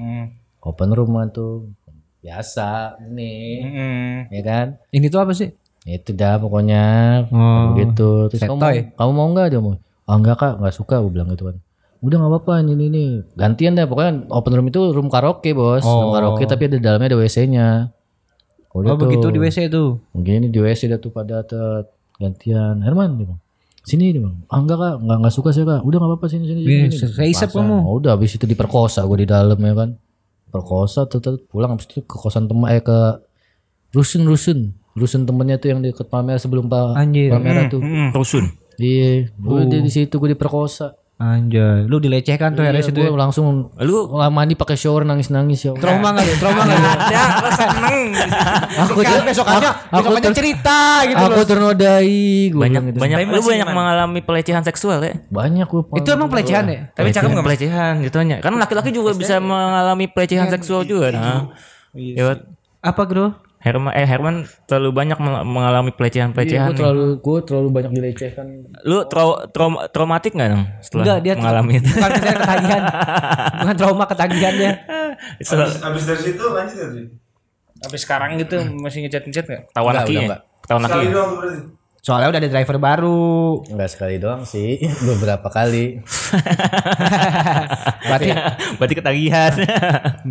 open 0.70 0.90
rooman 0.94 1.28
tuh. 1.30 1.70
Biasa 2.22 2.98
nih 3.10 3.50
mm. 3.66 4.16
ya 4.34 4.42
kan? 4.42 4.68
Ini 4.90 5.06
tuh 5.10 5.22
apa 5.22 5.34
sih? 5.34 5.50
Itu 5.90 6.12
dah 6.12 6.36
pokoknya 6.36 6.84
Oh. 7.30 7.74
gitu 7.74 8.28
terus 8.28 8.42
kamu 8.42 8.60
Setoy. 8.60 8.78
kamu 8.94 9.12
mau 9.12 9.28
nggak 9.30 9.48
dia 9.48 9.60
mau 9.60 9.80
oh 9.80 10.14
enggak 10.14 10.36
kak 10.36 10.54
nggak 10.58 10.74
suka 10.74 11.00
gue 11.00 11.10
bilang 11.10 11.30
gitu 11.30 11.48
kan 11.48 11.56
udah 11.98 12.16
nggak 12.16 12.32
apa-apa 12.34 12.54
ini 12.62 12.74
ini 12.84 13.04
gantian 13.34 13.74
deh 13.74 13.84
pokoknya 13.84 14.28
open 14.30 14.54
room 14.54 14.68
itu 14.68 14.82
room 14.90 15.08
karaoke 15.08 15.52
bos 15.52 15.82
room 15.82 16.12
Oh. 16.12 16.12
karaoke 16.12 16.44
tapi 16.44 16.68
ada 16.68 16.78
dalamnya 16.78 17.08
ada 17.10 17.18
wc 17.18 17.38
nya 17.46 17.68
Udah 18.70 18.94
Oh 18.94 19.00
begitu 19.00 19.26
tuh. 19.26 19.34
di 19.34 19.40
WC 19.42 19.74
tuh. 19.74 19.98
Mungkin 20.14 20.34
ini 20.38 20.48
di 20.48 20.60
WC 20.62 20.86
dah 20.86 21.00
tuh 21.00 21.10
pada 21.10 21.42
tet 21.42 21.90
gantian. 22.16 22.78
Herman 22.78 23.18
dia 23.18 23.26
bilang. 23.26 23.42
Sini 23.82 24.14
dia 24.14 24.22
bilang. 24.22 24.46
Ah 24.46 24.62
enggak 24.62 24.78
kak, 24.78 24.96
enggak, 25.02 25.18
enggak 25.18 25.34
suka 25.34 25.50
saya 25.50 25.66
kak. 25.66 25.82
Udah 25.82 25.98
enggak 25.98 26.12
apa-apa 26.14 26.28
sini 26.30 26.46
sini. 26.46 26.62
Sini, 26.62 26.86
sini. 26.92 27.10
saya 27.10 27.26
Pasang. 27.34 27.50
kamu. 27.58 27.74
Oh, 27.82 27.98
udah 27.98 28.14
habis 28.14 28.38
itu 28.38 28.46
diperkosa 28.46 29.02
gue 29.02 29.18
di 29.18 29.28
dalam 29.28 29.58
ya 29.58 29.74
kan. 29.74 29.90
Perkosa 30.48 31.10
tuh 31.10 31.18
pulang 31.48 31.74
habis 31.74 31.90
itu 31.90 32.00
ke 32.00 32.16
kosan 32.16 32.46
teman 32.46 32.70
eh 32.70 32.78
ke 32.80 33.18
rusun 33.92 34.22
rusun 34.24 34.60
rusun 34.98 35.24
temennya 35.24 35.56
tuh 35.56 35.70
yang 35.70 35.80
deket 35.80 36.10
Palmera 36.10 36.36
sebelum 36.36 36.66
Pak 36.66 36.98
Anjir. 36.98 37.30
Palmera 37.30 37.70
tuh. 37.70 37.80
Hmm, 37.80 38.10
rusun. 38.12 38.50
Iya, 38.76 39.30
gue 39.32 39.62
di, 39.66 39.78
di 39.80 39.92
situ 39.92 40.18
gue 40.18 40.34
diperkosa. 40.34 40.94
Anjay, 41.18 41.90
lu 41.90 41.98
dilecehkan 41.98 42.54
tuh 42.54 42.62
Iya, 42.62 42.70
hari 42.70 42.86
situ. 42.86 43.02
gue 43.02 43.10
langsung 43.10 43.74
Lu 43.82 44.06
Lah 44.14 44.30
mandi 44.30 44.54
pakai 44.54 44.78
shower 44.78 45.02
nangis-nangis 45.02 45.66
ya. 45.66 45.74
Trauma 45.74 46.14
enggak 46.14 46.30
lu? 46.30 46.34
Trauma 46.38 46.62
enggak 46.62 46.78
lu? 46.78 46.90
Ada, 46.94 47.22
lo 47.42 47.50
seneng. 47.50 48.00
Aku 48.86 49.00
kan 49.02 49.26
besokannya, 49.26 49.72
aku 49.90 49.98
besokannya 49.98 50.22
ter- 50.22 50.38
cerita 50.38 50.78
gitu 51.10 51.18
aku 51.18 51.42
ternodai 51.42 52.14
gue 52.48 52.62
banyak 52.62 52.82
gitu. 52.86 52.98
banyak 53.02 53.18
lu 53.26 53.42
banyak 53.42 53.66
mengalami 53.68 54.20
pelecehan 54.22 54.62
seksual 54.62 55.02
ya. 55.02 55.18
banyak 55.28 55.66
gue 55.66 55.82
Itu 55.98 56.10
emang 56.14 56.30
pelecehan 56.30 56.66
ya? 56.70 56.80
Tapi 56.94 57.10
cakep 57.10 57.30
nggak 57.34 57.48
pelecehan 57.50 57.94
gitu 58.06 58.18
aja. 58.22 58.38
Kan 58.38 58.54
laki-laki 58.54 58.94
juga 58.94 59.18
bisa 59.18 59.42
mengalami 59.42 60.06
pelecehan 60.06 60.54
seksual 60.54 60.86
juga. 60.86 61.10
Nah. 61.10 61.50
Ya, 61.98 62.46
Apa, 62.78 63.10
Bro? 63.10 63.47
Herman 63.68 63.92
eh 63.92 64.04
Herman 64.04 64.36
terlalu 64.64 64.90
banyak 64.94 65.18
meng- 65.18 65.46
mengalami 65.46 65.88
Iya, 65.88 65.94
pelecehan-pelecehan. 65.94 66.64
gue 66.64 66.70
nih. 66.70 66.80
terlalu 66.80 67.06
gue 67.18 67.38
terlalu 67.44 67.68
banyak 67.70 67.92
dilecehkan. 67.92 68.46
Lu 68.82 69.04
trau, 69.06 69.46
trauma- 69.48 69.86
traumatik 69.88 70.32
nggak 70.32 70.50
dong 70.50 70.64
setelah 70.80 71.04
Enggak, 71.04 71.20
dia 71.20 71.34
mengalami 71.36 71.72
itu? 71.76 71.90
Bukan 71.90 72.10
ketagihan. 72.34 72.82
Bukan 73.60 73.76
trauma 73.76 74.04
ketagihan 74.06 74.54
dia. 74.54 74.72
Setelah 75.38 75.68
Abis, 75.68 75.84
abis 75.84 76.04
dari 76.06 76.22
situ 76.24 76.44
lanjut 76.46 76.74
gak 76.74 76.90
sih? 76.94 77.06
Tapi 77.78 77.96
sekarang 77.96 78.30
gitu 78.38 78.58
masih 78.76 79.04
ngechat-ngechat 79.04 79.46
nggak? 79.46 79.62
laki 79.94 80.08
udah 80.08 80.16
ya? 80.16 80.26
enggak. 80.26 80.42
Tawan 80.64 80.82
laki. 80.82 80.92
Sekali 80.94 81.08
doang 81.10 81.32
berarti. 81.36 81.60
Soalnya 81.98 82.28
udah 82.30 82.40
ada 82.40 82.50
driver 82.50 82.78
baru. 82.80 83.26
Enggak 83.68 83.90
sekali 83.90 84.16
doang 84.16 84.42
sih, 84.44 84.80
beberapa 85.04 85.48
kali. 85.48 85.98
Berarti 88.00 88.30
Berarti 88.78 88.94
ketagihan. 88.96 89.52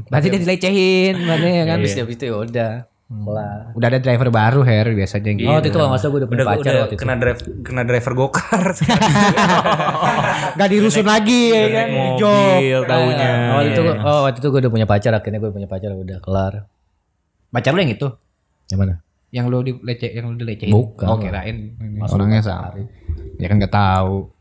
berarti 0.08 0.26
dia 0.26 0.40
dilecehin, 0.40 1.14
berarti 1.20 1.46
ya 1.46 1.64
kan. 1.64 1.76
Habis 1.78 1.92
habis 1.96 2.16
itu 2.16 2.24
ya 2.24 2.34
udah. 2.38 2.72
Kelar. 3.06 3.70
Udah 3.78 3.86
ada 3.86 4.02
driver 4.02 4.34
baru 4.34 4.66
Her 4.66 4.90
biasanya 4.90 5.30
gitu. 5.38 5.46
Oh, 5.46 5.54
waktu 5.62 5.70
itu 5.70 5.78
kalau 5.78 5.94
salah 5.94 6.10
gue 6.10 6.20
udah 6.26 6.30
punya 6.34 6.42
Udah, 6.42 6.50
pacar 6.50 6.72
udah 6.74 6.82
waktu 6.82 6.94
itu. 6.98 7.02
kena 7.06 7.14
drive 7.22 7.40
kena 7.62 7.82
driver 7.86 8.12
gokar. 8.18 8.62
Gak 10.58 10.68
dirusun 10.74 11.06
lagi 11.06 11.42
ya 11.54 11.66
kan. 11.70 11.86
Mobil 11.94 12.78
tahunya. 12.82 13.28
Oh, 13.30 13.54
waktu 13.62 13.70
itu 13.70 13.82
oh 13.86 14.20
waktu 14.26 14.38
itu 14.42 14.48
gue 14.50 14.60
udah 14.66 14.72
punya 14.74 14.86
pacar 14.90 15.12
akhirnya 15.14 15.38
gue 15.38 15.50
punya 15.54 15.70
pacar 15.70 15.94
udah 15.94 16.18
kelar. 16.18 16.66
Pacar 17.54 17.70
lu 17.78 17.80
yang 17.86 17.94
itu? 17.94 18.08
Yang 18.74 18.78
mana? 18.82 18.94
Yang 19.30 19.44
lu 19.54 19.58
dilece 19.62 20.08
yang 20.10 20.24
lu 20.26 20.34
dilecehin. 20.34 20.74
Bukan. 20.74 21.06
Oh, 21.06 21.18
kirain 21.22 21.56
orangnya 22.10 22.42
sama. 22.42 22.74
Ya 23.38 23.46
kan 23.46 23.62
gak 23.62 23.70
tahu. 23.70 24.34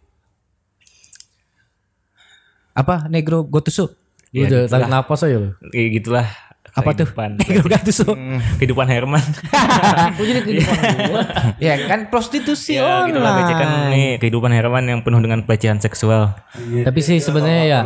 Apa 2.74 3.06
negro 3.14 3.46
gue 3.46 3.62
tusuk? 3.62 3.94
Lu 4.34 4.42
udah 4.42 4.66
tarik 4.66 4.90
napas 4.90 5.22
aja 5.22 5.38
lu. 5.38 5.54
Kayak 5.70 5.90
gitulah. 6.02 6.28
Apa 6.76 6.92
tuh? 6.92 7.08
kehidupan. 7.08 7.32
Gak 7.72 7.82
tusuk. 7.88 8.16
Kehidupan 8.60 8.88
Herman. 8.92 9.24
Gue 10.20 10.26
jadi 10.28 10.42
kehidupan 10.44 10.76
gue. 11.08 11.24
ya 11.64 11.76
kan 11.88 12.12
prostitusi 12.12 12.76
ya, 12.76 13.08
gitu 13.08 13.20
lah 13.20 13.32
pelecehan 13.40 13.70
nih 13.92 14.10
kehidupan 14.20 14.52
Herman 14.52 14.84
yang 14.84 15.00
penuh 15.02 15.24
dengan 15.24 15.44
pelecehan 15.48 15.80
seksual. 15.80 16.36
Tapi 16.56 17.00
sih 17.00 17.18
sebenarnya 17.24 17.64
ya 17.64 17.82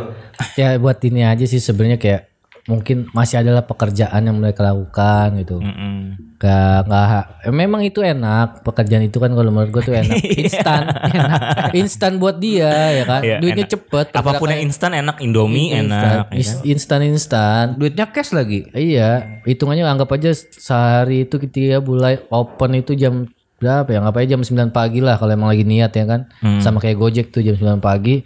ya 0.58 0.68
buat 0.78 0.98
ini 1.06 1.22
aja 1.22 1.46
sih 1.46 1.62
sebenarnya 1.62 1.98
kayak 2.02 2.30
mungkin 2.62 3.08
masih 3.10 3.40
adalah 3.40 3.62
pekerjaan 3.62 4.20
yang 4.22 4.36
mereka 4.36 4.60
lakukan 4.62 5.38
gitu. 5.38 5.58
Mm-mm. 5.58 6.16
Gak, 6.36 6.88
gak, 6.88 7.44
eh, 7.44 7.52
memang 7.52 7.80
itu 7.80 8.00
enak 8.00 8.60
pekerjaan 8.62 9.02
itu 9.02 9.16
kan 9.16 9.28
kalau 9.28 9.48
menurut 9.48 9.68
gue 9.70 9.82
tuh 9.82 9.92
enak 9.92 10.16
instan 10.40 10.88
enak 10.88 11.40
instan 11.74 12.16
buat 12.16 12.36
dia 12.36 12.72
ya 12.94 13.04
kan 13.04 13.20
Iya, 13.20 13.36
duitnya 13.38 13.64
enak. 13.64 13.74
cepet 13.76 14.06
Apa 14.10 14.30
pun 14.34 14.48
yang 14.48 14.62
instan 14.62 14.90
enak, 14.94 15.20
Indomie 15.20 15.68
enak. 15.70 16.32
ya 16.32 16.40
kan? 16.40 16.64
instan 16.64 17.00
instan 17.02 17.64
Duitnya 17.76 18.08
cash 18.08 18.32
lagi. 18.32 18.72
iya 18.72 19.42
hitungannya 19.42 19.84
anggap 19.84 20.08
aja 20.10 20.32
sehari 20.32 21.22
itu 21.22 21.36
kita 21.36 21.76
mulai 21.78 22.16
open 22.26 22.72
itu 22.74 22.92
jam 22.94 23.28
berapa 23.56 23.84
ya 23.86 24.00
anggap 24.00 24.16
aja 24.16 24.28
jam 24.30 24.40
9 24.40 24.48
pagi 24.70 24.98
lah 24.98 25.14
kalau 25.14 25.30
emang 25.30 25.44
lagi 25.46 25.62
niat 25.62 25.92
ya 25.92 26.04
kan 26.06 26.24
Hmm. 26.40 26.64
sama 26.64 26.80
kayak 26.80 26.96
Gojek 26.96 27.26
tuh 27.28 27.44
jam 27.44 27.52
9 27.52 27.76
pagi 27.78 28.24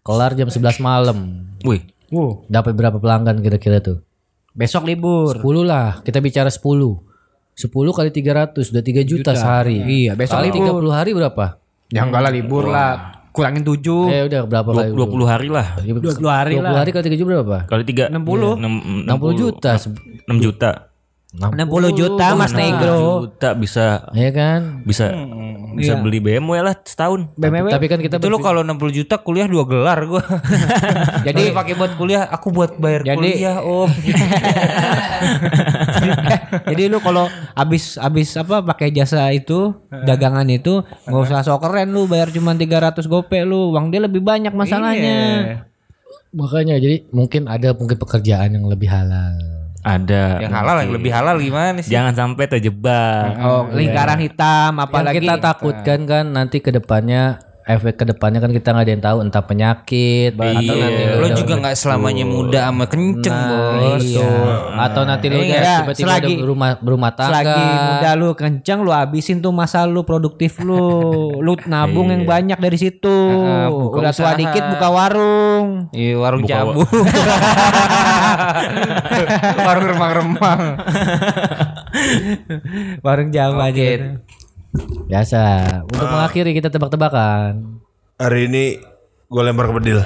kelar 0.00 0.34
jam 0.34 0.50
11 0.50 0.82
malam 0.82 1.46
Wih, 1.62 1.86
Wow. 2.12 2.44
dapat 2.46 2.76
berapa 2.76 3.00
pelanggan 3.00 3.40
kira-kira 3.40 3.80
tuh 3.80 4.04
Besok 4.52 4.84
libur. 4.84 5.40
10 5.40 5.64
lah 5.64 6.04
kita 6.04 6.20
bicara 6.20 6.52
10 6.52 6.60
10 6.60 7.72
kali 7.72 8.08
300 8.12 8.52
udah 8.52 8.84
3 8.84 9.00
juta, 9.08 9.32
sehari 9.32 9.80
Iya, 9.80 10.12
besok 10.12 10.44
kali 10.44 10.48
libur. 10.52 10.84
30 10.84 10.92
hari 10.92 11.10
berapa 11.16 11.46
Ya 11.92 12.08
enggak 12.08 12.20
lah 12.24 12.32
libur 12.32 12.64
lah. 12.72 13.20
Kurangin 13.32 13.64
7. 13.64 14.12
Eh 14.12 14.28
udah 14.28 14.44
berapa 14.44 14.68
kali? 14.76 14.92
20 14.92 15.24
hari 15.24 15.48
lah. 15.48 15.80
20 15.80 16.04
hari 16.28 16.56
20 16.60 16.80
hari 16.84 16.90
kali 16.92 17.04
3 17.08 17.16
juta 17.16 17.28
berapa? 17.32 17.58
Kali 17.64 17.82
3 17.88 18.12
60 18.12 19.08
60 19.08 19.40
juta. 19.40 19.72
6 19.76 20.36
juta. 20.40 20.70
60 21.32 21.96
juta 21.96 22.36
Mas 22.36 22.52
Negro. 22.52 23.24
Juta 23.24 23.56
bisa 23.56 24.04
Ya 24.12 24.28
kan? 24.28 24.84
bisa 24.84 25.08
bisa 25.72 25.96
beli 25.96 26.20
BMW 26.20 26.60
lah 26.60 26.76
setahun. 26.76 27.32
BMW. 27.40 27.72
Tapi 27.72 27.86
kan 27.88 27.96
kita 27.96 28.20
Itu 28.20 28.28
lu 28.28 28.36
kalau 28.36 28.60
60 28.60 28.76
juta 28.92 29.16
kuliah 29.16 29.48
dua 29.48 29.64
gelar 29.64 30.04
gua. 30.04 30.20
Jadi 31.26 31.56
pakai 31.56 31.72
buat 31.72 31.96
kuliah, 31.96 32.28
aku 32.28 32.52
buat 32.52 32.76
bayar 32.76 33.00
Jadi- 33.08 33.40
kuliah, 33.40 33.64
Om. 33.64 33.88
Jadi 36.68 36.82
lu 36.86 37.00
kalau 37.00 37.24
habis 37.56 37.96
habis 37.96 38.28
apa 38.36 38.60
pakai 38.60 38.92
jasa 38.92 39.24
itu 39.32 39.72
dagangan 39.88 40.44
itu 40.46 40.84
nggak 41.08 41.22
usah 41.22 41.40
sok 41.40 41.64
keren 41.64 41.96
lu 41.96 42.04
bayar 42.04 42.28
cuma 42.28 42.52
300 42.52 43.00
gope 43.06 43.40
lu 43.40 43.72
uang 43.72 43.88
dia 43.88 44.04
lebih 44.04 44.20
banyak 44.20 44.52
masalahnya. 44.52 45.64
makanya 46.32 46.76
jadi 46.76 47.04
mungkin 47.08 47.44
ada 47.44 47.72
mungkin 47.72 47.96
pekerjaan 47.96 48.52
yang 48.52 48.64
lebih 48.64 48.88
halal. 48.88 49.61
Ada. 49.82 50.38
Yang 50.38 50.52
halal 50.54 50.76
yang 50.86 50.92
lebih 50.94 51.10
halal 51.10 51.36
gimana 51.42 51.78
sih? 51.82 51.90
Jangan 51.90 52.14
sampai 52.14 52.46
terjebak. 52.46 53.34
Oh, 53.42 53.66
lingkaran 53.74 54.18
hitam 54.22 54.78
Yang 54.78 54.86
apalagi 54.86 55.18
kita 55.18 55.34
takutkan 55.42 56.06
kan 56.06 56.24
nanti 56.30 56.62
ke 56.62 56.70
depannya 56.70 57.42
efek 57.64 57.94
ke 57.94 58.04
depannya 58.04 58.38
kan 58.38 58.50
kita 58.50 58.68
nggak 58.68 58.82
ada 58.82 58.92
yang 58.92 59.04
tahu 59.04 59.18
entah 59.20 59.40
penyakit 59.40 60.34
atau 60.34 60.50
nanti 60.74 61.02
Lo 61.08 61.18
udah- 61.22 61.36
juga 61.36 61.54
nggak 61.56 61.74
selamanya 61.74 62.24
muda 62.24 62.60
sama 62.66 62.84
kenceng, 62.84 63.38
Bos. 63.38 64.02
Iya. 64.02 64.30
Atau 64.80 65.02
nanti 65.02 65.26
lu 65.26 65.38
udah 65.38 65.46
Iya, 65.46 65.74
tiba-tiba 65.80 66.06
selagi- 66.08 66.26
udah 66.28 66.42
berumah 66.42 66.70
berumah 66.76 67.10
tangga. 67.12 67.30
Selagi 67.38 67.62
muda 67.62 68.10
lu 68.14 68.28
kenceng 68.32 68.78
lu 68.80 68.90
habisin 68.90 69.38
tuh 69.38 69.50
masa 69.50 69.84
lu 69.84 70.02
produktif 70.02 70.58
lu. 70.58 70.82
Lu 71.42 71.54
nabung 71.64 72.06
yang 72.06 72.22
banyak 72.22 72.56
dari 72.56 72.74
situ. 72.76 73.14
buka 73.68 73.98
Udah 74.00 74.12
tua 74.12 74.32
dikit 74.34 74.62
buka 74.68 74.88
warung. 74.88 75.86
Iya, 75.90 76.14
warung 76.16 76.42
Buka 76.42 76.50
jamu. 76.52 76.82
warung 79.62 79.86
remang-remang. 79.88 80.60
Warung 83.00 83.30
jam 83.30 83.54
aja. 83.56 84.18
Biasa. 84.72 85.42
Untuk 85.84 86.08
mengakhiri 86.08 86.56
kita 86.56 86.72
tebak-tebakan. 86.72 87.80
Hari 88.16 88.48
ini 88.48 88.80
gue 89.28 89.42
lempar 89.44 89.68
ke 89.68 89.74
bedil. 89.76 90.00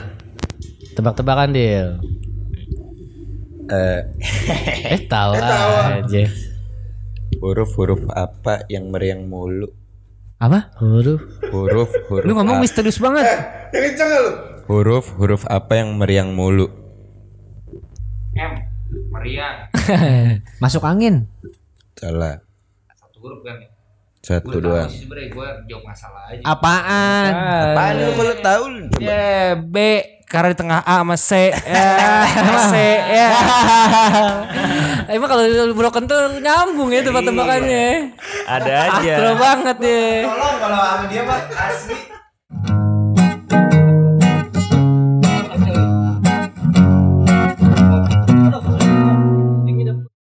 Tebak-tebakan 0.95 1.55
Dil. 1.55 1.89
Eh, 3.67 4.01
Eh 4.95 5.01
tahu 5.07 5.35
aja. 5.35 6.25
huruf-huruf 7.37 8.07
apa 8.09 8.65
yang 8.67 8.89
meriang 8.89 9.27
mulu? 9.27 9.71
Apa? 10.39 10.71
Huruf. 10.79 11.21
Huruf 11.51 11.91
huruf 12.09 12.25
Lu 12.25 12.35
ngomong 12.35 12.59
misterius 12.59 12.99
banget. 12.99 13.27
huruf 14.67 15.15
huruf 15.15 15.43
apa 15.47 15.79
yang 15.79 15.95
meriang 15.95 16.35
mulu? 16.35 16.67
M, 18.35 18.53
meriang. 19.11 19.69
Masuk 20.63 20.83
angin. 20.83 21.27
Salah. 21.95 22.41
Satu 22.95 23.19
huruf 23.21 23.43
kan 23.43 23.59
ya? 23.59 23.69
Satu. 24.27 24.59
Sebenernya 24.59 25.31
gue 25.31 25.49
jawab 25.71 25.85
masalah 25.87 26.27
aja. 26.27 26.43
Apaan? 26.43 27.31
Apaan 27.71 27.95
lu 27.95 28.11
kalau 28.19 28.35
tahu? 28.43 28.65
Ya, 28.99 29.55
B 29.55 29.77
karena 30.27 30.51
di 30.51 30.59
tengah 30.59 30.83
A 30.83 31.07
sama 31.07 31.15
C. 31.15 31.55
Ya, 31.55 32.27
C 32.67 32.75
ya. 33.07 33.29
Emang 35.15 35.31
kalau 35.31 35.47
broken 35.79 36.11
tuh 36.11 36.43
nyambung 36.43 36.91
ya 36.91 37.07
tebak-tebakannya. 37.07 38.19
Ada 38.51 38.73
aja. 38.99 39.15
Astro 39.15 39.33
banget 39.39 39.77
ya. 39.87 40.07
Tolong 40.27 40.57
kalau 40.59 40.79
sama 40.83 41.05
dia 41.07 41.23
mah 41.23 41.41
asli. 41.47 41.97